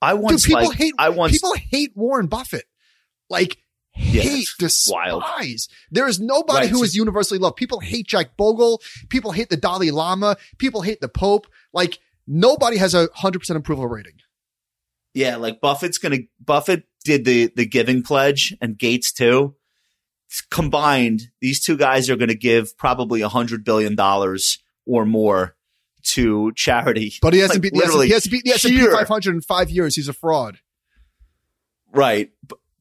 I 0.00 0.12
Dude, 0.12 0.22
once 0.22 0.46
people 0.46 0.68
like 0.68 0.78
hate 0.78 0.94
I 0.98 1.08
once 1.10 1.32
people 1.32 1.54
hate 1.54 1.92
Warren 1.94 2.26
Buffett. 2.26 2.64
Like 3.28 3.58
Hate, 3.96 4.46
wild. 4.88 5.22
despise. 5.22 5.68
There 5.90 6.06
is 6.06 6.20
nobody 6.20 6.66
Right, 6.66 6.70
who 6.70 6.82
is 6.82 6.94
universally 6.94 7.38
loved. 7.38 7.56
People 7.56 7.80
hate 7.80 8.06
Jack 8.06 8.36
Bogle. 8.36 8.80
People 9.08 9.32
hate 9.32 9.48
the 9.48 9.56
Dalai 9.56 9.90
Lama. 9.90 10.36
People 10.58 10.82
hate 10.82 11.00
the 11.00 11.08
Pope. 11.08 11.46
Like 11.72 11.98
nobody 12.26 12.76
has 12.76 12.94
a 12.94 13.08
hundred 13.14 13.40
percent 13.40 13.58
approval 13.58 13.86
rating. 13.86 14.14
Yeah, 15.14 15.36
like 15.36 15.60
Buffett's 15.60 15.98
gonna 15.98 16.18
Buffett 16.38 16.84
did 17.04 17.24
the 17.24 17.50
the 17.56 17.64
giving 17.66 18.02
pledge 18.02 18.54
and 18.60 18.78
Gates 18.78 19.12
too. 19.12 19.54
Combined, 20.50 21.22
these 21.40 21.64
two 21.64 21.76
guys 21.76 22.10
are 22.10 22.16
gonna 22.16 22.34
give 22.34 22.76
probably 22.76 23.22
a 23.22 23.28
hundred 23.28 23.64
billion 23.64 23.94
dollars 23.94 24.58
or 24.84 25.06
more 25.06 25.56
to 26.08 26.52
charity. 26.54 27.14
But 27.22 27.32
he 27.32 27.40
hasn't 27.40 27.64
Like, 27.64 27.72
beat 27.72 27.80
the 27.80 27.84
S&P, 27.86 28.06
he 28.06 28.12
hasn't 28.12 28.30
beat 28.32 28.44
the 28.44 28.50
S&P 28.52 28.78
500 28.90 29.34
in 29.34 29.40
five 29.40 29.70
years. 29.70 29.96
He's 29.96 30.08
a 30.08 30.12
fraud. 30.12 30.58
Right. 31.92 32.30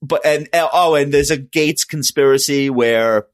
But, 0.02 0.26
and 0.26 0.48
oh, 0.54 0.96
and 0.96 1.14
there's 1.14 1.32
a 1.32 1.38
Gates 1.38 1.84
conspiracy 1.84 2.70
where 2.70 3.28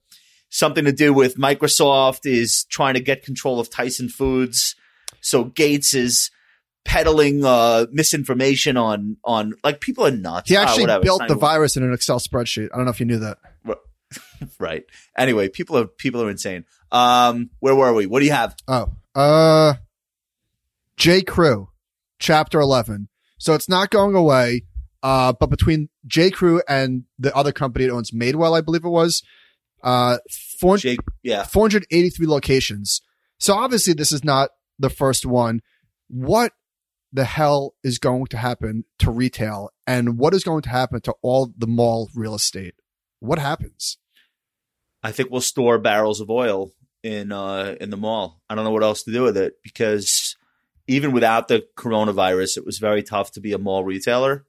something 0.50 0.86
to 0.86 0.92
do 0.92 1.14
with 1.14 1.38
Microsoft 1.38 2.26
is 2.26 2.66
trying 2.66 2.94
to 2.94 3.00
get 3.00 3.24
control 3.24 3.60
of 3.60 3.70
Tyson 3.70 4.10
Foods. 4.10 4.76
So 5.22 5.46
Gates 5.46 5.94
is 5.94 6.30
peddling 6.84 7.46
uh, 7.46 7.86
misinformation 7.92 8.78
on 8.78 9.18
on 9.24 9.54
like 9.64 9.82
people 9.82 10.06
are 10.06 10.12
nuts. 10.12 10.50
He 10.50 10.58
Ah, 10.58 10.64
actually. 10.64 10.86
It's 10.86 11.04
built 11.04 11.28
the 11.28 11.36
virus 11.36 11.78
in 11.78 11.84
an 11.84 11.94
Excel 11.94 12.20
spreadsheet. 12.20 12.70
I 12.74 12.78
don't 12.78 12.86
know 12.86 12.92
if 12.92 13.00
you 13.00 13.06
knew 13.06 13.20
that. 13.20 13.38
right. 14.60 14.84
Anyway, 15.18 15.50
people 15.50 15.78
are 15.78 15.88
people 15.88 16.22
are 16.22 16.30
insane. 16.30 16.66
Um, 16.92 17.50
where 17.60 17.76
were 17.76 17.94
we? 17.94 18.06
What 18.06 18.20
do 18.20 18.26
you 18.26 18.34
have? 18.34 18.56
Oh, 18.68 18.92
uh, 19.16 19.76
J. 20.98 21.22
Crew, 21.22 21.70
chapter 22.20 22.60
11. 22.60 23.08
So 23.38 23.54
it's 23.54 23.70
not 23.70 23.90
going 23.90 24.16
away. 24.16 24.64
Uh, 25.04 25.34
but 25.34 25.50
between 25.50 25.90
J. 26.06 26.30
Crew 26.30 26.62
and 26.68 27.04
the 27.18 27.36
other 27.36 27.52
company 27.52 27.86
that 27.86 27.94
owns 27.94 28.12
Madewell, 28.12 28.58
I 28.58 28.62
believe 28.62 28.86
it 28.86 28.90
was, 28.90 29.24
uh, 29.84 30.18
four, 30.60 30.78
Jake. 30.78 31.00
Yeah. 31.24 31.44
483 31.44 32.28
locations. 32.28 33.02
So 33.40 33.56
obviously 33.56 33.94
this 33.94 34.12
is 34.12 34.24
not 34.24 34.52
the 34.78 34.90
first 34.90 35.26
one. 35.26 35.62
What 36.08 36.54
the 37.12 37.26
hell 37.26 37.74
is 37.84 37.98
going 37.98 38.28
to 38.28 38.38
happen 38.38 38.86
to 39.00 39.12
retail 39.12 39.72
and 39.88 40.18
what 40.18 40.34
is 40.34 40.44
going 40.44 40.62
to 40.62 40.70
happen 40.70 41.02
to 41.02 41.16
all 41.22 41.52
the 41.58 41.68
mall 41.68 42.10
real 42.16 42.36
estate? 42.36 42.76
What 43.20 43.40
happens? 43.40 43.98
I 45.04 45.12
think 45.12 45.32
we'll 45.32 45.42
store 45.42 45.80
barrels 45.80 46.22
of 46.22 46.30
oil 46.30 46.74
in 47.04 47.32
uh 47.32 47.76
in 47.82 47.90
the 47.90 47.98
mall. 47.98 48.42
I 48.50 48.56
don't 48.56 48.64
know 48.64 48.72
what 48.72 48.84
else 48.84 49.04
to 49.04 49.12
do 49.12 49.24
with 49.24 49.36
it 49.36 49.56
because 49.64 50.36
even 50.88 51.12
without 51.12 51.48
the 51.48 51.66
coronavirus, 51.78 52.58
it 52.58 52.66
was 52.66 52.78
very 52.78 53.02
tough 53.02 53.32
to 53.32 53.42
be 53.42 53.54
a 53.54 53.58
mall 53.58 53.84
retailer, 53.84 54.46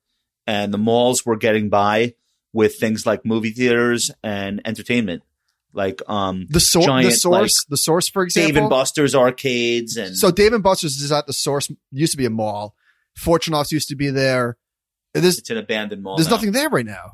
and 0.46 0.72
the 0.72 0.78
malls 0.78 1.24
were 1.24 1.36
getting 1.36 1.68
by 1.68 2.14
with 2.52 2.76
things 2.76 3.06
like 3.06 3.24
movie 3.24 3.50
theaters 3.50 4.10
and 4.22 4.60
entertainment, 4.64 5.22
like 5.72 6.02
um 6.08 6.46
The, 6.48 6.54
the 6.54 6.82
Giant, 6.84 7.12
source, 7.14 7.64
the 7.68 7.76
source, 7.76 8.08
for 8.08 8.22
example. 8.22 8.48
Dave 8.48 8.56
and 8.56 8.70
Buster's 8.70 9.14
arcades 9.14 9.96
and 9.96 10.16
So 10.16 10.30
Dave 10.30 10.52
and 10.52 10.62
Buster's 10.62 11.00
is 11.00 11.12
at 11.12 11.26
the 11.26 11.32
source. 11.32 11.70
Used 11.90 12.12
to 12.12 12.18
be 12.18 12.26
a 12.26 12.30
mall. 12.30 12.74
Fortunoff's 13.18 13.72
used 13.72 13.88
to 13.88 13.96
be 13.96 14.10
there. 14.10 14.56
There's 15.14 15.38
it's 15.38 15.50
an 15.50 15.58
abandoned 15.58 16.02
mall. 16.02 16.16
there's 16.16 16.28
now. 16.28 16.36
nothing 16.36 16.52
there 16.52 16.68
right 16.68 16.86
now. 16.86 17.12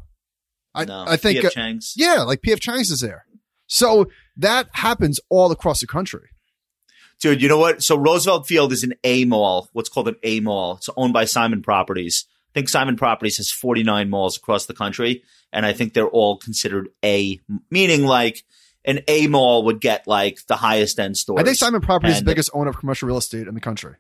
I 0.75 0.85
No. 0.85 1.05
I 1.07 1.17
think 1.17 1.45
uh, 1.45 1.51
yeah, 1.97 2.23
like 2.23 2.41
PF 2.43 2.61
Chang's 2.61 2.91
is 2.91 3.01
there. 3.01 3.27
So 3.67 4.07
that 4.37 4.69
happens 4.73 5.21
all 5.29 5.51
across 5.51 5.81
the 5.81 5.87
country. 5.87 6.29
Dude, 7.21 7.43
you 7.43 7.49
know 7.49 7.59
what? 7.59 7.83
So 7.83 7.97
Roosevelt 7.97 8.47
Field 8.47 8.73
is 8.73 8.85
an 8.85 8.95
A 9.03 9.25
mall, 9.25 9.69
what's 9.73 9.89
called 9.89 10.09
an 10.09 10.17
A 10.23 10.41
mall. 10.41 10.77
It's 10.77 10.89
owned 10.97 11.13
by 11.13 11.25
Simon 11.25 11.63
Properties. 11.63 12.27
I 12.51 12.53
think 12.55 12.69
Simon 12.69 12.97
Properties 12.97 13.37
has 13.37 13.51
49 13.51 14.11
malls 14.11 14.37
across 14.37 14.67
the 14.67 14.75
country, 14.75 15.23
and 15.53 15.67
I 15.67 15.73
think 15.73 15.93
they're 15.93 16.09
all 16.09 16.39
considered 16.39 16.89
A, 17.05 17.41
meaning 17.71 18.05
like 18.05 18.45
an 18.85 19.01
A 19.07 19.27
mall 19.27 19.65
would 19.65 19.81
get 19.81 20.07
like 20.07 20.47
the 20.47 20.57
highest 20.57 20.99
end 20.99 21.17
stores. 21.17 21.41
I 21.41 21.45
think 21.45 21.57
Simon 21.57 21.81
Properties 21.81 22.17
is 22.17 22.21
the 22.21 22.27
biggest 22.27 22.51
owner 22.55 22.71
of 22.71 22.79
commercial 22.79 23.07
real 23.07 23.19
estate 23.19 23.47
in 23.47 23.55
the 23.55 23.61
country. 23.61 23.97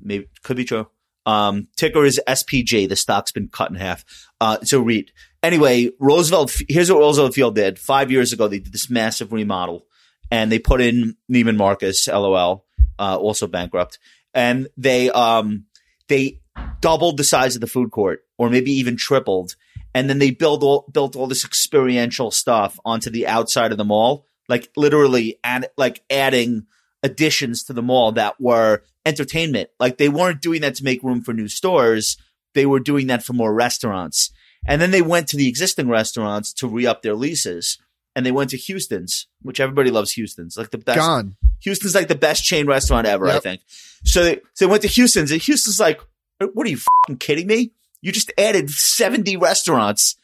maybe 0.00 0.28
could 0.42 0.56
be 0.56 0.64
true. 0.64 0.88
Um, 1.24 1.68
ticker 1.76 2.04
is 2.04 2.20
SPG. 2.26 2.88
The 2.88 2.96
stock's 2.96 3.32
been 3.32 3.48
cut 3.48 3.70
in 3.70 3.76
half. 3.76 4.04
Uh, 4.40 4.58
so 4.62 4.80
REIT. 4.80 5.12
Anyway, 5.42 5.90
Roosevelt, 5.98 6.56
here's 6.68 6.90
what 6.90 6.98
Roosevelt 6.98 7.34
Field 7.34 7.54
did. 7.54 7.78
Five 7.78 8.10
years 8.10 8.32
ago, 8.32 8.48
they 8.48 8.58
did 8.58 8.72
this 8.72 8.90
massive 8.90 9.32
remodel 9.32 9.86
and 10.30 10.50
they 10.50 10.58
put 10.58 10.80
in 10.80 11.16
Neiman 11.30 11.56
Marcus, 11.56 12.08
LOL, 12.08 12.64
uh, 12.98 13.16
also 13.16 13.46
bankrupt. 13.46 13.98
And 14.34 14.68
they, 14.76 15.10
um, 15.10 15.66
they 16.08 16.40
doubled 16.80 17.16
the 17.16 17.24
size 17.24 17.54
of 17.54 17.60
the 17.60 17.66
food 17.66 17.90
court 17.90 18.24
or 18.38 18.50
maybe 18.50 18.72
even 18.72 18.96
tripled. 18.96 19.56
And 19.94 20.08
then 20.08 20.18
they 20.18 20.30
built 20.30 20.62
all, 20.62 20.88
built 20.92 21.16
all 21.16 21.26
this 21.26 21.44
experiential 21.44 22.30
stuff 22.30 22.78
onto 22.84 23.10
the 23.10 23.26
outside 23.26 23.72
of 23.72 23.78
the 23.78 23.84
mall, 23.84 24.26
like 24.48 24.70
literally 24.76 25.38
and 25.44 25.66
like 25.76 26.02
adding 26.10 26.66
additions 27.02 27.64
to 27.64 27.72
the 27.72 27.82
mall 27.82 28.12
that 28.12 28.40
were 28.40 28.82
entertainment. 29.04 29.70
Like 29.78 29.98
they 29.98 30.08
weren't 30.08 30.40
doing 30.40 30.62
that 30.62 30.76
to 30.76 30.84
make 30.84 31.02
room 31.02 31.22
for 31.22 31.32
new 31.32 31.48
stores. 31.48 32.16
They 32.54 32.66
were 32.66 32.80
doing 32.80 33.08
that 33.08 33.22
for 33.22 33.32
more 33.32 33.52
restaurants. 33.52 34.30
And 34.66 34.80
then 34.80 34.92
they 34.92 35.02
went 35.02 35.28
to 35.28 35.36
the 35.36 35.48
existing 35.48 35.88
restaurants 35.88 36.52
to 36.54 36.68
re 36.68 36.86
up 36.86 37.02
their 37.02 37.14
leases. 37.14 37.78
And 38.14 38.26
they 38.26 38.32
went 38.32 38.50
to 38.50 38.58
Houston's, 38.58 39.26
which 39.40 39.58
everybody 39.58 39.90
loves 39.90 40.12
Houston's, 40.12 40.56
like 40.56 40.70
the 40.70 40.78
best. 40.78 40.98
Gone. 40.98 41.36
Houston's 41.60 41.94
like 41.94 42.08
the 42.08 42.14
best 42.14 42.44
chain 42.44 42.66
restaurant 42.66 43.06
ever, 43.06 43.26
I 43.26 43.40
think. 43.40 43.62
So 44.04 44.22
they, 44.22 44.36
so 44.52 44.66
they 44.66 44.70
went 44.70 44.82
to 44.82 44.88
Houston's 44.88 45.30
and 45.32 45.40
Houston's 45.40 45.80
like, 45.80 46.00
what 46.40 46.66
are 46.66 46.70
you 46.70 46.78
fucking 46.78 47.18
kidding 47.18 47.46
me? 47.46 47.72
You 48.00 48.12
just 48.12 48.32
added 48.36 48.70
70 48.70 49.36
restaurants. 49.36 50.16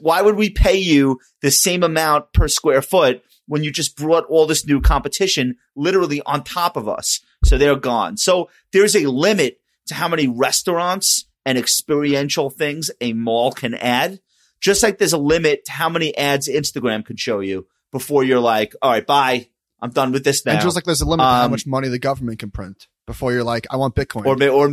Why 0.00 0.22
would 0.22 0.36
we 0.36 0.50
pay 0.50 0.76
you 0.76 1.18
the 1.42 1.50
same 1.50 1.82
amount 1.82 2.32
per 2.32 2.48
square 2.48 2.80
foot 2.82 3.22
when 3.46 3.62
you 3.64 3.70
just 3.70 3.96
brought 3.96 4.24
all 4.26 4.46
this 4.46 4.66
new 4.66 4.80
competition 4.80 5.56
literally 5.76 6.22
on 6.24 6.44
top 6.44 6.76
of 6.76 6.88
us? 6.88 7.20
So 7.44 7.58
they're 7.58 7.76
gone. 7.76 8.16
So 8.16 8.48
there's 8.72 8.96
a 8.96 9.06
limit 9.06 9.58
to 9.86 9.94
how 9.94 10.08
many 10.08 10.26
restaurants 10.28 11.26
and 11.44 11.58
experiential 11.58 12.48
things 12.50 12.90
a 13.00 13.12
mall 13.12 13.52
can 13.52 13.74
add. 13.74 14.20
Just 14.60 14.82
like 14.82 14.96
there's 14.96 15.12
a 15.12 15.18
limit 15.18 15.66
to 15.66 15.72
how 15.72 15.90
many 15.90 16.16
ads 16.16 16.48
Instagram 16.48 17.04
can 17.04 17.16
show 17.16 17.40
you 17.40 17.66
before 17.92 18.24
you're 18.24 18.40
like, 18.40 18.74
all 18.80 18.90
right, 18.90 19.06
bye. 19.06 19.48
I'm 19.82 19.90
done 19.90 20.12
with 20.12 20.24
this 20.24 20.46
now. 20.46 20.52
And 20.52 20.62
just 20.62 20.76
like 20.76 20.84
there's 20.84 21.02
a 21.02 21.04
limit 21.06 21.24
to 21.24 21.28
how 21.28 21.44
Um, 21.44 21.50
much 21.50 21.66
money 21.66 21.88
the 21.88 21.98
government 21.98 22.38
can 22.38 22.50
print 22.50 22.86
before 23.06 23.32
you're 23.32 23.44
like, 23.44 23.66
I 23.70 23.76
want 23.76 23.94
Bitcoin. 23.94 24.26
or, 24.26 24.36
may, 24.36 24.48
or, 24.48 24.70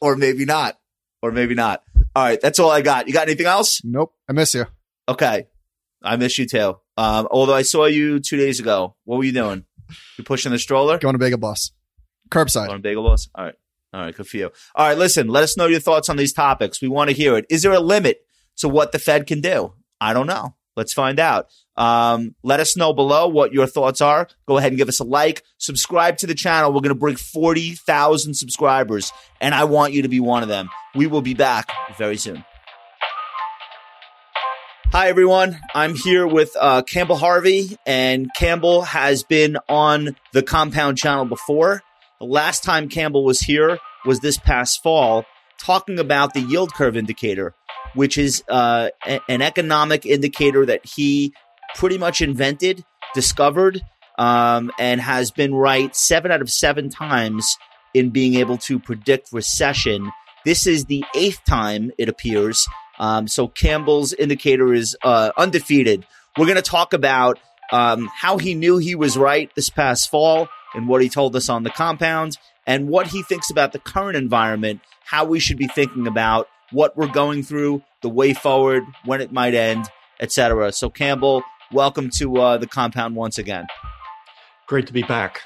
or 0.00 0.16
maybe 0.16 0.44
not. 0.44 0.78
Or 1.22 1.30
maybe 1.30 1.54
not. 1.54 1.82
All 2.16 2.24
right. 2.24 2.40
That's 2.40 2.58
all 2.58 2.70
I 2.70 2.82
got. 2.82 3.06
You 3.06 3.12
got 3.12 3.28
anything 3.28 3.46
else? 3.46 3.80
nope. 3.84 4.12
I 4.28 4.32
miss 4.32 4.54
you. 4.54 4.66
Okay. 5.08 5.46
I 6.02 6.16
miss 6.16 6.36
you 6.38 6.46
too. 6.46 6.76
Um, 6.96 7.28
although 7.30 7.54
I 7.54 7.62
saw 7.62 7.86
you 7.86 8.18
two 8.20 8.36
days 8.36 8.60
ago. 8.60 8.96
What 9.04 9.18
were 9.18 9.24
you 9.24 9.32
doing? 9.32 9.64
You 10.18 10.24
pushing 10.24 10.52
the 10.52 10.58
stroller? 10.58 10.98
Going 10.98 11.14
to 11.14 11.18
Bagel 11.18 11.38
Boss. 11.38 11.70
Curbside. 12.30 12.68
On 12.70 12.80
Bagel 12.80 13.04
Boss? 13.04 13.28
All 13.34 13.44
right. 13.44 13.54
All 13.92 14.00
right. 14.00 14.14
Good 14.14 14.26
for 14.26 14.36
you. 14.36 14.50
All 14.74 14.86
right. 14.86 14.98
Listen, 14.98 15.28
let 15.28 15.44
us 15.44 15.56
know 15.56 15.66
your 15.66 15.80
thoughts 15.80 16.08
on 16.08 16.16
these 16.16 16.32
topics. 16.32 16.82
We 16.82 16.88
want 16.88 17.10
to 17.10 17.16
hear 17.16 17.36
it. 17.36 17.46
Is 17.50 17.62
there 17.62 17.72
a 17.72 17.80
limit 17.80 18.24
to 18.58 18.68
what 18.68 18.92
the 18.92 18.98
Fed 18.98 19.26
can 19.26 19.40
do? 19.40 19.74
I 20.00 20.12
don't 20.12 20.26
know. 20.26 20.56
Let's 20.76 20.92
find 20.92 21.20
out. 21.20 21.46
Um, 21.76 22.34
let 22.42 22.60
us 22.60 22.76
know 22.76 22.92
below 22.92 23.28
what 23.28 23.52
your 23.52 23.66
thoughts 23.66 24.00
are. 24.00 24.28
Go 24.46 24.58
ahead 24.58 24.72
and 24.72 24.78
give 24.78 24.88
us 24.88 25.00
a 25.00 25.04
like. 25.04 25.42
Subscribe 25.58 26.18
to 26.18 26.26
the 26.26 26.34
channel. 26.34 26.70
We're 26.72 26.80
going 26.80 26.88
to 26.90 26.94
bring 26.94 27.16
40,000 27.16 28.34
subscribers, 28.34 29.12
and 29.40 29.54
I 29.54 29.64
want 29.64 29.92
you 29.92 30.02
to 30.02 30.08
be 30.08 30.20
one 30.20 30.42
of 30.42 30.48
them. 30.48 30.68
We 30.94 31.06
will 31.06 31.22
be 31.22 31.34
back 31.34 31.70
very 31.96 32.16
soon. 32.18 32.44
Hi, 34.92 35.08
everyone. 35.08 35.58
I'm 35.74 35.94
here 35.94 36.26
with 36.26 36.54
uh, 36.60 36.82
Campbell 36.82 37.16
Harvey, 37.16 37.78
and 37.86 38.28
Campbell 38.36 38.82
has 38.82 39.22
been 39.22 39.56
on 39.66 40.16
the 40.34 40.42
Compound 40.42 40.98
channel 40.98 41.24
before. 41.24 41.80
The 42.20 42.26
last 42.26 42.62
time 42.62 42.90
Campbell 42.90 43.24
was 43.24 43.40
here 43.40 43.78
was 44.04 44.20
this 44.20 44.36
past 44.36 44.82
fall, 44.82 45.24
talking 45.58 45.98
about 45.98 46.34
the 46.34 46.40
yield 46.40 46.74
curve 46.74 46.94
indicator, 46.94 47.54
which 47.94 48.18
is 48.18 48.44
uh, 48.48 48.90
a- 49.06 49.20
an 49.30 49.40
economic 49.40 50.04
indicator 50.04 50.66
that 50.66 50.84
he 50.84 51.32
pretty 51.74 51.98
much 51.98 52.20
invented, 52.20 52.84
discovered, 53.14 53.80
um, 54.18 54.70
and 54.78 55.00
has 55.00 55.30
been 55.30 55.54
right 55.54 55.94
seven 55.94 56.30
out 56.30 56.40
of 56.42 56.50
seven 56.50 56.88
times 56.88 57.56
in 57.94 58.10
being 58.10 58.34
able 58.34 58.58
to 58.58 58.78
predict 58.78 59.32
recession. 59.32 60.10
This 60.44 60.66
is 60.66 60.86
the 60.86 61.04
eighth 61.14 61.44
time, 61.44 61.92
it 61.98 62.08
appears. 62.08 62.66
Um, 62.98 63.28
so 63.28 63.48
Campbell's 63.48 64.12
indicator 64.12 64.72
is 64.72 64.96
uh, 65.02 65.32
undefeated. 65.36 66.06
We're 66.36 66.46
going 66.46 66.56
to 66.56 66.62
talk 66.62 66.92
about 66.92 67.38
um, 67.72 68.08
how 68.14 68.38
he 68.38 68.54
knew 68.54 68.78
he 68.78 68.94
was 68.94 69.16
right 69.16 69.50
this 69.54 69.70
past 69.70 70.10
fall 70.10 70.48
and 70.74 70.88
what 70.88 71.02
he 71.02 71.08
told 71.08 71.34
us 71.36 71.48
on 71.48 71.62
the 71.62 71.70
compound 71.70 72.36
and 72.66 72.88
what 72.88 73.08
he 73.08 73.22
thinks 73.22 73.50
about 73.50 73.72
the 73.72 73.78
current 73.78 74.16
environment, 74.16 74.80
how 75.04 75.24
we 75.24 75.40
should 75.40 75.58
be 75.58 75.66
thinking 75.66 76.06
about 76.06 76.48
what 76.70 76.96
we're 76.96 77.06
going 77.06 77.42
through, 77.42 77.82
the 78.00 78.08
way 78.08 78.32
forward, 78.32 78.84
when 79.04 79.20
it 79.20 79.32
might 79.32 79.54
end, 79.54 79.86
etc. 80.20 80.72
So 80.72 80.88
Campbell, 80.88 81.42
welcome 81.72 82.10
to 82.10 82.36
uh, 82.36 82.58
the 82.58 82.66
compound 82.66 83.16
once 83.16 83.38
again. 83.38 83.66
Great 84.66 84.86
to 84.86 84.92
be 84.92 85.02
back. 85.02 85.40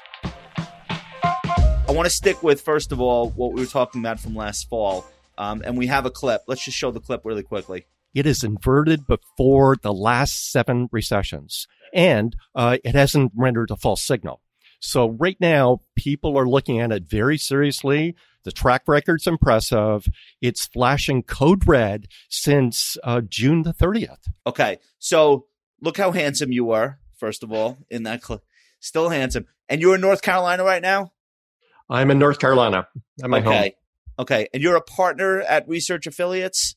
I 1.23 1.91
want 1.91 2.05
to 2.05 2.09
stick 2.09 2.43
with 2.43 2.61
first 2.61 2.91
of 2.91 2.99
all 2.99 3.29
what 3.29 3.53
we 3.53 3.61
were 3.61 3.67
talking 3.67 4.01
about 4.01 4.19
from 4.19 4.35
last 4.35 4.69
fall, 4.69 5.05
um, 5.37 5.61
and 5.65 5.77
we 5.77 5.87
have 5.87 6.05
a 6.05 6.11
clip. 6.11 6.41
Let's 6.47 6.63
just 6.63 6.77
show 6.77 6.91
the 6.91 6.99
clip 6.99 7.21
really 7.23 7.43
quickly. 7.43 7.85
It 8.13 8.25
is 8.25 8.43
inverted 8.43 9.07
before 9.07 9.77
the 9.81 9.93
last 9.93 10.51
seven 10.51 10.89
recessions, 10.91 11.67
and 11.93 12.35
uh, 12.55 12.77
it 12.83 12.95
hasn't 12.95 13.31
rendered 13.35 13.71
a 13.71 13.77
false 13.77 14.03
signal. 14.03 14.41
So 14.79 15.09
right 15.11 15.37
now, 15.39 15.81
people 15.95 16.37
are 16.37 16.47
looking 16.47 16.79
at 16.79 16.91
it 16.91 17.03
very 17.03 17.37
seriously. 17.37 18.15
The 18.43 18.51
track 18.51 18.83
record's 18.87 19.27
impressive. 19.27 20.07
It's 20.41 20.67
flashing 20.67 21.23
code 21.23 21.67
red 21.67 22.07
since 22.29 22.97
uh, 23.03 23.21
June 23.21 23.63
the 23.63 23.73
30th. 23.73 24.29
Okay, 24.45 24.77
so 24.99 25.47
look 25.81 25.97
how 25.97 26.11
handsome 26.11 26.51
you 26.51 26.71
are, 26.71 26.99
First 27.17 27.41
of 27.43 27.51
all, 27.51 27.79
in 27.89 28.03
that 28.03 28.21
clip, 28.21 28.41
still 28.79 29.09
handsome, 29.09 29.47
and 29.67 29.81
you're 29.81 29.95
in 29.95 30.01
North 30.01 30.21
Carolina 30.21 30.63
right 30.63 30.81
now. 30.81 31.13
I'm 31.89 32.11
in 32.11 32.19
North 32.19 32.37
Carolina. 32.37 32.87
I'm 33.23 33.33
at 33.33 33.43
home. 33.43 33.53
okay, 33.53 33.75
okay, 34.19 34.47
and 34.53 34.61
you're 34.61 34.75
a 34.75 34.81
partner 34.81 35.41
at 35.41 35.67
Research 35.67 36.05
Affiliates. 36.05 36.75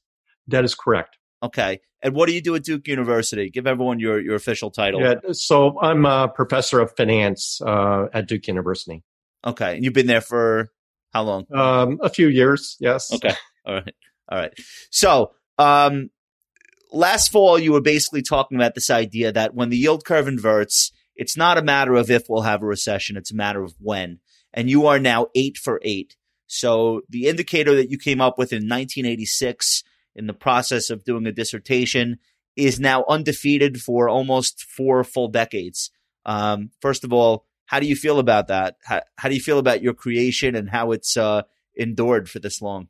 That 0.49 0.65
is 0.65 0.75
correct. 0.75 1.19
Okay. 1.43 1.81
And 2.03 2.15
what 2.15 2.29
do 2.29 2.35
you 2.35 2.41
do 2.41 2.55
at 2.55 2.65
Duke 2.65 2.89
University? 2.89 3.51
Give 3.51 3.67
everyone 3.67 4.01
your, 4.01 4.21
your 4.21 4.35
official 4.35 4.71
title. 4.71 5.01
Yeah, 5.01 5.17
so 5.33 5.79
I'm 5.81 6.07
a 6.07 6.29
professor 6.29 6.81
of 6.81 6.95
finance 6.97 7.61
uh, 7.61 8.07
at 8.13 8.27
Duke 8.27 8.47
University. 8.47 9.03
Okay. 9.47 9.77
And 9.77 9.85
you've 9.85 9.93
been 9.93 10.07
there 10.07 10.23
for 10.23 10.69
how 11.13 11.23
long? 11.23 11.47
Um, 11.53 11.99
a 12.03 12.09
few 12.09 12.29
years, 12.29 12.77
yes. 12.81 13.13
Okay. 13.13 13.35
All 13.67 13.75
right. 13.75 13.95
All 14.31 14.39
right. 14.39 14.53
So, 14.91 15.33
um, 15.59 16.11
last 16.93 17.31
fall, 17.31 17.59
you 17.59 17.73
were 17.73 17.81
basically 17.81 18.23
talking 18.23 18.57
about 18.57 18.75
this 18.75 18.91
idea 18.91 19.33
that 19.33 19.55
when 19.55 19.71
the 19.71 19.77
yield 19.77 20.05
curve 20.05 20.29
inverts, 20.29 20.93
it's 21.17 21.37
not 21.37 21.59
a 21.59 21.63
matter 21.63 21.95
of 21.95 22.11
if 22.11 22.29
we'll 22.29 22.43
have 22.43 22.63
a 22.63 22.67
recession, 22.67 23.17
it's 23.17 23.33
a 23.33 23.37
matter 23.37 23.63
of 23.63 23.75
when. 23.79 24.21
And 24.53 24.71
you 24.71 24.87
are 24.87 24.99
now 24.99 25.29
eight 25.35 25.57
for 25.57 25.81
eight. 25.83 26.17
So 26.47 27.03
the 27.09 27.29
indicator 27.29 27.77
that 27.77 27.91
you 27.91 27.99
came 27.99 28.21
up 28.21 28.39
with 28.39 28.53
in 28.53 28.69
1986 28.69 29.85
in 30.17 30.27
the 30.27 30.33
process 30.33 30.91
of 30.91 31.05
doing 31.05 31.27
a 31.27 31.33
dissertation 31.33 32.19
is 32.57 32.81
now 32.81 33.05
undefeated 33.09 33.81
for 33.81 34.09
almost 34.09 34.63
four 34.63 35.05
full 35.05 35.29
decades. 35.29 35.91
Um, 36.27 36.71
first 36.81 37.05
of 37.05 37.13
all, 37.13 37.47
how 37.67 37.79
do 37.79 37.87
you 37.87 37.95
feel 37.95 38.19
about 38.19 38.49
that? 38.49 38.77
How, 38.85 39.03
how 39.17 39.29
do 39.29 39.35
you 39.35 39.41
feel 39.41 39.59
about 39.59 39.83
your 39.83 39.95
creation 39.95 40.57
and 40.57 40.69
how 40.69 40.91
it's 40.91 41.17
uh, 41.17 41.43
endured 41.77 42.29
for 42.29 42.41
this 42.41 42.61
long? 42.61 42.89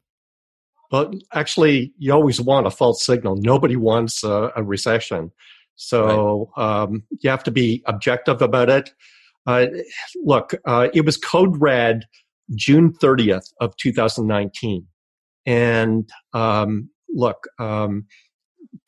Well, 0.90 1.12
actually, 1.32 1.92
you 1.98 2.12
always 2.12 2.40
want 2.40 2.66
a 2.66 2.70
false 2.70 3.04
signal. 3.04 3.36
Nobody 3.36 3.76
wants 3.76 4.24
a, 4.24 4.50
a 4.56 4.62
recession. 4.62 5.30
So 5.76 6.50
right. 6.56 6.82
um, 6.82 7.04
you 7.20 7.30
have 7.30 7.44
to 7.44 7.50
be 7.50 7.82
objective 7.86 8.42
about 8.42 8.68
it. 8.68 8.90
Uh, 9.46 9.66
look, 10.22 10.54
uh, 10.66 10.88
it 10.92 11.04
was 11.06 11.16
code 11.16 11.56
red 11.58 12.04
June 12.54 12.92
30th 12.92 13.52
of 13.60 13.76
2019. 13.76 14.86
And 15.46 16.10
um, 16.32 16.90
look, 17.08 17.44
um, 17.58 18.06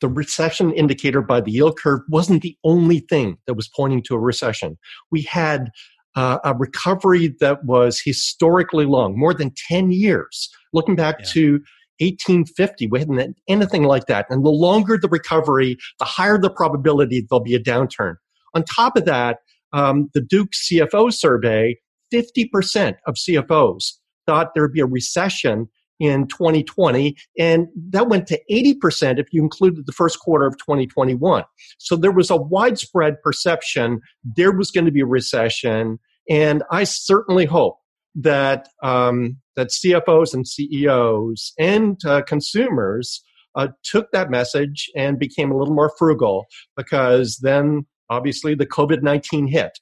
the 0.01 0.07
recession 0.07 0.71
indicator 0.73 1.21
by 1.21 1.41
the 1.41 1.51
yield 1.51 1.77
curve 1.79 2.01
wasn't 2.09 2.41
the 2.41 2.57
only 2.63 2.99
thing 2.99 3.37
that 3.47 3.55
was 3.55 3.69
pointing 3.75 4.03
to 4.03 4.15
a 4.15 4.19
recession. 4.19 4.77
We 5.11 5.23
had 5.23 5.71
uh, 6.15 6.39
a 6.43 6.53
recovery 6.53 7.35
that 7.39 7.65
was 7.65 7.99
historically 8.03 8.85
long, 8.85 9.17
more 9.17 9.33
than 9.33 9.51
10 9.69 9.91
years. 9.91 10.49
Looking 10.73 10.95
back 10.95 11.15
yeah. 11.19 11.25
to 11.31 11.59
1850, 12.03 12.87
we 12.87 12.99
hadn't 12.99 13.37
anything 13.47 13.83
like 13.83 14.05
that. 14.07 14.25
And 14.29 14.45
the 14.45 14.49
longer 14.49 14.97
the 14.97 15.09
recovery, 15.09 15.77
the 15.99 16.05
higher 16.05 16.37
the 16.37 16.49
probability 16.49 17.25
there'll 17.29 17.43
be 17.43 17.55
a 17.55 17.59
downturn. 17.59 18.15
On 18.53 18.63
top 18.63 18.95
of 18.97 19.05
that, 19.05 19.39
um, 19.73 20.09
the 20.13 20.21
Duke 20.21 20.51
CFO 20.51 21.11
survey, 21.11 21.77
50% 22.13 22.95
of 23.07 23.15
CFOs 23.15 23.93
thought 24.25 24.53
there'd 24.53 24.73
be 24.73 24.79
a 24.79 24.85
recession 24.85 25.67
in 25.99 26.27
2020, 26.27 27.15
and 27.39 27.67
that 27.89 28.09
went 28.09 28.27
to 28.27 28.39
80% 28.51 29.19
if 29.19 29.27
you 29.31 29.41
included 29.41 29.85
the 29.85 29.91
first 29.91 30.19
quarter 30.19 30.45
of 30.45 30.57
2021. 30.57 31.43
So 31.77 31.95
there 31.95 32.11
was 32.11 32.29
a 32.29 32.35
widespread 32.35 33.21
perception 33.23 34.01
there 34.23 34.51
was 34.51 34.71
going 34.71 34.85
to 34.85 34.91
be 34.91 35.01
a 35.01 35.05
recession, 35.05 35.99
and 36.29 36.63
I 36.71 36.83
certainly 36.83 37.45
hope 37.45 37.77
that 38.15 38.67
um, 38.81 39.37
that 39.55 39.69
CFOs 39.69 40.33
and 40.33 40.47
CEOs 40.47 41.53
and 41.59 42.03
uh, 42.05 42.21
consumers 42.23 43.23
uh, 43.55 43.67
took 43.83 44.11
that 44.11 44.29
message 44.29 44.89
and 44.95 45.19
became 45.19 45.51
a 45.51 45.57
little 45.57 45.73
more 45.73 45.91
frugal 45.97 46.45
because 46.75 47.37
then 47.41 47.85
obviously 48.09 48.55
the 48.55 48.65
COVID 48.65 49.01
19 49.01 49.47
hit. 49.47 49.79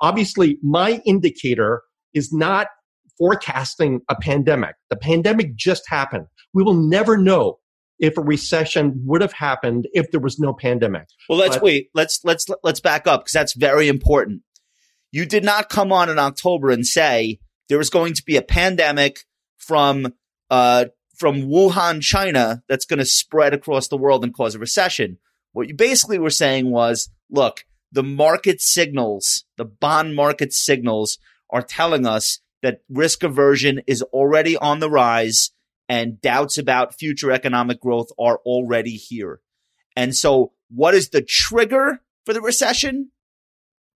Obviously, 0.00 0.58
my 0.62 1.00
indicator 1.06 1.82
is 2.12 2.32
not 2.32 2.68
forecasting 3.18 4.00
a 4.08 4.16
pandemic. 4.16 4.74
The 4.90 4.96
pandemic 4.96 5.54
just 5.56 5.84
happened. 5.88 6.26
We 6.52 6.62
will 6.62 6.74
never 6.74 7.16
know 7.16 7.58
if 7.98 8.18
a 8.18 8.22
recession 8.22 9.00
would 9.06 9.20
have 9.20 9.32
happened 9.32 9.86
if 9.92 10.10
there 10.10 10.20
was 10.20 10.38
no 10.38 10.52
pandemic. 10.52 11.06
Well, 11.28 11.38
let's 11.38 11.56
but, 11.56 11.62
wait. 11.62 11.88
Let's 11.94 12.20
let's 12.24 12.46
let's 12.62 12.80
back 12.80 13.06
up 13.06 13.22
because 13.22 13.32
that's 13.32 13.54
very 13.54 13.88
important. 13.88 14.42
You 15.12 15.26
did 15.26 15.44
not 15.44 15.68
come 15.68 15.92
on 15.92 16.08
in 16.08 16.18
October 16.18 16.70
and 16.70 16.84
say 16.84 17.38
there 17.68 17.78
was 17.78 17.90
going 17.90 18.14
to 18.14 18.22
be 18.24 18.36
a 18.36 18.42
pandemic 18.42 19.24
from 19.56 20.12
uh 20.50 20.86
from 21.16 21.42
Wuhan, 21.42 22.02
China, 22.02 22.62
that's 22.68 22.84
going 22.84 22.98
to 22.98 23.04
spread 23.04 23.54
across 23.54 23.86
the 23.86 23.96
world 23.96 24.24
and 24.24 24.34
cause 24.34 24.56
a 24.56 24.58
recession. 24.58 25.18
What 25.52 25.68
you 25.68 25.74
basically 25.74 26.18
were 26.18 26.30
saying 26.30 26.70
was, 26.70 27.08
look, 27.30 27.64
the 27.92 28.02
market 28.02 28.60
signals, 28.60 29.44
the 29.56 29.64
bond 29.64 30.16
market 30.16 30.52
signals 30.52 31.18
are 31.50 31.62
telling 31.62 32.06
us 32.06 32.40
that 32.62 32.80
risk 32.88 33.22
aversion 33.22 33.82
is 33.86 34.02
already 34.02 34.56
on 34.56 34.80
the 34.80 34.90
rise 34.90 35.52
and 35.88 36.20
doubts 36.20 36.58
about 36.58 36.94
future 36.94 37.30
economic 37.30 37.80
growth 37.80 38.08
are 38.18 38.38
already 38.38 38.96
here. 38.96 39.40
And 39.94 40.16
so 40.16 40.52
what 40.70 40.94
is 40.94 41.10
the 41.10 41.22
trigger 41.22 42.00
for 42.26 42.32
the 42.32 42.40
recession? 42.40 43.10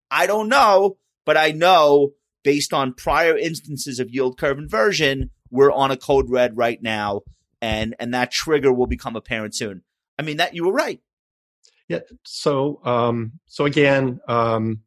I 0.09 0.27
don't 0.27 0.47
know, 0.47 0.97
but 1.25 1.35
I 1.35 1.51
know 1.51 2.13
based 2.43 2.73
on 2.73 2.93
prior 2.93 3.37
instances 3.37 3.99
of 3.99 4.09
yield 4.09 4.37
curve 4.37 4.57
inversion, 4.57 5.31
we're 5.51 5.71
on 5.71 5.91
a 5.91 5.97
code 5.97 6.29
red 6.29 6.55
right 6.57 6.81
now 6.81 7.21
and 7.61 7.95
and 7.99 8.13
that 8.13 8.31
trigger 8.31 8.71
will 8.71 8.87
become 8.87 9.15
apparent 9.15 9.55
soon. 9.55 9.83
I 10.17 10.21
mean 10.21 10.37
that 10.37 10.55
you 10.55 10.65
were 10.65 10.73
right. 10.73 11.01
Yeah. 11.87 11.99
So 12.25 12.81
um 12.85 13.39
so 13.47 13.65
again, 13.65 14.19
um 14.27 14.81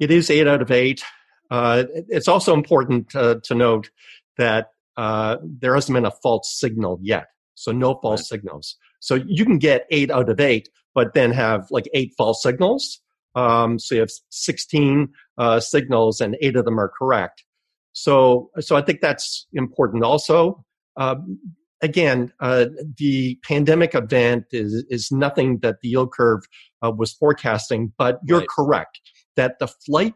it 0.00 0.10
is 0.10 0.30
eight 0.30 0.48
out 0.48 0.62
of 0.62 0.70
eight. 0.70 1.04
Uh, 1.50 1.84
it's 2.08 2.26
also 2.26 2.54
important 2.54 3.14
uh, 3.14 3.36
to 3.44 3.54
note 3.54 3.90
that 4.38 4.70
uh, 4.96 5.36
there 5.42 5.74
hasn't 5.74 5.94
been 5.94 6.06
a 6.06 6.10
false 6.10 6.58
signal 6.58 6.98
yet. 7.02 7.26
So 7.54 7.70
no 7.70 7.98
false 8.00 8.20
right. 8.20 8.26
signals. 8.26 8.76
So 9.00 9.16
you 9.16 9.44
can 9.44 9.58
get 9.58 9.86
eight 9.90 10.10
out 10.10 10.28
of 10.28 10.40
eight, 10.40 10.70
but 10.94 11.12
then 11.14 11.32
have 11.32 11.70
like 11.70 11.88
eight 11.92 12.14
false 12.16 12.42
signals. 12.42 13.00
Um, 13.34 13.78
so 13.78 13.94
you 13.94 14.00
have 14.00 14.10
16 14.30 15.08
uh, 15.40 15.58
signals 15.58 16.20
and 16.20 16.36
eight 16.42 16.54
of 16.54 16.66
them 16.66 16.78
are 16.78 16.92
correct. 16.96 17.44
So, 17.92 18.50
so 18.60 18.76
I 18.76 18.82
think 18.82 19.00
that's 19.00 19.46
important 19.54 20.04
also. 20.04 20.64
Um, 20.96 21.38
again, 21.80 22.30
uh, 22.40 22.66
the 22.98 23.38
pandemic 23.42 23.94
event 23.94 24.44
is, 24.52 24.84
is 24.90 25.10
nothing 25.10 25.58
that 25.62 25.76
the 25.80 25.88
yield 25.88 26.12
curve 26.12 26.42
uh, 26.84 26.92
was 26.94 27.12
forecasting, 27.14 27.92
but 27.96 28.20
you're 28.22 28.40
right. 28.40 28.48
correct 28.48 29.00
that 29.36 29.58
the 29.60 29.66
flight 29.66 30.14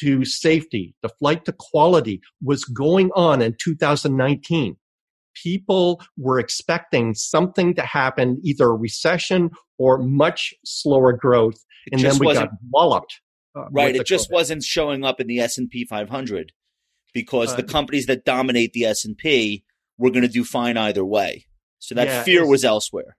to 0.00 0.24
safety, 0.26 0.94
the 1.02 1.08
flight 1.08 1.46
to 1.46 1.54
quality 1.58 2.20
was 2.42 2.62
going 2.64 3.10
on 3.16 3.40
in 3.40 3.56
2019. 3.58 4.76
People 5.42 6.02
were 6.18 6.38
expecting 6.38 7.14
something 7.14 7.74
to 7.74 7.82
happen, 7.82 8.38
either 8.44 8.66
a 8.66 8.74
recession 8.74 9.50
or 9.78 9.96
much 9.98 10.52
slower 10.66 11.14
growth, 11.14 11.64
and 11.90 12.02
then 12.02 12.18
we 12.18 12.34
got 12.34 12.50
walloped. 12.70 13.20
Uh, 13.54 13.64
right, 13.70 13.96
it 13.96 14.06
just 14.06 14.30
COVID. 14.30 14.34
wasn't 14.34 14.62
showing 14.62 15.04
up 15.04 15.20
in 15.20 15.26
the 15.26 15.40
S 15.40 15.58
and 15.58 15.68
P 15.68 15.84
500 15.84 16.52
because 17.12 17.52
uh, 17.52 17.56
the 17.56 17.62
companies 17.62 18.06
that 18.06 18.24
dominate 18.24 18.72
the 18.72 18.84
S 18.84 19.04
and 19.04 19.16
P 19.16 19.64
were 19.98 20.10
going 20.10 20.22
to 20.22 20.28
do 20.28 20.44
fine 20.44 20.76
either 20.76 21.04
way. 21.04 21.46
So 21.78 21.94
that 21.94 22.06
yeah, 22.06 22.22
fear 22.22 22.46
was 22.46 22.64
elsewhere. 22.64 23.16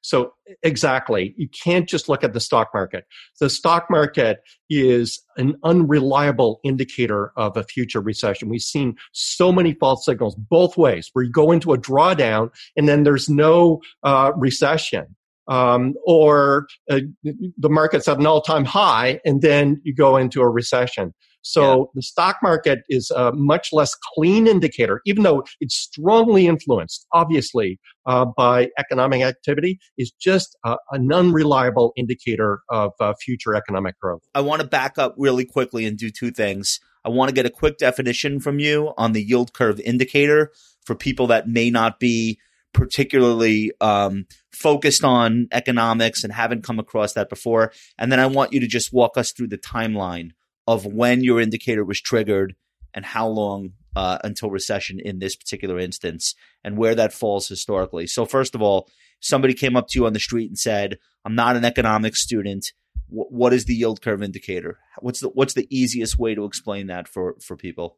So 0.00 0.32
exactly, 0.62 1.34
you 1.36 1.48
can't 1.48 1.88
just 1.88 2.08
look 2.08 2.22
at 2.22 2.32
the 2.32 2.40
stock 2.40 2.70
market. 2.72 3.04
The 3.40 3.50
stock 3.50 3.86
market 3.90 4.38
is 4.70 5.20
an 5.36 5.56
unreliable 5.64 6.60
indicator 6.64 7.32
of 7.36 7.56
a 7.56 7.64
future 7.64 8.00
recession. 8.00 8.48
We've 8.48 8.60
seen 8.60 8.96
so 9.12 9.52
many 9.52 9.74
false 9.74 10.04
signals 10.04 10.36
both 10.36 10.76
ways, 10.76 11.10
where 11.12 11.24
you 11.24 11.30
go 11.30 11.50
into 11.50 11.72
a 11.72 11.78
drawdown 11.78 12.50
and 12.76 12.88
then 12.88 13.02
there's 13.02 13.28
no 13.28 13.82
uh, 14.02 14.32
recession. 14.36 15.16
Um, 15.48 15.94
or 16.04 16.66
uh, 16.90 17.00
the 17.24 17.70
market's 17.70 18.06
at 18.06 18.18
an 18.18 18.26
all-time 18.26 18.66
high 18.66 19.18
and 19.24 19.40
then 19.40 19.80
you 19.82 19.94
go 19.94 20.18
into 20.18 20.42
a 20.42 20.48
recession. 20.48 21.14
So 21.42 21.62
yeah. 21.62 21.84
the 21.94 22.02
stock 22.02 22.36
market 22.42 22.80
is 22.88 23.10
a 23.10 23.32
much 23.32 23.68
less 23.72 23.94
clean 24.14 24.46
indicator, 24.46 25.00
even 25.06 25.22
though 25.22 25.44
it's 25.60 25.76
strongly 25.76 26.46
influenced, 26.46 27.06
obviously, 27.12 27.78
uh, 28.06 28.26
by 28.36 28.68
economic 28.78 29.22
activity, 29.22 29.78
is 29.96 30.12
just 30.20 30.56
uh, 30.64 30.76
an 30.90 31.10
unreliable 31.10 31.92
indicator 31.96 32.60
of 32.68 32.92
uh, 33.00 33.14
future 33.24 33.54
economic 33.54 33.98
growth. 33.98 34.22
I 34.34 34.42
want 34.42 34.60
to 34.60 34.68
back 34.68 34.98
up 34.98 35.14
really 35.16 35.46
quickly 35.46 35.86
and 35.86 35.96
do 35.96 36.10
two 36.10 36.30
things. 36.30 36.80
I 37.04 37.08
want 37.08 37.30
to 37.30 37.34
get 37.34 37.46
a 37.46 37.50
quick 37.50 37.78
definition 37.78 38.40
from 38.40 38.58
you 38.58 38.92
on 38.98 39.12
the 39.12 39.22
yield 39.22 39.54
curve 39.54 39.80
indicator 39.80 40.52
for 40.84 40.94
people 40.94 41.26
that 41.28 41.48
may 41.48 41.70
not 41.70 42.00
be 42.00 42.38
particularly 42.72 43.72
um, 43.80 44.26
focused 44.52 45.04
on 45.04 45.48
economics 45.52 46.24
and 46.24 46.32
haven't 46.32 46.64
come 46.64 46.78
across 46.78 47.14
that 47.14 47.28
before. 47.28 47.72
And 47.98 48.12
then 48.12 48.20
I 48.20 48.26
want 48.26 48.52
you 48.52 48.60
to 48.60 48.66
just 48.66 48.92
walk 48.92 49.16
us 49.16 49.32
through 49.32 49.48
the 49.48 49.58
timeline 49.58 50.30
of 50.66 50.84
when 50.84 51.24
your 51.24 51.40
indicator 51.40 51.84
was 51.84 52.00
triggered 52.00 52.54
and 52.94 53.04
how 53.04 53.26
long 53.26 53.72
uh, 53.96 54.18
until 54.22 54.50
recession 54.50 55.00
in 55.00 55.18
this 55.18 55.34
particular 55.34 55.78
instance 55.78 56.34
and 56.62 56.76
where 56.76 56.94
that 56.94 57.12
falls 57.12 57.48
historically. 57.48 58.06
So, 58.06 58.24
first 58.26 58.54
of 58.54 58.62
all, 58.62 58.88
somebody 59.20 59.54
came 59.54 59.76
up 59.76 59.88
to 59.88 59.98
you 59.98 60.06
on 60.06 60.12
the 60.12 60.20
street 60.20 60.48
and 60.48 60.58
said, 60.58 60.98
I'm 61.24 61.34
not 61.34 61.56
an 61.56 61.64
economics 61.64 62.22
student. 62.22 62.66
W- 63.08 63.28
what 63.30 63.52
is 63.52 63.64
the 63.64 63.74
yield 63.74 64.00
curve 64.02 64.22
indicator? 64.22 64.78
What's 65.00 65.20
the, 65.20 65.28
what's 65.28 65.54
the 65.54 65.66
easiest 65.70 66.18
way 66.18 66.34
to 66.34 66.44
explain 66.44 66.86
that 66.88 67.08
for, 67.08 67.36
for 67.42 67.56
people? 67.56 67.96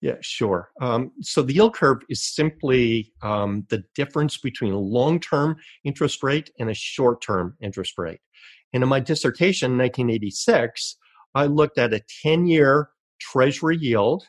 Yeah, 0.00 0.16
sure. 0.22 0.70
Um, 0.80 1.12
so 1.20 1.42
the 1.42 1.52
yield 1.52 1.74
curve 1.74 1.98
is 2.08 2.24
simply 2.24 3.12
um, 3.22 3.66
the 3.68 3.84
difference 3.94 4.38
between 4.38 4.72
a 4.72 4.78
long-term 4.78 5.56
interest 5.84 6.22
rate 6.22 6.50
and 6.58 6.70
a 6.70 6.74
short-term 6.74 7.56
interest 7.60 7.98
rate. 7.98 8.20
And 8.72 8.82
in 8.82 8.88
my 8.88 9.00
dissertation 9.00 9.72
in 9.72 9.78
1986, 9.78 10.96
I 11.34 11.46
looked 11.46 11.78
at 11.78 11.92
a 11.92 12.02
10-year 12.24 12.88
Treasury 13.20 13.76
yield 13.76 14.24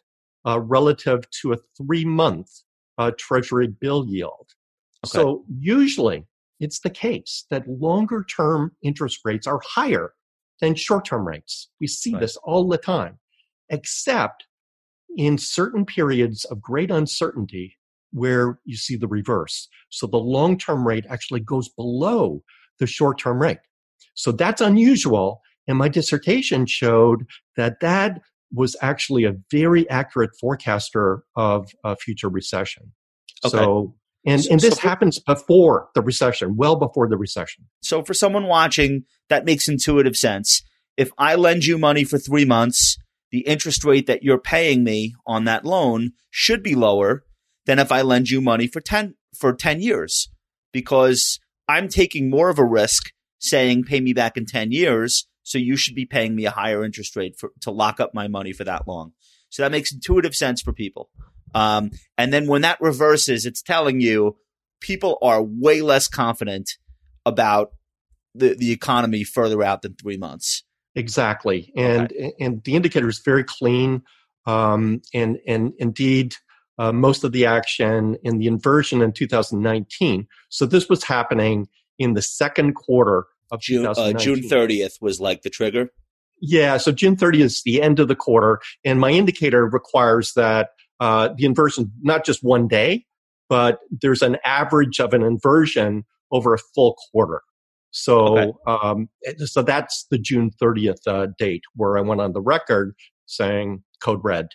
uh, 0.46 0.60
relative 0.60 1.24
to 1.42 1.54
a 1.54 1.58
three-month 1.78 2.50
uh, 2.98 3.12
Treasury 3.18 3.68
bill 3.68 4.06
yield. 4.06 4.48
Okay. 5.06 5.12
So 5.20 5.46
usually 5.48 6.26
it's 6.60 6.82
the 6.82 6.90
case 6.90 7.46
that 7.50 7.68
longer-term 7.68 8.76
interest 8.84 9.20
rates 9.24 9.48
are 9.48 9.62
higher 9.66 10.14
than 10.60 10.76
short-term 10.76 11.26
rates. 11.26 11.70
We 11.80 11.88
see 11.88 12.12
right. 12.14 12.20
this 12.20 12.36
all 12.38 12.68
the 12.68 12.78
time, 12.78 13.20
except 13.70 14.46
in 15.18 15.38
certain 15.38 15.86
periods 15.86 16.46
of 16.46 16.62
great 16.62 16.92
uncertainty 16.92 17.78
where 18.12 18.60
you 18.66 18.76
see 18.76 18.96
the 18.96 19.08
reverse. 19.08 19.68
So 19.90 20.08
the 20.08 20.18
long 20.18 20.58
term 20.58 20.88
rate 20.88 21.06
actually 21.10 21.42
goes 21.42 21.70
below 21.70 22.44
the 22.80 22.88
short 22.88 23.20
term 23.20 23.42
rate. 23.42 23.60
So 24.14 24.32
that's 24.32 24.62
unusual. 24.62 25.42
And 25.68 25.78
my 25.78 25.88
dissertation 25.88 26.66
showed 26.66 27.26
that 27.56 27.80
that 27.82 28.22
was 28.54 28.76
actually 28.82 29.24
a 29.24 29.34
very 29.50 29.90
accurate 29.90 30.32
forecaster 30.40 31.24
of 31.36 31.72
a 31.84 31.96
future 31.96 32.30
recession. 32.30 32.92
Okay. 33.46 33.58
So, 33.58 33.96
and, 34.26 34.46
and 34.48 34.60
this 34.60 34.76
so 34.76 34.82
for, 34.82 34.88
happens 34.88 35.20
before 35.20 35.90
the 35.96 36.02
recession, 36.02 36.58
well 36.58 36.76
before 36.76 37.08
the 37.08 37.18
recession. 37.18 37.66
So 37.82 38.04
for 38.04 38.14
someone 38.14 38.48
watching, 38.48 39.06
that 39.30 39.46
makes 39.46 39.68
intuitive 39.68 40.18
sense. 40.18 40.64
If 40.98 41.12
I 41.18 41.36
lend 41.36 41.66
you 41.66 41.78
money 41.78 42.04
for 42.04 42.18
three 42.18 42.46
months 42.46 42.98
the 43.32 43.40
interest 43.42 43.84
rate 43.84 44.08
that 44.08 44.24
you're 44.24 44.40
paying 44.40 44.84
me 44.84 45.14
on 45.26 45.46
that 45.46 45.66
loan 45.66 46.12
should 46.30 46.62
be 46.62 46.76
lower 46.76 47.24
than 47.66 47.80
if 47.80 47.92
I 47.92 48.02
lend 48.02 48.30
you 48.30 48.42
money 48.42 48.68
for 48.68 48.82
10 48.82 49.16
for 49.38 49.54
10 49.54 49.82
years 49.82 50.30
because 50.72 51.40
I'm 51.68 51.88
taking 51.88 52.30
more 52.30 52.50
of 52.50 52.60
a 52.60 52.66
risk 52.66 53.12
saying 53.40 53.86
pay 53.86 54.02
me 54.02 54.14
back 54.14 54.38
in 54.38 54.46
10 54.46 54.72
years 54.72 55.28
so 55.44 55.58
you 55.58 55.76
should 55.76 55.96
be 55.96 56.06
paying 56.06 56.36
me 56.36 56.46
a 56.46 56.52
higher 56.52 56.84
interest 56.84 57.16
rate 57.16 57.36
for, 57.38 57.52
to 57.62 57.72
lock 57.72 58.00
up 58.00 58.14
my 58.14 58.28
money 58.28 58.54
for 58.54 58.64
that 58.64 58.88
long. 58.88 59.14
So 59.50 59.64
that 59.64 59.72
makes 59.72 59.92
intuitive 59.92 60.36
sense 60.36 60.62
for 60.62 60.74
people. 60.74 61.10
Um, 61.54 61.92
and 62.18 62.32
then 62.32 62.48
when 62.48 62.62
that 62.62 62.80
reverses, 62.80 63.46
it's 63.46 63.62
telling 63.62 64.00
you 64.00 64.38
people 64.80 65.18
are 65.22 65.42
way 65.42 65.82
less 65.82 66.08
confident 66.08 66.72
about 67.26 67.72
the, 68.34 68.56
the 68.56 68.72
economy 68.72 69.24
further 69.24 69.62
out 69.64 69.82
than 69.82 69.96
three 69.96 70.18
months. 70.18 70.64
Exactly, 70.96 71.72
and 71.76 72.12
okay. 72.12 72.34
and 72.40 72.64
the 72.64 72.76
indicator 72.76 73.08
is 73.08 73.20
very 73.20 73.44
clean, 73.44 74.04
um, 74.46 75.02
and 75.14 75.40
and 75.48 75.74
indeed. 75.78 76.36
Uh, 76.80 76.92
most 76.92 77.24
of 77.24 77.32
the 77.32 77.46
action 77.46 78.18
in 78.24 78.40
the 78.40 78.48
inversion 78.48 79.04
in 79.04 79.12
2019. 79.12 80.26
So 80.50 80.66
this 80.66 80.90
was 80.90 81.04
happening 81.04 81.68
in 82.00 82.16
the 82.16 82.24
second 82.24 82.74
quarter 82.74 83.26
of 83.52 83.62
June. 83.62 83.86
Uh, 83.86 84.14
June 84.14 84.40
30th 84.40 85.00
was 85.00 85.20
like 85.20 85.44
the 85.44 85.50
trigger. 85.52 85.92
Yeah, 86.42 86.78
so 86.78 86.92
June 86.92 87.16
30th 87.16 87.40
is 87.40 87.62
the 87.64 87.84
end 87.84 88.00
of 88.00 88.08
the 88.08 88.16
quarter, 88.16 88.62
and 88.84 89.00
my 89.00 89.12
indicator 89.12 89.68
requires 89.68 90.34
that 90.34 90.70
uh, 91.00 91.30
the 91.38 91.46
inversion 91.46 91.92
not 92.02 92.26
just 92.26 92.44
one 92.44 92.68
day, 92.68 93.06
but 93.48 93.80
there's 93.92 94.24
an 94.24 94.38
average 94.44 95.00
of 95.00 95.14
an 95.14 95.22
inversion 95.22 96.04
over 96.32 96.54
a 96.54 96.58
full 96.58 96.98
quarter. 97.12 97.42
So, 97.92 98.38
okay. 98.38 98.52
um, 98.66 99.10
so 99.46 99.62
that's 99.62 100.06
the 100.10 100.18
June 100.18 100.52
30th 100.62 101.08
uh, 101.08 101.28
date 101.38 101.64
where 101.76 101.98
I 101.98 102.02
went 102.02 102.22
on 102.22 102.34
the 102.34 102.42
record 102.42 102.96
saying 103.26 103.84
code 104.02 104.22
red. 104.24 104.48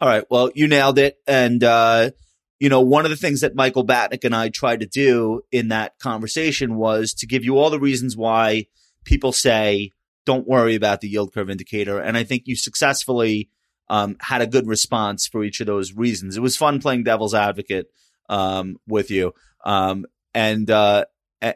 All 0.00 0.08
right. 0.08 0.24
Well, 0.28 0.50
you 0.54 0.66
nailed 0.66 0.98
it. 0.98 1.16
And, 1.26 1.62
uh, 1.62 2.10
you 2.58 2.68
know, 2.68 2.80
one 2.80 3.04
of 3.04 3.10
the 3.10 3.16
things 3.16 3.40
that 3.40 3.54
Michael 3.54 3.86
Batnick 3.86 4.24
and 4.24 4.34
I 4.34 4.48
tried 4.48 4.80
to 4.80 4.86
do 4.86 5.42
in 5.52 5.68
that 5.68 5.98
conversation 5.98 6.76
was 6.76 7.14
to 7.14 7.26
give 7.26 7.44
you 7.44 7.58
all 7.58 7.70
the 7.70 7.80
reasons 7.80 8.16
why 8.16 8.66
people 9.04 9.32
say, 9.32 9.90
don't 10.26 10.48
worry 10.48 10.74
about 10.74 11.00
the 11.00 11.08
yield 11.08 11.32
curve 11.32 11.50
indicator. 11.50 12.00
And 12.00 12.16
I 12.16 12.24
think 12.24 12.42
you 12.46 12.56
successfully 12.56 13.50
um, 13.88 14.16
had 14.20 14.40
a 14.40 14.46
good 14.46 14.66
response 14.66 15.26
for 15.26 15.44
each 15.44 15.60
of 15.60 15.66
those 15.66 15.92
reasons. 15.92 16.36
It 16.36 16.40
was 16.40 16.56
fun 16.56 16.80
playing 16.80 17.04
devil's 17.04 17.34
advocate 17.34 17.86
um, 18.28 18.76
with 18.86 19.10
you. 19.10 19.32
Um, 19.64 20.06
and, 20.32 20.68
uh, 20.70 21.04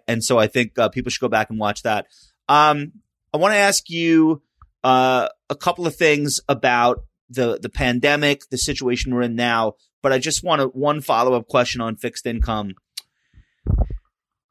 and 0.06 0.22
so 0.22 0.38
I 0.38 0.46
think 0.46 0.78
uh, 0.78 0.88
people 0.88 1.10
should 1.10 1.20
go 1.20 1.28
back 1.28 1.50
and 1.50 1.58
watch 1.58 1.82
that. 1.82 2.06
Um, 2.48 2.92
I 3.32 3.38
want 3.38 3.52
to 3.52 3.58
ask 3.58 3.88
you 3.88 4.42
uh, 4.84 5.28
a 5.50 5.56
couple 5.56 5.86
of 5.86 5.96
things 5.96 6.40
about 6.48 7.04
the 7.28 7.58
the 7.60 7.68
pandemic, 7.68 8.48
the 8.50 8.58
situation 8.58 9.14
we're 9.14 9.22
in 9.22 9.34
now. 9.34 9.74
But 10.02 10.12
I 10.12 10.18
just 10.18 10.44
want 10.44 10.74
one 10.76 11.00
follow 11.00 11.34
up 11.34 11.48
question 11.48 11.80
on 11.80 11.96
fixed 11.96 12.26
income. 12.26 12.72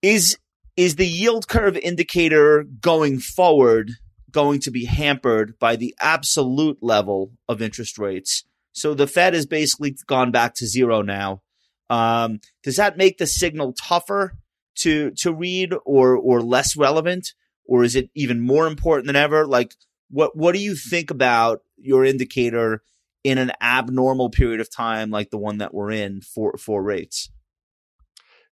Is 0.01 0.37
is 0.75 0.95
the 0.95 1.07
yield 1.07 1.47
curve 1.47 1.75
indicator 1.77 2.63
going 2.63 3.19
forward 3.19 3.91
going 4.29 4.59
to 4.59 4.71
be 4.71 4.85
hampered 4.85 5.57
by 5.57 5.75
the 5.75 5.95
absolute 5.99 6.77
level 6.81 7.31
of 7.47 7.61
interest 7.61 7.97
rates? 7.97 8.43
So 8.73 8.93
the 8.93 9.07
Fed 9.07 9.33
has 9.33 9.47
basically 9.47 9.95
gone 10.05 10.29
back 10.29 10.53
to 10.55 10.67
zero 10.67 11.01
now. 11.01 11.41
Um, 11.89 12.41
does 12.61 12.75
that 12.75 12.97
make 12.97 13.17
the 13.17 13.25
signal 13.25 13.73
tougher 13.73 14.37
to 14.81 15.11
to 15.11 15.33
read 15.33 15.73
or 15.85 16.15
or 16.15 16.41
less 16.41 16.75
relevant? 16.75 17.33
Or 17.65 17.83
is 17.83 17.95
it 17.95 18.09
even 18.15 18.39
more 18.39 18.67
important 18.67 19.07
than 19.07 19.15
ever? 19.15 19.45
Like 19.45 19.75
what 20.09 20.35
what 20.35 20.53
do 20.53 20.59
you 20.59 20.75
think 20.75 21.11
about 21.11 21.61
your 21.77 22.05
indicator 22.05 22.81
in 23.23 23.37
an 23.37 23.51
abnormal 23.59 24.29
period 24.29 24.61
of 24.61 24.69
time 24.69 25.09
like 25.09 25.29
the 25.29 25.37
one 25.37 25.57
that 25.57 25.73
we're 25.73 25.91
in 25.91 26.21
for 26.21 26.57
for 26.57 26.81
rates? 26.81 27.29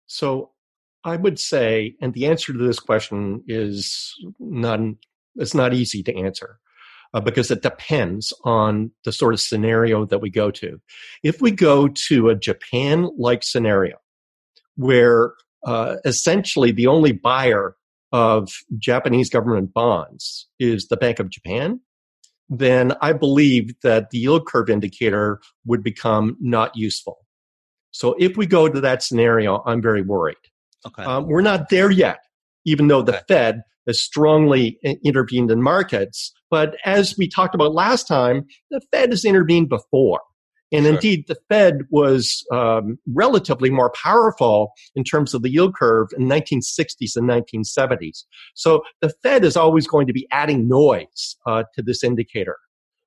So 0.07 0.51
i 1.03 1.15
would 1.15 1.39
say 1.39 1.95
and 2.01 2.13
the 2.13 2.25
answer 2.25 2.51
to 2.51 2.59
this 2.59 2.79
question 2.79 3.43
is 3.47 4.13
not 4.39 4.79
it's 5.35 5.53
not 5.53 5.73
easy 5.73 6.01
to 6.03 6.15
answer 6.15 6.59
uh, 7.13 7.21
because 7.21 7.49
it 7.49 7.61
depends 7.61 8.33
on 8.43 8.91
the 9.05 9.11
sort 9.11 9.33
of 9.33 9.39
scenario 9.39 10.05
that 10.05 10.19
we 10.19 10.29
go 10.29 10.51
to. 10.51 10.81
If 11.23 11.41
we 11.41 11.51
go 11.51 11.87
to 12.07 12.29
a 12.29 12.35
japan 12.35 13.09
like 13.17 13.43
scenario 13.43 13.97
where 14.75 15.33
uh, 15.65 15.95
essentially 16.05 16.71
the 16.71 16.87
only 16.87 17.11
buyer 17.11 17.75
of 18.11 18.49
Japanese 18.77 19.29
government 19.29 19.73
bonds 19.73 20.47
is 20.59 20.87
the 20.87 20.97
Bank 20.97 21.19
of 21.19 21.29
Japan, 21.29 21.81
then 22.47 22.93
I 23.01 23.13
believe 23.13 23.73
that 23.81 24.11
the 24.11 24.19
yield 24.19 24.45
curve 24.45 24.69
indicator 24.69 25.41
would 25.65 25.83
become 25.83 26.37
not 26.39 26.75
useful. 26.75 27.17
So 27.91 28.15
if 28.19 28.37
we 28.37 28.45
go 28.45 28.69
to 28.69 28.79
that 28.81 29.03
scenario, 29.03 29.63
I'm 29.65 29.81
very 29.81 30.01
worried. 30.01 30.37
Okay. 30.85 31.03
Um, 31.03 31.27
we're 31.27 31.41
not 31.41 31.69
there 31.69 31.89
yet, 31.89 32.19
even 32.65 32.87
though 32.87 33.01
the 33.01 33.15
okay. 33.15 33.23
Fed 33.27 33.63
has 33.87 34.01
strongly 34.01 34.79
intervened 35.03 35.49
in 35.51 35.61
markets. 35.61 36.31
But 36.51 36.75
as 36.85 37.15
we 37.17 37.27
talked 37.27 37.55
about 37.55 37.73
last 37.73 38.07
time, 38.07 38.45
the 38.69 38.81
Fed 38.91 39.09
has 39.11 39.25
intervened 39.25 39.69
before. 39.69 40.21
And 40.75 40.85
sure. 40.85 40.93
indeed, 40.93 41.25
the 41.27 41.37
Fed 41.47 41.83
was 41.89 42.45
um, 42.51 42.99
relatively 43.13 43.69
more 43.69 43.91
powerful 43.91 44.73
in 44.93 45.05
terms 45.05 45.33
of 45.33 45.41
the 45.41 45.49
yield 45.49 45.73
curve 45.73 46.09
in 46.17 46.25
1960s 46.25 47.15
and 47.15 47.29
1970s. 47.29 48.25
So 48.55 48.83
the 48.99 49.13
Fed 49.23 49.45
is 49.45 49.55
always 49.55 49.87
going 49.87 50.05
to 50.07 50.13
be 50.13 50.27
adding 50.31 50.67
noise 50.67 51.37
uh, 51.47 51.63
to 51.75 51.81
this 51.81 52.03
indicator. 52.03 52.57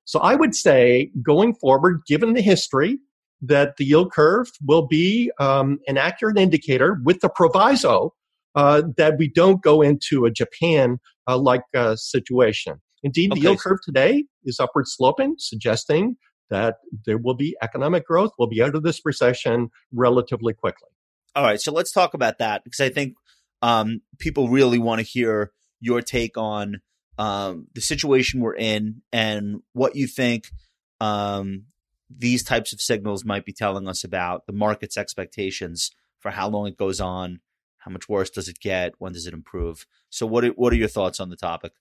So 0.05 0.19
I 0.19 0.33
would 0.33 0.55
say 0.55 1.11
going 1.21 1.53
forward, 1.53 2.01
given 2.07 2.33
the 2.33 2.41
history, 2.41 2.97
that 3.41 3.77
the 3.77 3.85
yield 3.85 4.11
curve 4.11 4.51
will 4.65 4.87
be 4.87 5.31
um, 5.39 5.77
an 5.87 5.97
accurate 5.97 6.39
indicator 6.39 6.99
with 7.03 7.21
the 7.21 7.29
proviso 7.29 8.13
uh, 8.55 8.81
that 8.97 9.17
we 9.19 9.29
don't 9.29 9.61
go 9.61 9.83
into 9.83 10.25
a 10.25 10.31
Japan 10.31 10.97
uh, 11.27 11.37
like 11.37 11.61
uh, 11.75 11.95
situation. 11.95 12.81
Indeed, 13.03 13.31
okay. 13.31 13.39
the 13.39 13.43
yield 13.43 13.59
curve 13.59 13.77
today 13.85 14.25
is 14.43 14.59
upward 14.59 14.87
sloping, 14.87 15.35
suggesting 15.37 16.17
that 16.49 16.77
there 17.05 17.17
will 17.17 17.35
be 17.35 17.55
economic 17.61 18.05
growth. 18.05 18.31
We'll 18.37 18.47
be 18.47 18.61
out 18.61 18.75
of 18.75 18.83
this 18.83 19.01
recession 19.05 19.69
relatively 19.91 20.53
quickly. 20.53 20.89
All 21.35 21.43
right. 21.43 21.61
So 21.61 21.71
let's 21.71 21.91
talk 21.91 22.13
about 22.13 22.39
that 22.39 22.63
because 22.63 22.79
I 22.79 22.89
think 22.89 23.15
um, 23.61 24.01
people 24.17 24.49
really 24.49 24.79
want 24.79 24.99
to 24.99 25.05
hear 25.05 25.51
your 25.79 26.01
take 26.01 26.37
on 26.37 26.81
um, 27.17 27.67
the 27.73 27.81
situation 27.81 28.39
we're 28.39 28.55
in 28.55 29.01
and 29.11 29.61
what 29.73 29.95
you 29.95 30.07
think 30.07 30.49
um, 30.99 31.65
these 32.09 32.43
types 32.43 32.73
of 32.73 32.81
signals 32.81 33.23
might 33.23 33.45
be 33.45 33.53
telling 33.53 33.87
us 33.87 34.03
about 34.03 34.47
the 34.47 34.53
market's 34.53 34.97
expectations 34.97 35.91
for 36.19 36.31
how 36.31 36.49
long 36.49 36.67
it 36.67 36.77
goes 36.77 36.99
on, 36.99 37.39
how 37.79 37.91
much 37.91 38.09
worse 38.09 38.29
does 38.29 38.47
it 38.47 38.59
get, 38.59 38.93
when 38.97 39.13
does 39.13 39.27
it 39.27 39.33
improve. 39.33 39.85
So, 40.09 40.25
what 40.25 40.43
are, 40.43 40.49
what 40.49 40.73
are 40.73 40.77
your 40.77 40.87
thoughts 40.87 41.19
on 41.19 41.29
the 41.29 41.35
topic? 41.35 41.73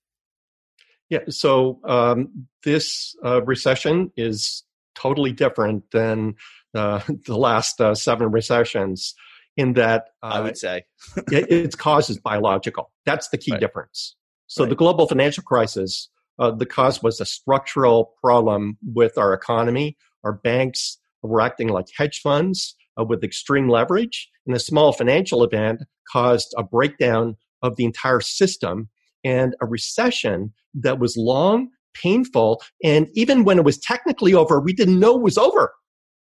Yeah, 1.10 1.20
so 1.28 1.80
um, 1.84 2.46
this 2.64 3.14
uh, 3.24 3.42
recession 3.42 4.12
is 4.16 4.64
totally 4.94 5.32
different 5.32 5.90
than 5.90 6.34
uh, 6.74 7.00
the 7.26 7.36
last 7.36 7.80
uh, 7.80 7.94
seven 7.94 8.30
recessions 8.30 9.14
in 9.56 9.72
that 9.72 10.08
I 10.22 10.40
would 10.40 10.52
uh, 10.52 10.54
say 10.54 10.84
it, 11.32 11.50
its 11.50 11.74
cause 11.74 12.10
is 12.10 12.18
biological. 12.18 12.90
That's 13.06 13.28
the 13.28 13.38
key 13.38 13.52
right. 13.52 13.60
difference. 13.60 14.16
So 14.46 14.64
right. 14.64 14.70
the 14.70 14.76
global 14.76 15.08
financial 15.08 15.42
crisis, 15.42 16.08
uh, 16.38 16.52
the 16.52 16.66
cause 16.66 17.02
was 17.02 17.20
a 17.20 17.26
structural 17.26 18.14
problem 18.22 18.78
with 18.82 19.18
our 19.18 19.32
economy 19.32 19.96
our 20.24 20.32
banks 20.32 20.98
were 21.22 21.40
acting 21.40 21.68
like 21.68 21.86
hedge 21.96 22.20
funds 22.20 22.76
uh, 22.98 23.04
with 23.04 23.24
extreme 23.24 23.68
leverage, 23.68 24.28
and 24.46 24.54
a 24.54 24.60
small 24.60 24.92
financial 24.92 25.42
event 25.44 25.82
caused 26.10 26.54
a 26.56 26.62
breakdown 26.62 27.36
of 27.62 27.76
the 27.76 27.84
entire 27.84 28.20
system 28.20 28.88
and 29.28 29.48
a 29.60 29.66
recession 29.66 30.52
that 30.84 30.96
was 30.98 31.12
long, 31.16 31.68
painful, 31.94 32.50
and 32.84 33.08
even 33.14 33.44
when 33.44 33.58
it 33.58 33.64
was 33.64 33.78
technically 33.78 34.34
over, 34.34 34.54
we 34.60 34.72
didn't 34.72 35.00
know 35.00 35.16
it 35.16 35.22
was 35.22 35.38
over. 35.38 35.64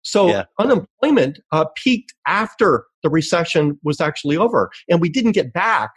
So 0.01 0.27
Yeah. 0.27 0.45
unemployment 0.57 1.39
uh, 1.51 1.65
peaked 1.75 2.13
after 2.25 2.85
the 3.03 3.09
recession 3.09 3.63
was 3.83 3.99
actually 3.99 4.37
over, 4.37 4.61
and 4.89 5.01
we 5.01 5.09
didn't 5.09 5.33
get 5.33 5.53
back 5.53 5.89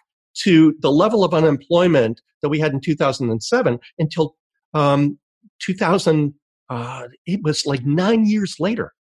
to 0.44 0.74
the 0.80 0.92
level 0.92 1.24
of 1.24 1.34
unemployment 1.34 2.20
that 2.42 2.48
we 2.48 2.58
had 2.58 2.72
in 2.72 2.80
2007 2.80 3.78
until 3.98 4.36
um, 4.74 5.18
2000. 5.60 6.34
Uh, 6.68 7.08
it 7.26 7.40
was 7.42 7.66
like 7.66 7.84
nine 7.84 8.26
years 8.26 8.56
later, 8.60 8.92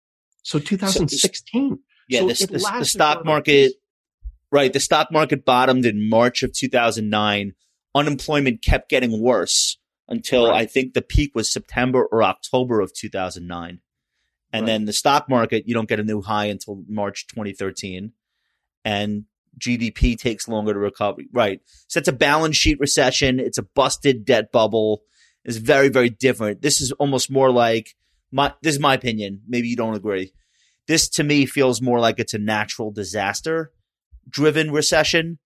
so 0.42 0.58
2016. 0.58 1.78
Yeah, 2.08 2.20
So 2.20 2.26
the, 2.26 2.32
it 2.32 2.50
the, 2.52 2.76
the 2.78 2.84
stock 2.84 3.24
market, 3.26 3.72
right? 4.50 4.72
The 4.72 4.80
stock 4.80 5.08
market 5.12 5.44
bottomed 5.44 5.84
in 5.84 6.08
March 6.08 6.42
of 6.42 6.52
2009. 6.54 7.52
Unemployment 7.94 8.62
kept 8.62 8.88
getting 8.88 9.20
worse 9.20 9.78
until 10.08 10.48
Right. 10.48 10.62
I 10.62 10.66
think 10.66 10.94
the 10.94 11.02
peak 11.02 11.34
was 11.34 11.50
September 11.52 12.04
or 12.04 12.22
October 12.22 12.80
of 12.80 12.92
2009. 12.94 13.80
And 14.52 14.62
Right. 14.62 14.66
then 14.66 14.84
the 14.86 14.92
stock 14.92 15.28
market, 15.28 15.64
you 15.66 15.74
don't 15.74 15.88
get 15.88 16.00
a 16.00 16.04
new 16.04 16.22
high 16.22 16.46
until 16.46 16.84
March 16.88 17.26
2013. 17.26 18.12
And 18.84 19.24
GDP 19.58 20.16
takes 20.16 20.48
longer 20.48 20.72
to 20.72 20.78
recover. 20.78 21.22
Right. 21.32 21.60
So 21.88 21.98
it's 21.98 22.08
a 22.08 22.12
balance 22.12 22.56
sheet 22.56 22.78
recession. 22.80 23.40
It's 23.40 23.58
a 23.58 23.62
busted 23.62 24.24
debt 24.24 24.52
bubble. 24.52 25.02
It's 25.44 25.56
very, 25.56 25.88
very 25.88 26.10
different. 26.10 26.62
This 26.62 26.80
is 26.80 26.92
almost 26.92 27.30
more 27.30 27.50
like 27.50 27.96
my, 28.30 28.54
this 28.62 28.74
is 28.74 28.80
my 28.80 28.94
opinion. 28.94 29.42
Maybe 29.48 29.68
you 29.68 29.76
don't 29.76 29.94
agree 29.96 30.32
this 30.88 31.06
to 31.06 31.22
me 31.22 31.46
feels 31.46 31.80
more 31.80 32.00
like 32.00 32.18
it's 32.18 32.34
a 32.34 32.38
natural 32.38 32.90
disaster 32.90 33.70
driven 34.28 34.70
recession. 34.72 35.38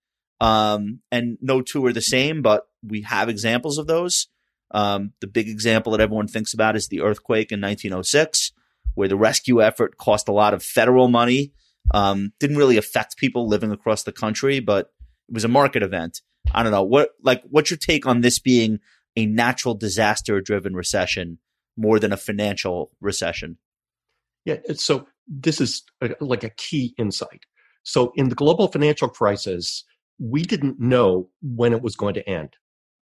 Um, 0.43 0.99
and 1.13 1.39
no 1.41 1.63
two 1.63 1.87
are 1.87 1.93
the 1.93 2.03
same, 2.03 2.43
but 2.43 2.67
we 2.83 3.03
have 3.03 3.29
examples 3.29 3.79
of 3.79 3.87
those. 3.87 4.27
Um, 4.73 5.13
the 5.21 5.29
big 5.29 5.49
example 5.49 5.93
that 5.93 6.01
everyone 6.01 6.27
thinks 6.27 6.53
about 6.53 6.75
is 6.75 6.89
the 6.89 7.01
earthquake 7.01 7.53
in 7.53 7.61
1906, 7.61 8.51
where 8.97 9.07
the 9.07 9.17
rescue 9.17 9.63
effort 9.63 9.99
cost 9.99 10.29
a 10.29 10.33
lot 10.33 10.53
of 10.53 10.65
federal 10.65 11.07
money. 11.07 11.53
Um, 11.95 12.33
didn't 12.41 12.57
really 12.57 12.77
affect 12.77 13.17
people 13.17 13.47
living 13.47 13.71
across 13.71 14.03
the 14.03 14.11
country, 14.11 14.59
but 14.59 14.91
it 15.29 15.35
was 15.35 15.45
a 15.45 15.49
market 15.49 15.85
event. 15.85 16.23
I 16.53 16.65
don't 16.65 16.73
know 16.73 16.83
what, 16.83 17.11
like, 17.23 17.45
what's 17.49 17.71
your 17.71 17.79
take 17.79 18.05
on 18.05 18.21
this 18.21 18.41
being 18.41 18.81
a 19.15 19.27
natural 19.27 19.75
disaster 19.77 20.41
driven 20.41 20.75
recession 20.75 21.39
more 21.77 22.01
than 22.01 22.13
a 22.13 22.17
financial 22.17 22.91
recession? 23.01 23.59
Yeah, 24.45 24.59
so 24.75 25.07
this 25.29 25.61
is 25.61 25.85
a, 26.01 26.17
like 26.21 26.43
a 26.43 26.51
key 26.51 26.95
insight. 26.99 27.45
So 27.85 28.13
in 28.17 28.29
the 28.29 28.35
global 28.35 28.69
financial 28.69 29.09
crisis, 29.09 29.85
we 30.23 30.43
didn't 30.43 30.79
know 30.79 31.29
when 31.43 31.73
it 31.73 31.83
was 31.83 31.97
going 31.97 32.15
to 32.15 32.29
end. 32.29 32.51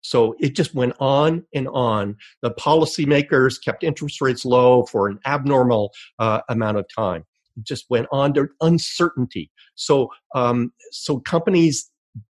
So 0.01 0.35
it 0.39 0.55
just 0.55 0.75
went 0.75 0.95
on 1.01 1.45
and 1.55 1.69
on. 1.69 2.17
The 2.43 2.51
policymakers 2.51 3.57
kept 3.63 3.83
interest 3.83 4.21
rates 4.21 4.45
low 4.45 4.85
for 4.85 5.09
an 5.09 5.19
abnormal 5.27 5.93
uh, 6.19 6.41
amount 6.49 6.79
of 6.79 6.87
time. 6.95 7.25
It 7.57 7.65
just 7.65 7.87
went 7.89 8.07
on 8.13 8.35
to 8.35 8.49
uncertainty. 8.61 9.51
So, 9.75 10.11
um, 10.35 10.73
so 10.91 11.21
companies 11.21 11.91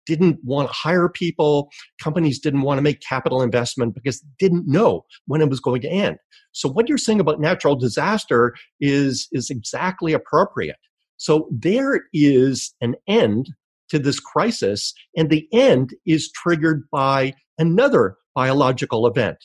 didn't 0.05 0.37
want 0.43 0.69
to 0.69 0.73
hire 0.73 1.09
people. 1.09 1.71
Companies 2.01 2.39
didn't 2.39 2.61
want 2.61 2.77
to 2.77 2.83
make 2.83 3.01
capital 3.01 3.41
investment 3.41 3.95
because 3.95 4.23
didn't 4.37 4.67
know 4.67 5.03
when 5.25 5.41
it 5.41 5.49
was 5.49 5.59
going 5.59 5.81
to 5.81 5.89
end. 5.89 6.17
So 6.51 6.69
what 6.69 6.87
you're 6.87 6.99
saying 6.99 7.19
about 7.19 7.39
natural 7.39 7.75
disaster 7.75 8.53
is, 8.79 9.27
is 9.31 9.49
exactly 9.49 10.13
appropriate. 10.13 10.77
So 11.17 11.47
there 11.51 12.01
is 12.13 12.73
an 12.81 12.95
end 13.07 13.49
to 13.95 14.03
this 14.03 14.19
crisis, 14.19 14.93
and 15.15 15.29
the 15.29 15.47
end 15.51 15.91
is 16.05 16.31
triggered 16.31 16.83
by 16.91 17.33
another 17.57 18.17
biological 18.35 19.07
event. 19.07 19.37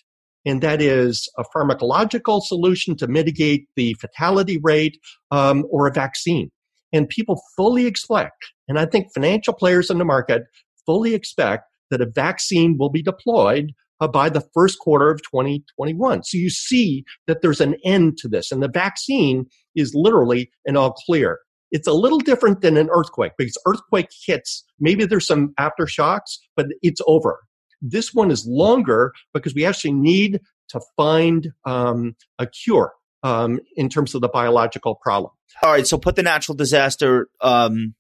And 0.45 0.63
that 0.63 0.81
is 0.81 1.29
a 1.39 1.45
pharmacological 1.55 2.43
solution 2.43 2.97
to 2.97 3.07
mitigate 3.07 3.67
the 3.77 3.95
fatality 3.95 4.59
rate 4.63 4.99
um, 5.31 5.65
or 5.71 5.87
a 5.87 5.93
vaccine. 5.93 6.51
And 6.93 7.09
people 7.09 7.41
fully 7.57 7.87
expect, 7.87 8.53
and 8.69 8.79
I 8.79 8.87
think 8.87 9.13
financial 9.15 9.55
players 9.55 9.91
in 9.91 9.99
the 9.99 10.05
market 10.05 10.43
fully 10.87 11.15
expect 11.15 11.65
that 11.91 12.01
a 12.01 12.07
vaccine 12.07 12.77
will 12.79 12.91
be 12.91 13.03
deployed 13.03 13.73
uh, 14.01 14.09
by 14.09 14.29
the 14.29 14.43
first 14.55 14.79
quarter 14.79 15.11
of 15.11 15.21
2021. 15.23 16.25
So 16.25 16.37
you 16.37 16.51
see 16.51 17.05
that 17.27 17.43
there's 17.43 17.61
an 17.61 17.77
end 17.85 18.19
to 18.19 18.29
this, 18.29 18.51
and 18.51 18.63
the 18.63 18.69
vaccine 18.69 19.47
is 19.77 19.93
literally 19.95 20.51
an 20.67 20.77
all 20.77 20.93
clear. 20.93 21.39
It's 21.71 21.87
a 21.87 21.93
little 21.93 22.19
different 22.19 22.61
than 22.61 22.77
an 22.77 22.89
earthquake 22.91 23.33
because 23.39 23.57
earthquake 23.67 24.09
hits, 24.27 24.65
maybe 24.79 25.05
there's 25.05 25.27
some 25.27 25.55
aftershocks, 25.59 26.39
but 26.57 26.67
it's 26.83 27.01
over. 27.07 27.41
This 27.81 28.13
one 28.13 28.31
is 28.31 28.47
longer 28.47 29.13
because 29.33 29.55
we 29.55 29.65
actually 29.65 29.93
need 29.93 30.41
to 30.71 30.81
find 30.97 31.53
um, 31.65 32.17
a 32.39 32.47
cure 32.47 32.93
um, 33.23 33.61
in 33.77 33.89
terms 33.89 34.15
of 34.15 34.21
the 34.21 34.29
biological 34.29 34.97
problem. 34.97 35.33
All 35.63 35.73
right, 35.73 35.87
so 35.87 35.99
put 35.99 36.17
the 36.17 36.23
natural 36.23 36.57
disaster 36.57 37.29
um, 37.41 37.95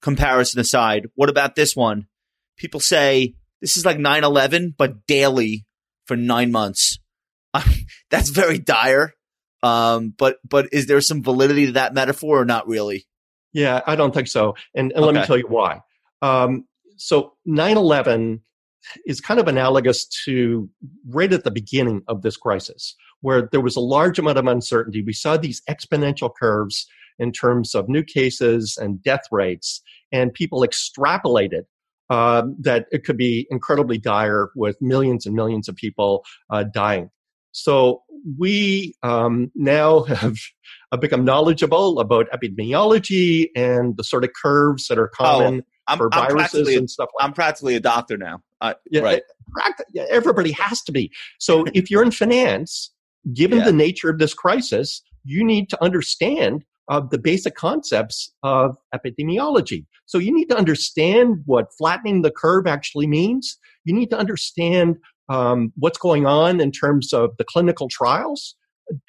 comparison 0.00 0.60
aside. 0.60 1.06
What 1.14 1.28
about 1.28 1.54
this 1.54 1.74
one? 1.74 2.06
People 2.56 2.80
say 2.80 3.34
this 3.60 3.76
is 3.76 3.84
like 3.84 3.98
9 3.98 4.24
11, 4.24 4.74
but 4.76 5.06
daily 5.06 5.66
for 6.06 6.16
nine 6.16 6.52
months. 6.52 6.98
That's 8.10 8.30
very 8.30 8.58
dire. 8.58 9.14
Um, 9.64 10.12
but 10.18 10.36
but 10.46 10.68
is 10.72 10.86
there 10.86 11.00
some 11.00 11.22
validity 11.22 11.66
to 11.66 11.72
that 11.72 11.94
metaphor 11.94 12.40
or 12.40 12.44
not 12.44 12.68
really? 12.68 13.06
Yeah, 13.54 13.80
I 13.86 13.96
don't 13.96 14.12
think 14.12 14.28
so. 14.28 14.56
And, 14.74 14.92
and 14.92 15.04
let 15.04 15.14
me 15.14 15.24
tell 15.24 15.38
you 15.38 15.46
why. 15.48 15.80
Um, 16.20 16.66
so 16.96 17.32
9 17.46 17.76
11 17.76 18.42
is 19.06 19.20
kind 19.22 19.40
of 19.40 19.48
analogous 19.48 20.06
to 20.26 20.68
right 21.08 21.32
at 21.32 21.44
the 21.44 21.50
beginning 21.50 22.02
of 22.08 22.20
this 22.20 22.36
crisis, 22.36 22.94
where 23.22 23.48
there 23.52 23.60
was 23.62 23.76
a 23.76 23.80
large 23.80 24.18
amount 24.18 24.36
of 24.36 24.46
uncertainty. 24.46 25.02
We 25.02 25.14
saw 25.14 25.38
these 25.38 25.62
exponential 25.70 26.30
curves 26.38 26.86
in 27.18 27.32
terms 27.32 27.74
of 27.74 27.88
new 27.88 28.02
cases 28.02 28.76
and 28.78 29.02
death 29.02 29.22
rates, 29.30 29.80
and 30.12 30.34
people 30.34 30.60
extrapolated 30.60 31.62
um, 32.10 32.56
that 32.60 32.86
it 32.92 33.04
could 33.04 33.16
be 33.16 33.46
incredibly 33.50 33.96
dire 33.96 34.50
with 34.56 34.76
millions 34.82 35.24
and 35.24 35.34
millions 35.34 35.68
of 35.70 35.76
people 35.76 36.22
uh, 36.50 36.64
dying. 36.64 37.08
So 37.54 38.02
we 38.38 38.94
um, 39.02 39.50
now 39.54 40.02
have 40.02 40.36
uh, 40.92 40.96
become 40.96 41.24
knowledgeable 41.24 42.00
about 42.00 42.26
epidemiology 42.30 43.48
and 43.56 43.96
the 43.96 44.04
sort 44.04 44.24
of 44.24 44.30
curves 44.40 44.88
that 44.88 44.98
are 44.98 45.08
common 45.08 45.62
I'm, 45.86 45.98
for 45.98 46.06
Oh, 46.12 46.20
I'm 46.20 46.28
viruses 46.28 46.50
practically 46.50 46.76
and 46.76 46.90
stuff 46.90 47.08
like 47.18 47.24
I'm 47.24 47.32
practically 47.32 47.76
a 47.76 47.80
doctor 47.80 48.16
now. 48.16 48.40
Uh, 48.60 48.74
yeah, 48.90 49.02
right. 49.02 49.22
pract- 49.56 49.84
yeah, 49.92 50.04
everybody 50.10 50.52
has 50.52 50.82
to 50.82 50.92
be. 50.92 51.12
So 51.38 51.64
if 51.74 51.90
you're 51.90 52.02
in 52.02 52.10
finance, 52.10 52.92
given 53.32 53.58
Yeah. 53.58 53.66
the 53.66 53.72
nature 53.72 54.10
of 54.10 54.18
this 54.18 54.34
crisis, 54.34 55.02
you 55.24 55.44
need 55.44 55.70
to 55.70 55.82
understand 55.82 56.64
uh, 56.88 57.00
the 57.00 57.18
basic 57.18 57.54
concepts 57.54 58.32
of 58.42 58.76
epidemiology. 58.94 59.86
So 60.06 60.18
you 60.18 60.34
need 60.34 60.46
to 60.46 60.56
understand 60.56 61.42
what 61.46 61.68
flattening 61.78 62.22
the 62.22 62.30
curve 62.30 62.66
actually 62.66 63.06
means. 63.06 63.58
You 63.84 63.94
need 63.94 64.10
to 64.10 64.18
understand 64.18 64.96
um, 65.28 65.72
what's 65.76 65.98
going 65.98 66.26
on 66.26 66.60
in 66.60 66.70
terms 66.70 67.12
of 67.12 67.30
the 67.38 67.44
clinical 67.44 67.88
trials. 67.88 68.54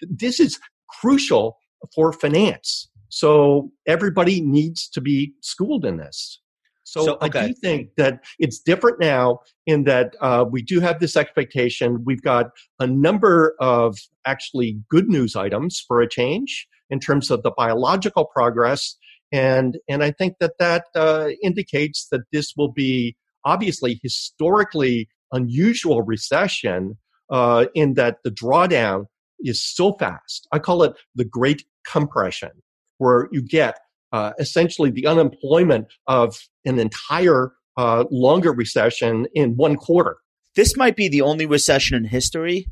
This 0.02 0.40
is 0.40 0.60
crucial 0.90 1.58
for 1.94 2.14
finance. 2.14 2.90
So 3.10 3.72
everybody 3.88 4.42
needs 4.42 4.90
to 4.90 5.02
be 5.02 5.34
schooled 5.42 5.86
in 5.86 5.98
this. 5.98 6.40
So, 6.84 7.06
So, 7.06 7.18
I 7.20 7.30
do 7.30 7.54
think 7.54 7.90
that 7.98 8.24
it's 8.40 8.60
different 8.60 9.00
now 9.00 9.40
in 9.66 9.86
that 9.86 10.16
uh, 10.22 10.46
we 10.50 10.62
do 10.62 10.80
have 10.80 11.00
this 11.00 11.18
expectation. 11.18 12.04
We've 12.06 12.22
got 12.22 12.52
a 12.80 12.86
number 12.86 13.56
of 13.60 13.98
actually 14.26 14.80
good 14.90 15.10
news 15.10 15.36
items 15.36 15.84
for 15.86 16.00
a 16.00 16.08
change 16.08 16.68
in 16.92 17.00
terms 17.00 17.32
of 17.32 17.42
the 17.42 17.52
biological 17.52 18.26
progress, 18.26 18.98
and 19.32 19.80
and 19.90 20.04
I 20.04 20.12
think 20.12 20.36
that 20.40 20.60
that 20.60 20.86
uh, 20.96 21.30
indicates 21.42 22.08
that 22.12 22.22
this 22.32 22.54
will 22.56 22.72
be 22.72 23.16
obviously 23.44 24.00
historically 24.04 25.10
unusual 25.32 26.02
recession 26.02 26.98
uh, 27.30 27.66
in 27.74 27.96
that 27.96 28.18
the 28.24 28.32
drawdown 28.32 29.06
is 29.40 29.64
so 29.64 29.94
fast. 29.94 30.48
I 30.52 30.60
call 30.60 30.84
it 30.84 30.94
the 31.16 31.26
Great 31.26 31.66
Compression, 31.86 32.52
where 32.98 33.28
you 33.32 33.42
get 33.42 33.80
uh, 34.12 34.32
essentially 34.40 34.92
the 34.92 35.08
unemployment 35.08 35.88
of 36.08 36.40
an 36.66 36.80
entire 36.80 37.52
uh, 37.78 38.06
longer 38.10 38.54
recession 38.54 39.28
in 39.34 39.56
one 39.56 39.76
quarter. 39.76 40.18
This 40.56 40.78
might 40.78 40.96
be 40.96 41.10
the 41.10 41.22
only 41.22 41.46
recession 41.46 41.98
in 41.98 42.06
history 42.06 42.68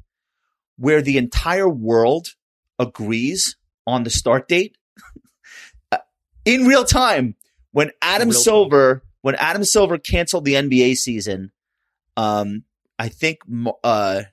where 0.78 1.02
the 1.02 1.18
entire 1.18 1.70
world 1.70 2.30
agrees 2.80 3.58
on 3.86 4.04
the 4.04 4.10
start 4.10 4.48
date 4.48 4.78
Uh, 5.92 5.98
in 6.46 6.66
real 6.66 6.84
time. 6.84 7.36
When 7.72 7.92
Adam 8.02 8.30
Real 8.30 8.34
time. 8.36 8.44
Silver, 8.44 9.04
when 9.22 9.36
Adam 9.36 9.64
Silver 9.64 9.98
canceled 9.98 10.46
the 10.46 10.54
NBA 10.54 10.96
season, 10.96 11.52
um, 12.18 12.64
I 13.00 13.10
think 13.10 13.40
uh, 13.84 14.24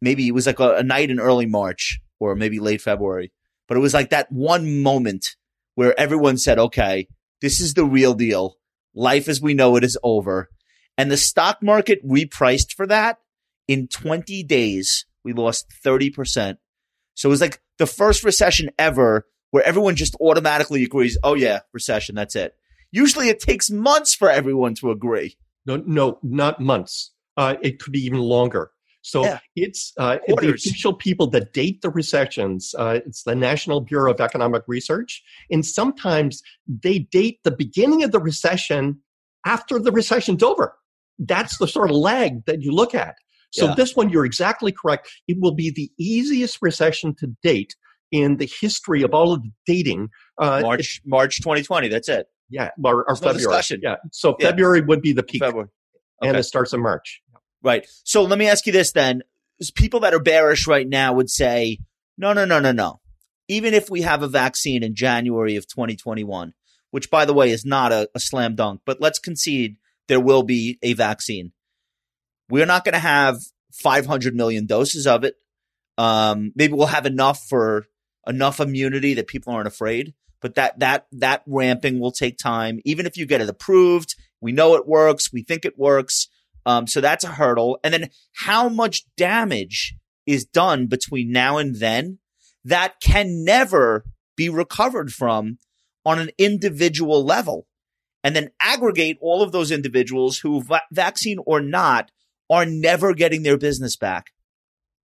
maybe 0.00 0.28
it 0.28 0.32
was 0.32 0.46
like 0.46 0.60
a, 0.60 0.76
a 0.76 0.82
night 0.82 1.10
in 1.10 1.20
early 1.20 1.46
March. 1.46 2.00
or 2.20 2.34
maybe 2.34 2.58
late 2.58 2.80
February. 2.80 3.32
But 3.68 3.76
it 3.76 3.80
was 3.80 3.94
like 3.94 4.10
that 4.10 4.30
one 4.30 4.82
moment 4.82 5.36
where 5.74 5.98
everyone 5.98 6.38
said, 6.38 6.58
okay, 6.58 7.08
this 7.40 7.60
is 7.60 7.74
the 7.74 7.84
real 7.84 8.14
deal. 8.14 8.56
Life 8.94 9.28
as 9.28 9.40
we 9.40 9.54
know 9.54 9.76
it 9.76 9.84
is 9.84 9.98
over. 10.02 10.48
And 10.96 11.10
the 11.10 11.16
stock 11.16 11.62
market 11.62 12.06
repriced 12.06 12.72
for 12.74 12.86
that 12.86 13.18
in 13.66 13.88
20 13.88 14.42
days. 14.44 15.06
We 15.24 15.32
lost 15.32 15.66
30%. 15.84 16.56
So 17.14 17.28
it 17.28 17.30
was 17.30 17.40
like 17.40 17.60
the 17.78 17.86
first 17.86 18.24
recession 18.24 18.70
ever 18.78 19.26
where 19.50 19.64
everyone 19.64 19.96
just 19.96 20.16
automatically 20.20 20.84
agrees, 20.84 21.18
oh 21.22 21.34
yeah, 21.34 21.60
recession, 21.72 22.14
that's 22.14 22.36
it. 22.36 22.54
Usually 22.92 23.28
it 23.28 23.40
takes 23.40 23.70
months 23.70 24.14
for 24.14 24.30
everyone 24.30 24.74
to 24.76 24.90
agree. 24.90 25.36
No, 25.66 25.76
no, 25.86 26.18
not 26.22 26.60
months. 26.60 27.12
Uh, 27.36 27.56
it 27.62 27.80
could 27.80 27.92
be 27.92 28.00
even 28.00 28.18
longer. 28.20 28.70
So 29.02 29.22
Yeah. 29.24 29.38
it's 29.54 29.92
uh, 29.98 30.18
the 30.26 30.54
official 30.54 30.94
people 30.94 31.26
that 31.28 31.52
date 31.52 31.82
the 31.82 31.90
recessions. 31.90 32.74
Uh, 32.78 33.00
it's 33.04 33.22
the 33.24 33.34
National 33.34 33.80
Bureau 33.82 34.12
of 34.12 34.20
Economic 34.20 34.62
Research, 34.66 35.22
and 35.50 35.64
sometimes 35.64 36.42
they 36.66 37.00
date 37.00 37.40
the 37.44 37.50
beginning 37.50 38.02
of 38.02 38.12
the 38.12 38.18
recession 38.18 39.00
after 39.44 39.78
the 39.78 39.92
recession's 39.92 40.42
over. 40.42 40.74
That's 41.18 41.58
the 41.58 41.68
sort 41.68 41.90
of 41.90 41.96
lag 41.96 42.46
that 42.46 42.62
you 42.62 42.72
look 42.72 42.94
at. 42.94 43.16
So 43.52 43.66
Yeah. 43.66 43.74
this 43.74 43.94
one, 43.94 44.08
you're 44.08 44.24
exactly 44.24 44.72
correct. 44.72 45.10
It 45.28 45.36
will 45.38 45.54
be 45.54 45.70
the 45.70 45.90
easiest 45.98 46.58
recession 46.62 47.14
to 47.16 47.28
date 47.42 47.76
in 48.10 48.38
the 48.38 48.46
history 48.60 49.02
of 49.02 49.12
all 49.12 49.32
of 49.32 49.42
the 49.42 49.50
dating. 49.66 50.08
Uh, 50.38 50.60
March, 50.62 51.02
March 51.04 51.38
2020. 51.38 51.88
That's 51.88 52.08
it. 52.08 52.26
Yeah, 52.48 52.70
or, 52.82 53.08
or 53.08 53.16
February. 53.16 53.38
discussion. 53.38 53.80
Yeah, 53.82 53.96
so 54.12 54.36
Yeah. 54.38 54.48
February 54.48 54.80
would 54.82 55.02
be 55.02 55.12
the 55.12 55.22
peak, 55.22 55.42
February. 55.42 55.68
and 56.22 56.36
it 56.36 56.44
starts 56.44 56.72
in 56.72 56.80
March. 56.80 57.22
Right. 57.62 57.86
So 58.04 58.22
let 58.22 58.38
me 58.38 58.48
ask 58.48 58.66
you 58.66 58.72
this 58.72 58.92
then. 58.92 59.22
People 59.74 60.00
that 60.00 60.12
are 60.12 60.20
bearish 60.20 60.66
right 60.66 60.86
now 60.86 61.14
would 61.14 61.30
say, 61.30 61.78
no, 62.18 62.32
no, 62.32 62.44
no, 62.44 62.60
no, 62.60 62.72
no. 62.72 63.00
Even 63.48 63.72
if 63.72 63.88
we 63.88 64.02
have 64.02 64.22
a 64.22 64.28
vaccine 64.28 64.82
in 64.82 64.94
January 64.94 65.56
of 65.56 65.66
2021, 65.68 66.52
which 66.90 67.10
by 67.10 67.24
the 67.24 67.32
way 67.34 67.50
is 67.50 67.64
not 67.64 67.92
a, 67.92 68.08
a 68.14 68.20
slam 68.20 68.54
dunk, 68.54 68.80
but 68.84 69.00
let's 69.00 69.18
concede 69.18 69.76
there 70.08 70.20
will 70.20 70.42
be 70.42 70.78
a 70.82 70.92
vaccine. 70.92 71.52
We're 72.50 72.66
not 72.66 72.84
going 72.84 72.92
to 72.92 72.98
have 72.98 73.38
500 73.72 74.34
million 74.34 74.66
doses 74.66 75.06
of 75.06 75.24
it. 75.24 75.34
Um, 75.96 76.52
maybe 76.54 76.74
we'll 76.74 76.86
have 76.88 77.06
enough 77.06 77.44
for 77.48 77.86
enough 78.26 78.60
immunity 78.60 79.14
that 79.14 79.26
people 79.26 79.52
aren't 79.52 79.68
afraid, 79.68 80.14
but 80.44 80.56
that, 80.56 80.78
that, 80.80 81.06
that 81.10 81.42
ramping 81.46 81.98
will 81.98 82.12
take 82.12 82.36
time. 82.36 82.78
Even 82.84 83.06
if 83.06 83.16
you 83.16 83.24
get 83.24 83.40
it 83.40 83.48
approved, 83.48 84.14
we 84.42 84.52
know 84.52 84.74
it 84.74 84.86
works. 84.86 85.32
We 85.32 85.42
think 85.42 85.64
it 85.64 85.78
works. 85.78 86.28
Um, 86.66 86.86
so 86.86 87.00
that's 87.00 87.24
a 87.24 87.28
hurdle. 87.28 87.78
And 87.82 87.94
then 87.94 88.10
how 88.34 88.68
much 88.68 89.06
damage 89.16 89.94
is 90.26 90.44
done 90.44 90.86
between 90.86 91.32
now 91.32 91.56
and 91.56 91.76
then 91.76 92.18
that 92.62 93.00
can 93.02 93.42
never 93.42 94.04
be 94.36 94.50
recovered 94.50 95.12
from 95.12 95.60
on 96.04 96.18
an 96.18 96.28
individual 96.36 97.24
level. 97.24 97.66
And 98.22 98.36
then 98.36 98.50
aggregate 98.60 99.16
all 99.22 99.40
of 99.40 99.50
those 99.50 99.70
individuals 99.70 100.40
who, 100.40 100.62
va- 100.62 100.82
vaccine 100.92 101.38
or 101.46 101.62
not, 101.62 102.10
are 102.50 102.66
never 102.66 103.14
getting 103.14 103.44
their 103.44 103.56
business 103.56 103.96
back. 103.96 104.26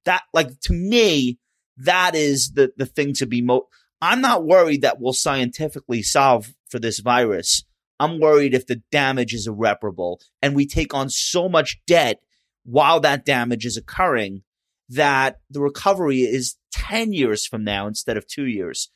That, 0.04 0.20
like, 0.34 0.60
to 0.64 0.74
me, 0.74 1.38
that 1.78 2.14
is 2.14 2.52
the, 2.54 2.72
the 2.76 2.84
thing 2.84 3.14
to 3.14 3.26
be 3.26 3.40
mo, 3.40 3.68
I'm 4.02 4.20
not 4.20 4.44
worried 4.44 4.82
that 4.82 5.00
we'll 5.00 5.12
scientifically 5.12 6.02
solve 6.02 6.54
for 6.68 6.78
this 6.78 7.00
virus. 7.00 7.64
I'm 7.98 8.18
worried 8.18 8.54
if 8.54 8.66
the 8.66 8.82
damage 8.90 9.34
is 9.34 9.46
irreparable 9.46 10.20
and 10.40 10.56
we 10.56 10.66
take 10.66 10.94
on 10.94 11.10
so 11.10 11.48
much 11.48 11.80
debt 11.86 12.20
while 12.64 13.00
that 13.00 13.26
damage 13.26 13.66
is 13.66 13.76
occurring 13.76 14.42
that 14.88 15.40
the 15.50 15.60
recovery 15.60 16.20
is 16.20 16.56
10 16.72 17.12
years 17.12 17.46
from 17.46 17.62
now 17.62 17.86
instead 17.86 18.16
of 18.16 18.26
two 18.26 18.46
years. 18.46 18.90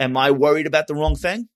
Am 0.00 0.16
I 0.16 0.30
worried 0.30 0.66
about 0.66 0.86
the 0.86 0.94
wrong 0.94 1.14
thing? 1.14 1.48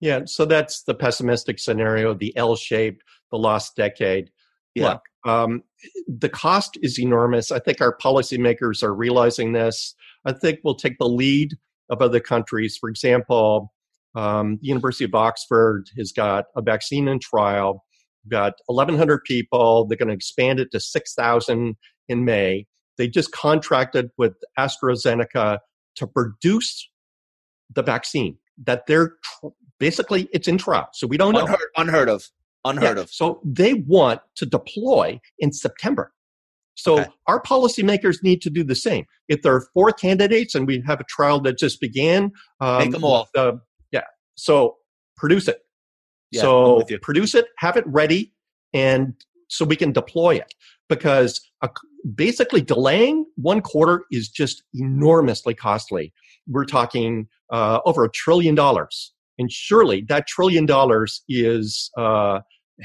Yeah, 0.00 0.22
so 0.26 0.44
that's 0.44 0.82
the 0.82 0.94
pessimistic 0.94 1.58
scenario, 1.58 2.14
the 2.14 2.36
L 2.36 2.56
shaped, 2.56 3.02
the 3.30 3.38
lost 3.38 3.76
decade. 3.76 4.30
Yeah. 4.74 4.88
Look, 4.88 5.02
um, 5.24 5.62
the 6.06 6.28
cost 6.28 6.78
is 6.82 6.98
enormous. 7.00 7.50
I 7.50 7.60
think 7.60 7.80
our 7.80 7.96
policymakers 7.96 8.82
are 8.82 8.94
realizing 8.94 9.52
this. 9.52 9.94
I 10.24 10.32
think 10.32 10.60
we'll 10.62 10.74
take 10.74 10.98
the 10.98 11.08
lead 11.08 11.56
of 11.90 12.02
other 12.02 12.20
countries. 12.20 12.76
For 12.80 12.88
example, 12.88 13.72
um, 14.14 14.58
the 14.60 14.68
University 14.68 15.04
of 15.04 15.14
Oxford 15.14 15.86
has 15.96 16.12
got 16.12 16.46
a 16.56 16.62
vaccine 16.62 17.08
in 17.08 17.18
trial, 17.18 17.84
got 18.28 18.54
1,100 18.66 19.22
people. 19.24 19.86
They're 19.86 19.98
going 19.98 20.08
to 20.08 20.14
expand 20.14 20.60
it 20.60 20.70
to 20.72 20.80
6,000 20.80 21.76
in 22.08 22.24
May. 22.24 22.66
They 22.98 23.08
just 23.08 23.32
contracted 23.32 24.10
with 24.16 24.34
AstraZeneca 24.58 25.58
to 25.96 26.06
produce 26.06 26.88
the 27.74 27.82
vaccine 27.82 28.38
that 28.64 28.86
they're 28.86 29.16
tr- 29.22 29.48
basically 29.78 30.28
it's 30.32 30.48
in 30.48 30.58
trial. 30.58 30.88
So 30.92 31.06
we 31.06 31.16
don't 31.16 31.32
know. 31.32 31.40
Unheard, 31.40 31.68
unheard 31.76 32.08
of. 32.08 32.24
Unheard 32.64 32.96
Yeah, 32.96 33.02
of. 33.02 33.10
So 33.10 33.40
they 33.44 33.74
want 33.74 34.20
to 34.36 34.46
deploy 34.46 35.20
in 35.38 35.52
September. 35.52 36.12
So 36.76 36.98
Okay. 37.00 37.10
our 37.26 37.42
policymakers 37.42 38.22
need 38.22 38.40
to 38.42 38.50
do 38.50 38.62
the 38.62 38.74
same. 38.74 39.06
If 39.28 39.42
there 39.42 39.54
are 39.54 39.66
four 39.74 39.90
candidates 39.92 40.54
and 40.54 40.66
we 40.66 40.82
have 40.86 41.00
a 41.00 41.04
trial 41.04 41.40
that 41.40 41.58
just 41.58 41.80
began, 41.80 42.30
um, 42.60 42.78
Make 42.78 42.94
'em 42.94 43.04
all. 43.04 43.28
uh, 43.34 43.52
yeah. 43.92 44.04
So 44.36 44.76
produce 45.16 45.48
it. 45.48 45.62
Yeah, 46.30 46.42
so 46.42 46.84
produce 47.02 47.34
it, 47.34 47.46
have 47.58 47.76
it 47.76 47.84
ready, 47.86 48.32
and 48.74 49.14
so 49.48 49.64
we 49.64 49.76
can 49.76 49.92
deploy 49.92 50.34
it. 50.36 50.54
Because 50.88 51.40
a, 51.62 51.70
basically 52.14 52.60
delaying 52.60 53.24
one 53.36 53.60
quarter 53.60 54.04
is 54.10 54.28
just 54.28 54.62
enormously 54.74 55.54
costly. 55.54 56.12
We're 56.46 56.64
talking 56.64 57.28
uh, 57.50 57.80
over 57.86 58.04
a 58.04 58.10
trillion 58.10 58.54
dollars, 58.54 59.12
and 59.38 59.50
surely 59.50 60.02
that 60.08 60.26
trillion 60.26 60.66
dollars 60.66 61.22
is 61.28 61.90
uh, 61.96 62.40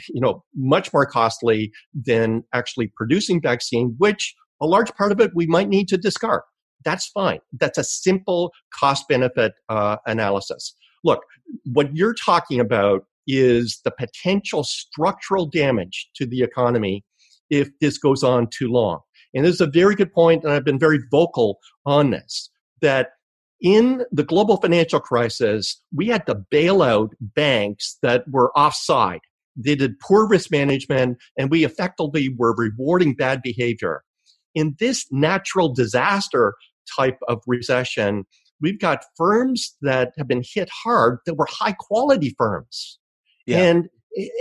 you 0.09 0.21
know 0.21 0.43
much 0.55 0.91
more 0.93 1.05
costly 1.05 1.71
than 1.93 2.43
actually 2.53 2.91
producing 2.95 3.41
vaccine, 3.41 3.95
which 3.97 4.35
a 4.61 4.65
large 4.65 4.93
part 4.95 5.11
of 5.11 5.19
it 5.19 5.31
we 5.35 5.47
might 5.47 5.69
need 5.69 5.87
to 5.89 5.97
discard. 5.97 6.41
That's 6.83 7.07
fine. 7.07 7.39
That's 7.59 7.77
a 7.77 7.83
simple 7.83 8.51
cost 8.73 9.07
benefit 9.07 9.53
uh, 9.69 9.97
analysis. 10.05 10.75
Look, 11.03 11.21
what 11.65 11.95
you're 11.95 12.13
talking 12.13 12.59
about 12.59 13.03
is 13.27 13.79
the 13.83 13.91
potential 13.91 14.63
structural 14.63 15.45
damage 15.45 16.09
to 16.15 16.25
the 16.25 16.41
economy 16.41 17.03
if 17.49 17.69
this 17.79 17.97
goes 17.97 18.23
on 18.23 18.47
too 18.47 18.69
long. 18.69 18.99
And 19.33 19.45
this 19.45 19.55
is 19.55 19.61
a 19.61 19.67
very 19.67 19.95
good 19.95 20.11
point, 20.11 20.43
and 20.43 20.51
I've 20.51 20.65
been 20.65 20.79
very 20.79 20.99
vocal 21.11 21.59
on 21.85 22.11
this 22.11 22.49
that 22.81 23.09
in 23.61 24.03
the 24.11 24.23
global 24.23 24.57
financial 24.57 24.99
crisis, 24.99 25.81
we 25.95 26.07
had 26.07 26.25
to 26.25 26.35
bail 26.49 26.81
out 26.81 27.13
banks 27.21 27.97
that 28.01 28.23
were 28.29 28.51
offside. 28.57 29.21
They 29.55 29.75
did 29.75 29.99
poor 29.99 30.27
risk 30.27 30.51
management, 30.51 31.17
and 31.37 31.49
we 31.49 31.63
effectively 31.63 32.33
were 32.37 32.55
rewarding 32.55 33.15
bad 33.15 33.41
behavior. 33.41 34.03
In 34.55 34.75
this 34.79 35.05
natural 35.11 35.73
disaster 35.73 36.53
type 36.97 37.17
of 37.27 37.41
recession, 37.47 38.25
we've 38.61 38.79
got 38.79 39.05
firms 39.17 39.75
that 39.81 40.13
have 40.17 40.27
been 40.27 40.43
hit 40.43 40.69
hard 40.83 41.19
that 41.25 41.35
were 41.35 41.47
high 41.49 41.73
quality 41.73 42.35
firms. 42.37 42.99
Yeah. 43.45 43.57
And, 43.59 43.89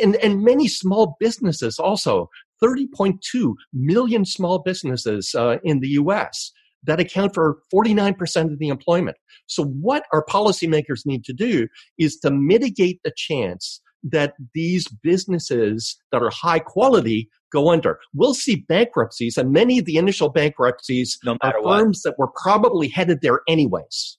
and, 0.03 0.17
and 0.17 0.43
many 0.43 0.69
small 0.69 1.17
businesses 1.21 1.79
also, 1.79 2.29
30.2 2.63 3.55
million 3.73 4.25
small 4.25 4.59
businesses 4.59 5.35
uh, 5.35 5.57
in 5.65 5.81
the 5.81 5.89
US 5.91 6.53
that 6.85 7.01
account 7.01 7.35
for 7.35 7.59
49% 7.73 8.53
of 8.53 8.59
the 8.59 8.69
employment. 8.69 9.17
So 9.47 9.65
what 9.65 10.05
our 10.13 10.25
policymakers 10.25 11.05
need 11.05 11.25
to 11.25 11.33
do 11.33 11.69
is 11.99 12.17
to 12.21 12.31
mitigate 12.31 13.01
the 13.05 13.13
chance 13.17 13.81
that 14.03 14.35
these 14.55 14.89
businesses 14.89 15.97
that 16.13 16.23
are 16.23 16.31
high 16.31 16.59
quality 16.59 17.29
go 17.53 17.71
under. 17.71 17.99
We'll 18.15 18.35
see 18.35 18.65
bankruptcies 18.69 19.37
and 19.37 19.53
many 19.53 19.79
of 19.79 19.85
the 19.85 19.97
initial 19.97 20.29
bankruptcies 20.29 21.19
No 21.25 21.37
are 21.43 21.63
what. 21.63 21.79
firms 21.79 22.03
that 22.03 22.19
were 22.19 22.31
probably 22.35 22.89
headed 22.89 23.21
there 23.23 23.41
anyways. 23.49 24.19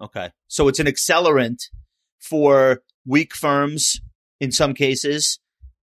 Okay. 0.00 0.30
So 0.48 0.68
it's 0.68 0.78
an 0.78 0.86
accelerant 0.86 1.58
for 2.18 2.82
weak 3.06 3.34
firms 3.34 4.00
in 4.40 4.50
some 4.50 4.74
cases. 4.74 5.38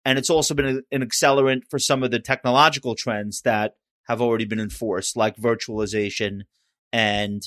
And 0.04 0.18
it's 0.18 0.30
also 0.30 0.54
been 0.54 0.82
an 0.90 1.02
accelerant 1.02 1.62
for 1.68 1.78
some 1.78 2.02
of 2.02 2.10
the 2.10 2.20
technological 2.20 2.94
trends 2.94 3.42
that 3.42 3.74
have 4.04 4.22
already 4.22 4.44
been 4.44 4.60
enforced, 4.60 5.16
like 5.16 5.36
virtualization 5.36 6.42
and 6.92 7.42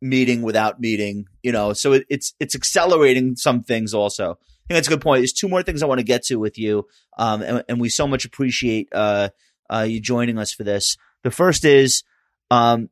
meeting 0.00 0.40
without 0.42 0.80
meeting, 0.80 1.26
you 1.42 1.52
know, 1.52 1.74
so 1.74 1.92
it, 1.92 2.06
it's, 2.08 2.34
it's 2.40 2.54
accelerating 2.54 3.36
some 3.36 3.62
things 3.62 3.92
also. 3.92 4.38
Think 4.70 4.76
that's 4.76 4.86
a 4.86 4.90
good 4.90 5.00
point. 5.00 5.18
There's 5.18 5.32
two 5.32 5.48
more 5.48 5.64
things 5.64 5.82
I 5.82 5.86
want 5.86 5.98
to 5.98 6.04
get 6.04 6.22
to 6.26 6.36
with 6.36 6.56
you. 6.56 6.86
Um, 7.18 7.42
and, 7.42 7.64
and 7.68 7.80
we 7.80 7.88
so 7.88 8.06
much 8.06 8.24
appreciate, 8.24 8.88
uh, 8.92 9.30
uh, 9.68 9.80
you 9.88 10.00
joining 10.00 10.38
us 10.38 10.52
for 10.52 10.62
this. 10.62 10.96
The 11.24 11.32
first 11.32 11.64
is, 11.64 12.04
um, 12.52 12.88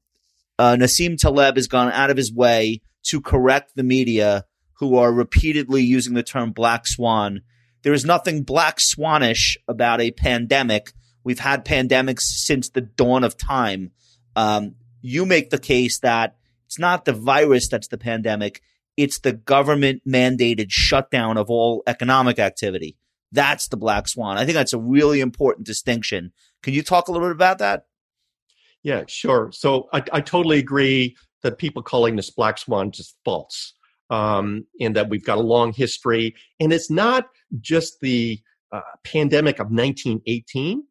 uh, 0.59 0.75
Nassim 0.77 1.17
Taleb 1.17 1.55
has 1.55 1.69
gone 1.69 1.93
out 1.93 2.11
of 2.11 2.17
his 2.17 2.33
way 2.33 2.83
to 3.05 3.21
correct 3.21 3.77
the 3.77 3.85
media 3.85 4.45
who 4.81 4.97
are 4.97 5.13
repeatedly 5.13 5.85
using 5.85 6.15
the 6.15 6.25
term 6.25 6.51
black 6.51 6.85
swan. 6.85 7.43
There 7.85 7.93
is 7.93 8.05
nothing 8.05 8.43
black 8.43 8.81
swanish 8.81 9.57
about 9.69 10.01
a 10.01 10.11
pandemic. 10.11 10.93
We've 11.23 11.39
had 11.39 11.65
pandemics 11.65 12.23
since 12.23 12.71
the 12.71 12.81
dawn 12.81 13.23
of 13.23 13.37
time. 13.37 13.93
Um, 14.35 14.75
you 15.01 15.25
make 15.25 15.51
the 15.51 15.61
case 15.61 16.01
that 16.01 16.39
it's 16.67 16.81
not 16.81 17.05
the 17.05 17.13
virus 17.13 17.69
that's 17.69 17.87
the 17.87 17.99
pandemic. 17.99 18.63
It's 18.99 19.21
the 19.21 19.33
government 19.33 20.03
mandated 20.07 20.67
shutdown 20.71 21.39
of 21.39 21.49
all 21.49 21.85
economic 21.87 22.41
activity. 22.41 22.97
That's 23.31 23.69
the 23.69 23.77
black 23.77 24.09
swan. 24.09 24.39
I 24.39 24.45
think 24.45 24.55
that's 24.55 24.73
a 24.73 24.79
really 24.79 25.21
important 25.21 25.67
distinction. 25.67 26.33
Can 26.65 26.75
you 26.75 26.83
talk 26.83 27.07
a 27.07 27.13
little 27.13 27.29
bit 27.29 27.37
about 27.37 27.59
that? 27.59 27.85
Yeah, 28.83 29.05
sure. 29.07 29.51
So 29.53 29.89
I, 29.93 30.03
I 30.13 30.21
totally 30.21 30.59
agree 30.59 31.17
that 31.45 31.59
people 31.59 31.81
calling 31.81 32.17
this 32.17 32.31
black 32.31 32.59
swan 32.59 32.91
just 32.91 33.17
false. 33.25 33.75
Um, 34.11 34.65
in 34.79 34.95
that 34.95 35.11
we've 35.11 35.25
got 35.25 35.37
a 35.37 35.43
long 35.43 35.75
history, 35.75 36.35
and 36.59 36.73
it's 36.73 36.91
not 36.91 37.29
just 37.61 38.01
the 38.01 38.41
uh, 38.73 38.81
pandemic 39.05 39.57
of 39.57 39.67
1918. 39.67 40.83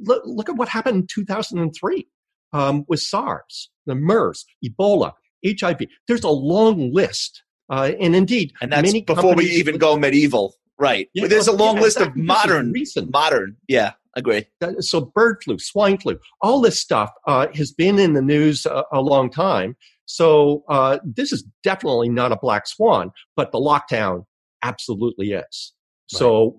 Look, 0.00 0.22
look 0.24 0.48
at 0.48 0.56
what 0.56 0.70
happened 0.70 0.96
in 1.02 1.06
2003 1.06 2.08
um, 2.54 2.84
with 2.88 3.00
SARS, 3.00 3.70
the 3.84 3.94
MERS, 3.94 4.46
Ebola, 4.64 5.12
HIV. 5.46 5.82
There's 6.08 6.24
a 6.24 6.30
long 6.30 6.92
list, 6.94 7.42
uh, 7.72 7.92
and 7.98 8.14
indeed, 8.14 8.52
and 8.60 8.70
that's 8.70 8.92
before 9.00 9.34
we 9.34 9.46
even 9.46 9.78
go 9.78 9.96
medieval, 9.96 10.54
right? 10.78 11.08
Yeah, 11.14 11.26
There's 11.26 11.48
a 11.48 11.52
long 11.52 11.76
yeah, 11.76 11.82
list 11.82 12.00
of 12.00 12.14
modern, 12.14 12.70
recent. 12.70 13.10
modern, 13.10 13.56
yeah. 13.66 13.92
Agree. 14.14 14.44
So 14.80 15.00
bird 15.00 15.38
flu, 15.42 15.58
swine 15.58 15.96
flu, 15.96 16.18
all 16.42 16.60
this 16.60 16.78
stuff 16.78 17.10
uh, 17.26 17.46
has 17.54 17.72
been 17.72 17.98
in 17.98 18.12
the 18.12 18.20
news 18.20 18.66
a, 18.66 18.84
a 18.92 19.00
long 19.00 19.30
time. 19.30 19.74
So 20.04 20.64
uh, 20.68 20.98
this 21.02 21.32
is 21.32 21.44
definitely 21.62 22.10
not 22.10 22.30
a 22.30 22.36
black 22.36 22.66
swan, 22.66 23.10
but 23.36 23.52
the 23.52 23.58
lockdown 23.58 24.26
absolutely 24.62 25.32
is. 25.32 25.72
Right. 26.12 26.18
So 26.18 26.58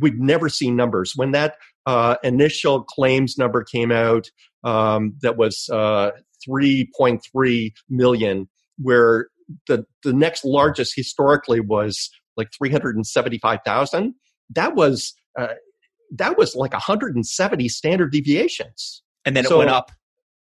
we've 0.00 0.18
never 0.18 0.48
seen 0.48 0.74
numbers 0.74 1.12
when 1.14 1.30
that 1.30 1.54
uh, 1.86 2.16
initial 2.24 2.82
claims 2.82 3.38
number 3.38 3.62
came 3.62 3.92
out. 3.92 4.28
Um, 4.64 5.14
that 5.22 5.36
was 5.36 5.68
uh, 5.72 6.10
3.3 6.48 7.72
million, 7.88 8.48
where 8.76 9.28
the 9.66 9.84
the 10.02 10.12
next 10.12 10.44
largest 10.44 10.94
historically 10.94 11.60
was 11.60 12.10
like 12.36 12.48
375,000. 12.56 14.14
That 14.54 14.74
was 14.74 15.14
uh, 15.38 15.54
that 16.16 16.38
was 16.38 16.54
like 16.54 16.72
170 16.72 17.68
standard 17.68 18.12
deviations. 18.12 19.02
And 19.24 19.36
then 19.36 19.44
it 19.44 19.56
went 19.56 19.70
up. 19.70 19.92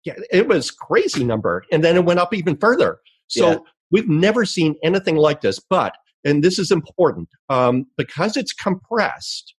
Yeah, 0.04 0.14
it 0.32 0.48
was 0.48 0.70
crazy 0.70 1.24
number. 1.24 1.64
And 1.70 1.84
then 1.84 1.96
it 1.96 2.04
went 2.04 2.20
up 2.20 2.32
even 2.32 2.56
further. 2.56 2.98
So 3.28 3.50
yeah. 3.50 3.58
we've 3.90 4.08
never 4.08 4.46
seen 4.46 4.76
anything 4.82 5.16
like 5.16 5.42
this. 5.42 5.58
But, 5.58 5.94
and 6.24 6.42
this 6.42 6.58
is 6.58 6.70
important, 6.70 7.28
um, 7.50 7.86
because 7.98 8.36
it's 8.36 8.52
compressed, 8.54 9.54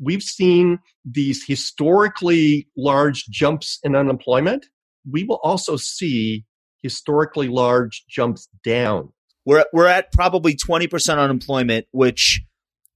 we've 0.00 0.22
seen 0.22 0.80
these 1.04 1.44
historically 1.46 2.68
large 2.76 3.26
jumps 3.26 3.78
in 3.84 3.94
unemployment. 3.94 4.66
We 5.08 5.22
will 5.22 5.40
also 5.44 5.76
see 5.76 6.44
historically 6.82 7.48
large 7.48 8.04
jumps 8.08 8.48
down. 8.64 9.12
We're, 9.44 9.64
we're 9.72 9.86
at 9.86 10.12
probably 10.12 10.54
20% 10.54 11.18
unemployment, 11.18 11.86
which 11.90 12.42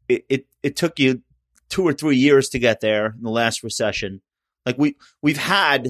it, 0.09 0.25
it, 0.29 0.47
it 0.63 0.77
took 0.77 0.99
you 0.99 1.23
two 1.69 1.83
or 1.83 1.93
three 1.95 2.17
years 2.17 2.51
to 2.51 2.59
get 2.59 2.81
there 2.81 3.07
in 3.07 3.23
the 3.23 3.31
last 3.31 3.63
recession. 3.63 4.21
Like 4.67 4.77
we 4.79 4.97
we've 5.23 5.39
had 5.39 5.89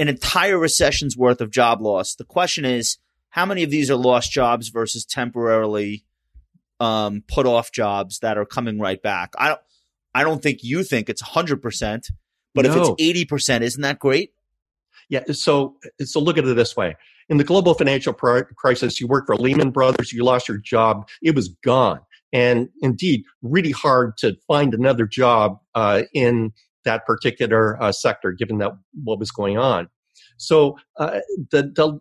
an 0.00 0.08
entire 0.08 0.58
recession's 0.58 1.16
worth 1.16 1.40
of 1.40 1.50
job 1.50 1.80
loss. 1.80 2.14
The 2.14 2.24
question 2.24 2.64
is, 2.64 2.98
how 3.28 3.46
many 3.46 3.62
of 3.62 3.70
these 3.70 3.90
are 3.90 3.96
lost 3.96 4.32
jobs 4.32 4.68
versus 4.68 5.04
temporarily 5.04 6.04
um, 6.80 7.22
put 7.28 7.46
off 7.46 7.70
jobs 7.70 8.20
that 8.20 8.38
are 8.38 8.46
coming 8.46 8.78
right 8.80 9.00
back? 9.00 9.34
I 9.38 9.48
don't. 9.48 9.60
I 10.16 10.22
don't 10.22 10.42
think 10.42 10.60
you 10.62 10.84
think 10.84 11.08
it's 11.08 11.20
hundred 11.20 11.60
percent, 11.60 12.08
but 12.54 12.64
no. 12.64 12.70
if 12.70 12.76
it's 12.78 12.90
eighty 12.98 13.24
percent, 13.24 13.62
isn't 13.62 13.82
that 13.82 13.98
great? 13.98 14.32
Yeah. 15.08 15.22
So 15.32 15.76
so 16.00 16.20
look 16.20 16.38
at 16.38 16.44
it 16.44 16.56
this 16.56 16.76
way: 16.76 16.96
in 17.28 17.38
the 17.38 17.44
global 17.44 17.74
financial 17.74 18.12
crisis, 18.12 19.00
you 19.00 19.06
worked 19.06 19.26
for 19.26 19.36
Lehman 19.36 19.70
Brothers, 19.70 20.12
you 20.12 20.24
lost 20.24 20.48
your 20.48 20.58
job, 20.58 21.08
it 21.22 21.34
was 21.34 21.48
gone. 21.64 22.00
And 22.32 22.68
indeed 22.82 23.24
really 23.42 23.70
hard 23.70 24.16
to 24.18 24.36
find 24.48 24.74
another 24.74 25.06
job 25.06 25.58
uh, 25.74 26.02
in 26.12 26.52
that 26.84 27.06
particular 27.06 27.80
uh, 27.82 27.92
sector 27.92 28.32
given 28.32 28.58
that 28.58 28.72
what 29.04 29.18
was 29.18 29.30
going 29.30 29.56
on. 29.56 29.88
So 30.36 30.76
uh, 30.98 31.20
the, 31.50 31.62
the 31.62 32.00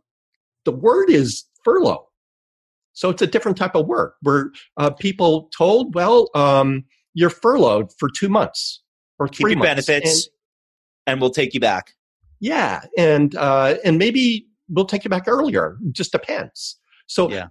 the 0.66 0.72
word 0.72 1.10
is 1.10 1.46
furlough. 1.64 2.08
So 2.94 3.10
it's 3.10 3.22
a 3.22 3.28
different 3.28 3.58
type 3.58 3.76
of 3.76 3.88
work 3.88 4.16
where 4.22 4.52
uh, 4.78 4.92
people 4.92 5.50
told 5.56 5.96
well 5.96 6.30
um, 6.36 6.86
you're 7.14 7.30
furloughed 7.30 7.92
for 7.98 8.10
two 8.10 8.30
months 8.30 8.82
or 9.20 9.28
three 9.28 9.52
Keep 9.52 9.60
months 9.60 9.88
benefits 9.88 10.28
and, 11.06 11.14
and, 11.14 11.22
we'll 11.22 11.32
take 11.32 11.54
you 11.54 11.60
back 11.60 11.94
yeah 12.44 12.82
and 12.98 13.36
uh, 13.36 13.76
and 13.84 13.98
maybe 13.98 14.46
we'll 14.70 14.86
take 14.86 15.04
you 15.04 15.10
back 15.10 15.28
earlier 15.28 15.78
it 15.86 15.94
just 15.94 16.12
depends 16.12 16.78
so 17.08 17.30
yeah. 17.30 17.48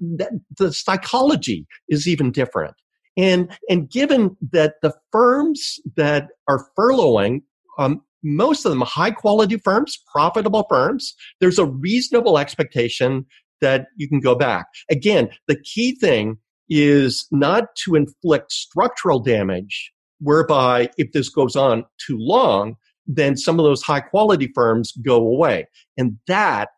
the 0.58 0.72
psychology 0.72 1.66
is 1.88 2.08
even 2.08 2.32
different. 2.32 2.74
And, 3.16 3.56
and 3.68 3.90
given 3.90 4.36
that 4.52 4.76
the 4.82 4.94
firms 5.10 5.78
that 5.96 6.28
are 6.48 6.66
furloughing, 6.78 7.42
um, 7.78 8.02
most 8.24 8.64
of 8.64 8.70
them 8.70 8.80
high 8.80 9.10
quality 9.10 9.58
firms, 9.58 9.98
profitable 10.12 10.64
firms, 10.68 11.14
there's 11.40 11.58
a 11.58 11.66
reasonable 11.66 12.38
expectation 12.38 13.26
that 13.60 13.86
you 13.96 14.08
can 14.08 14.20
go 14.20 14.34
back. 14.34 14.66
Again, 14.90 15.30
the 15.46 15.60
key 15.60 15.94
thing 15.94 16.38
is 16.68 17.26
not 17.30 17.64
to 17.84 17.94
inflict 17.94 18.50
structural 18.50 19.20
damage, 19.20 19.92
whereby 20.20 20.88
if 20.96 21.12
this 21.12 21.28
goes 21.28 21.54
on 21.54 21.84
too 22.04 22.16
long, 22.18 22.76
then 23.06 23.36
some 23.36 23.58
of 23.58 23.64
those 23.64 23.82
high 23.82 24.00
quality 24.00 24.50
firms 24.54 24.92
go 25.04 25.16
away. 25.16 25.66
And 25.96 26.18
that 26.26 26.70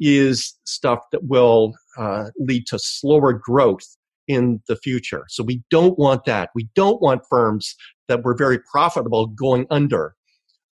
is 0.00 0.54
stuff 0.64 1.00
that 1.12 1.24
will 1.24 1.74
uh, 1.96 2.26
lead 2.38 2.66
to 2.68 2.78
slower 2.78 3.32
growth 3.32 3.96
in 4.26 4.60
the 4.68 4.76
future. 4.76 5.24
So 5.28 5.42
we 5.42 5.62
don't 5.70 5.98
want 5.98 6.24
that. 6.26 6.50
We 6.54 6.68
don't 6.74 7.00
want 7.00 7.22
firms 7.28 7.74
that 8.08 8.22
were 8.22 8.36
very 8.36 8.58
profitable 8.70 9.26
going 9.26 9.66
under. 9.70 10.14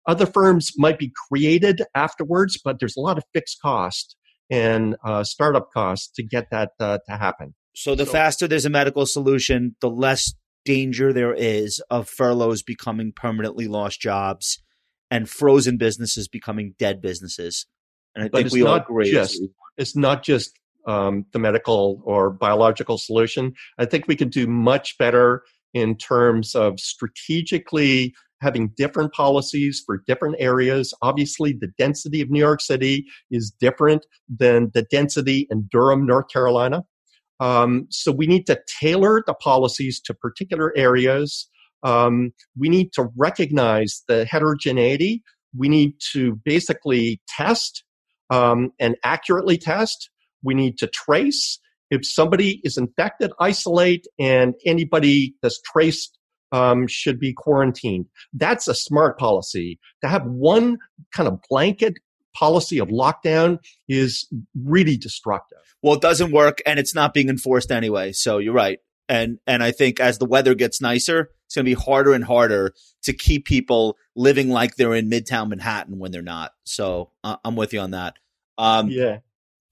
Other 0.07 0.25
firms 0.25 0.71
might 0.77 0.99
be 0.99 1.11
created 1.29 1.81
afterwards, 1.95 2.59
but 2.63 2.79
there's 2.79 2.97
a 2.97 3.01
lot 3.01 3.17
of 3.17 3.23
fixed 3.33 3.59
cost 3.61 4.15
and 4.51 4.95
uh, 5.03 5.23
startup 5.23 5.71
costs 5.73 6.11
to 6.15 6.23
get 6.23 6.47
that 6.51 6.71
uh, 6.79 6.99
to 7.09 7.17
happen. 7.17 7.55
So 7.75 7.95
the 7.95 8.05
so, 8.05 8.11
faster 8.11 8.47
there's 8.47 8.65
a 8.65 8.69
medical 8.69 9.05
solution, 9.05 9.75
the 9.81 9.89
less 9.89 10.33
danger 10.63 11.11
there 11.11 11.33
is 11.33 11.81
of 11.89 12.07
furloughs 12.09 12.61
becoming 12.61 13.13
permanently 13.15 13.67
lost 13.67 13.99
jobs 13.99 14.63
and 15.15 15.29
frozen 15.29 15.77
businesses 15.77 16.27
becoming 16.27 16.75
dead 16.77 17.01
businesses. 17.01 17.65
And 18.15 18.25
I 18.25 18.27
think 18.27 18.51
we 18.51 18.63
all 18.63 18.75
agree. 18.75 19.11
Just, 19.11 19.41
it's 19.77 19.95
not 19.95 20.23
just 20.23 20.51
um, 20.85 21.25
the 21.31 21.39
medical 21.39 22.01
or 22.05 22.29
biological 22.29 22.97
solution. 22.97 23.53
I 23.77 23.85
think 23.85 24.05
we 24.07 24.15
can 24.15 24.29
do 24.29 24.45
much 24.45 24.97
better 24.97 25.43
in 25.73 25.97
terms 25.97 26.55
of 26.55 26.79
strategically 26.79 28.13
having 28.41 28.71
different 28.75 29.13
policies 29.13 29.81
for 29.85 30.03
different 30.05 30.35
areas. 30.39 30.93
Obviously, 31.01 31.53
the 31.53 31.71
density 31.77 32.21
of 32.21 32.29
New 32.29 32.39
York 32.39 32.61
City 32.61 33.05
is 33.31 33.51
different 33.59 34.05
than 34.29 34.71
the 34.73 34.83
density 34.83 35.47
in 35.49 35.67
Durham, 35.71 36.05
North 36.05 36.27
Carolina. 36.31 36.83
Um, 37.39 37.87
so 37.89 38.11
we 38.11 38.27
need 38.27 38.45
to 38.47 38.61
tailor 38.79 39.23
the 39.25 39.33
policies 39.33 39.99
to 40.01 40.13
particular 40.13 40.73
areas. 40.77 41.49
Um, 41.85 42.33
we 42.57 42.67
need 42.67 42.91
to 42.93 43.09
recognize 43.15 44.03
the 44.07 44.25
heterogeneity. 44.25 45.23
We 45.55 45.69
need 45.69 45.93
to 46.13 46.35
basically 46.43 47.21
test 47.29 47.83
um, 48.29 48.71
and 48.79 48.97
accurately 49.03 49.57
test. 49.57 50.09
We 50.43 50.55
need 50.55 50.77
to 50.79 50.87
trace. 50.87 51.59
If 51.91 52.05
somebody 52.05 52.59
is 52.63 52.77
infected, 52.77 53.31
isolate, 53.39 54.07
and 54.19 54.55
anybody 54.65 55.35
that's 55.41 55.61
traced 55.61 56.17
um, 56.51 56.87
should 56.87 57.19
be 57.19 57.33
quarantined. 57.33 58.07
That's 58.33 58.67
a 58.67 58.73
smart 58.73 59.19
policy. 59.19 59.79
To 60.03 60.09
have 60.09 60.25
one 60.25 60.77
kind 61.13 61.27
of 61.27 61.39
blanket 61.49 61.93
policy 62.35 62.79
of 62.79 62.89
lockdown 62.89 63.59
is 63.87 64.27
really 64.63 64.97
destructive. 64.97 65.59
Well, 65.81 65.95
it 65.95 66.01
doesn't 66.01 66.31
work, 66.31 66.61
and 66.65 66.79
it's 66.79 66.95
not 66.95 67.13
being 67.13 67.29
enforced 67.29 67.71
anyway. 67.71 68.11
So 68.11 68.39
you're 68.39 68.53
right. 68.53 68.79
And 69.07 69.37
and 69.45 69.61
I 69.61 69.71
think 69.71 69.99
as 69.99 70.17
the 70.17 70.25
weather 70.25 70.55
gets 70.55 70.81
nicer, 70.81 71.29
it's 71.45 71.55
going 71.55 71.65
to 71.65 71.69
be 71.69 71.73
harder 71.73 72.13
and 72.13 72.23
harder 72.23 72.73
to 73.03 73.13
keep 73.13 73.45
people 73.45 73.97
living 74.15 74.49
like 74.49 74.75
they're 74.75 74.95
in 74.95 75.09
Midtown 75.09 75.49
Manhattan 75.49 75.99
when 75.99 76.11
they're 76.11 76.21
not. 76.21 76.51
So 76.63 77.11
uh, 77.23 77.37
I'm 77.43 77.55
with 77.55 77.73
you 77.73 77.79
on 77.79 77.91
that. 77.91 78.15
Um, 78.57 78.89
yeah. 78.89 79.19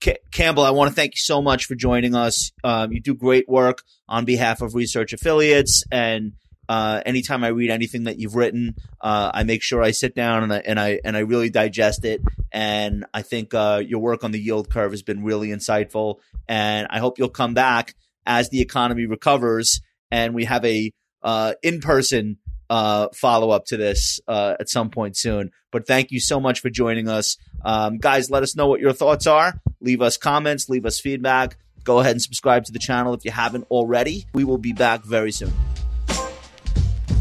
C- 0.02 0.18
Campbell, 0.30 0.64
I 0.64 0.70
want 0.70 0.90
to 0.90 0.94
thank 0.94 1.14
you 1.14 1.20
so 1.20 1.40
much 1.40 1.66
for 1.66 1.74
joining 1.74 2.14
us. 2.14 2.52
Um, 2.62 2.92
you 2.92 3.00
do 3.00 3.14
great 3.14 3.48
work 3.48 3.82
on 4.08 4.24
behalf 4.24 4.60
of 4.60 4.74
research 4.74 5.12
affiliates, 5.12 5.82
and 5.90 6.32
uh, 6.68 7.02
anytime 7.04 7.44
I 7.44 7.48
read 7.48 7.70
anything 7.70 8.04
that 8.04 8.18
you've 8.18 8.34
written, 8.34 8.74
uh, 9.00 9.30
I 9.32 9.44
make 9.44 9.62
sure 9.62 9.82
I 9.82 9.90
sit 9.90 10.14
down 10.14 10.42
and 10.42 10.52
I 10.52 10.58
and 10.58 10.80
I 10.80 11.00
and 11.04 11.16
I 11.16 11.20
really 11.20 11.50
digest 11.50 12.04
it. 12.04 12.22
And 12.52 13.04
I 13.12 13.22
think 13.22 13.52
uh, 13.54 13.82
your 13.84 14.00
work 14.00 14.24
on 14.24 14.30
the 14.30 14.40
yield 14.40 14.70
curve 14.70 14.92
has 14.92 15.02
been 15.02 15.24
really 15.24 15.48
insightful. 15.48 16.16
And 16.48 16.86
I 16.90 16.98
hope 16.98 17.18
you'll 17.18 17.28
come 17.28 17.54
back 17.54 17.94
as 18.26 18.48
the 18.48 18.60
economy 18.60 19.06
recovers 19.06 19.80
and 20.10 20.34
we 20.34 20.44
have 20.44 20.64
a 20.64 20.92
uh, 21.24 21.54
in 21.62 21.80
person 21.80 22.38
uh, 22.70 23.08
follow 23.14 23.50
up 23.50 23.66
to 23.66 23.76
this 23.76 24.20
uh, 24.28 24.54
at 24.60 24.68
some 24.68 24.90
point 24.90 25.16
soon. 25.16 25.50
But 25.70 25.86
thank 25.86 26.10
you 26.10 26.20
so 26.20 26.38
much 26.38 26.60
for 26.60 26.70
joining 26.70 27.08
us. 27.08 27.36
Um, 27.64 27.98
guys, 27.98 28.30
let 28.30 28.42
us 28.42 28.54
know 28.54 28.68
what 28.68 28.80
your 28.80 28.92
thoughts 28.92 29.26
are. 29.26 29.60
Leave 29.80 30.02
us 30.02 30.16
comments, 30.16 30.68
leave 30.68 30.86
us 30.86 31.00
feedback. 31.00 31.56
Go 31.82 32.00
ahead 32.00 32.12
and 32.12 32.22
subscribe 32.22 32.64
to 32.64 32.72
the 32.72 32.78
channel 32.78 33.12
if 33.14 33.24
you 33.24 33.30
haven't 33.30 33.66
already. 33.70 34.26
We 34.32 34.44
will 34.44 34.58
be 34.58 34.72
back 34.72 35.04
very 35.04 35.32
soon. 35.32 35.52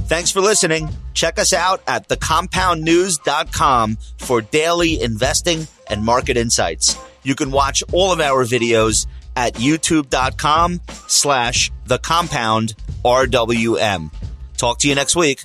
Thanks 0.06 0.32
for 0.32 0.42
listening. 0.42 0.90
Check 1.14 1.40
us 1.40 1.54
out 1.54 1.82
at 1.88 2.08
thecompoundnews.com 2.08 3.98
for 4.20 4.42
daily 4.42 5.02
investing 5.02 5.68
and 5.90 6.04
market 6.04 6.38
insights. 6.38 6.98
You 7.24 7.36
can 7.36 7.52
watch 7.52 7.84
all 7.92 8.12
of 8.12 8.20
our 8.20 8.46
videos 8.46 9.08
at 9.36 9.56
youtube.com 9.56 10.82
slash 11.08 11.72
the 11.86 11.98
compound 11.98 12.76
RWM. 13.06 14.12
Talk 14.58 14.80
to 14.80 14.88
you 14.88 14.96
next 14.96 15.16
week. 15.16 15.44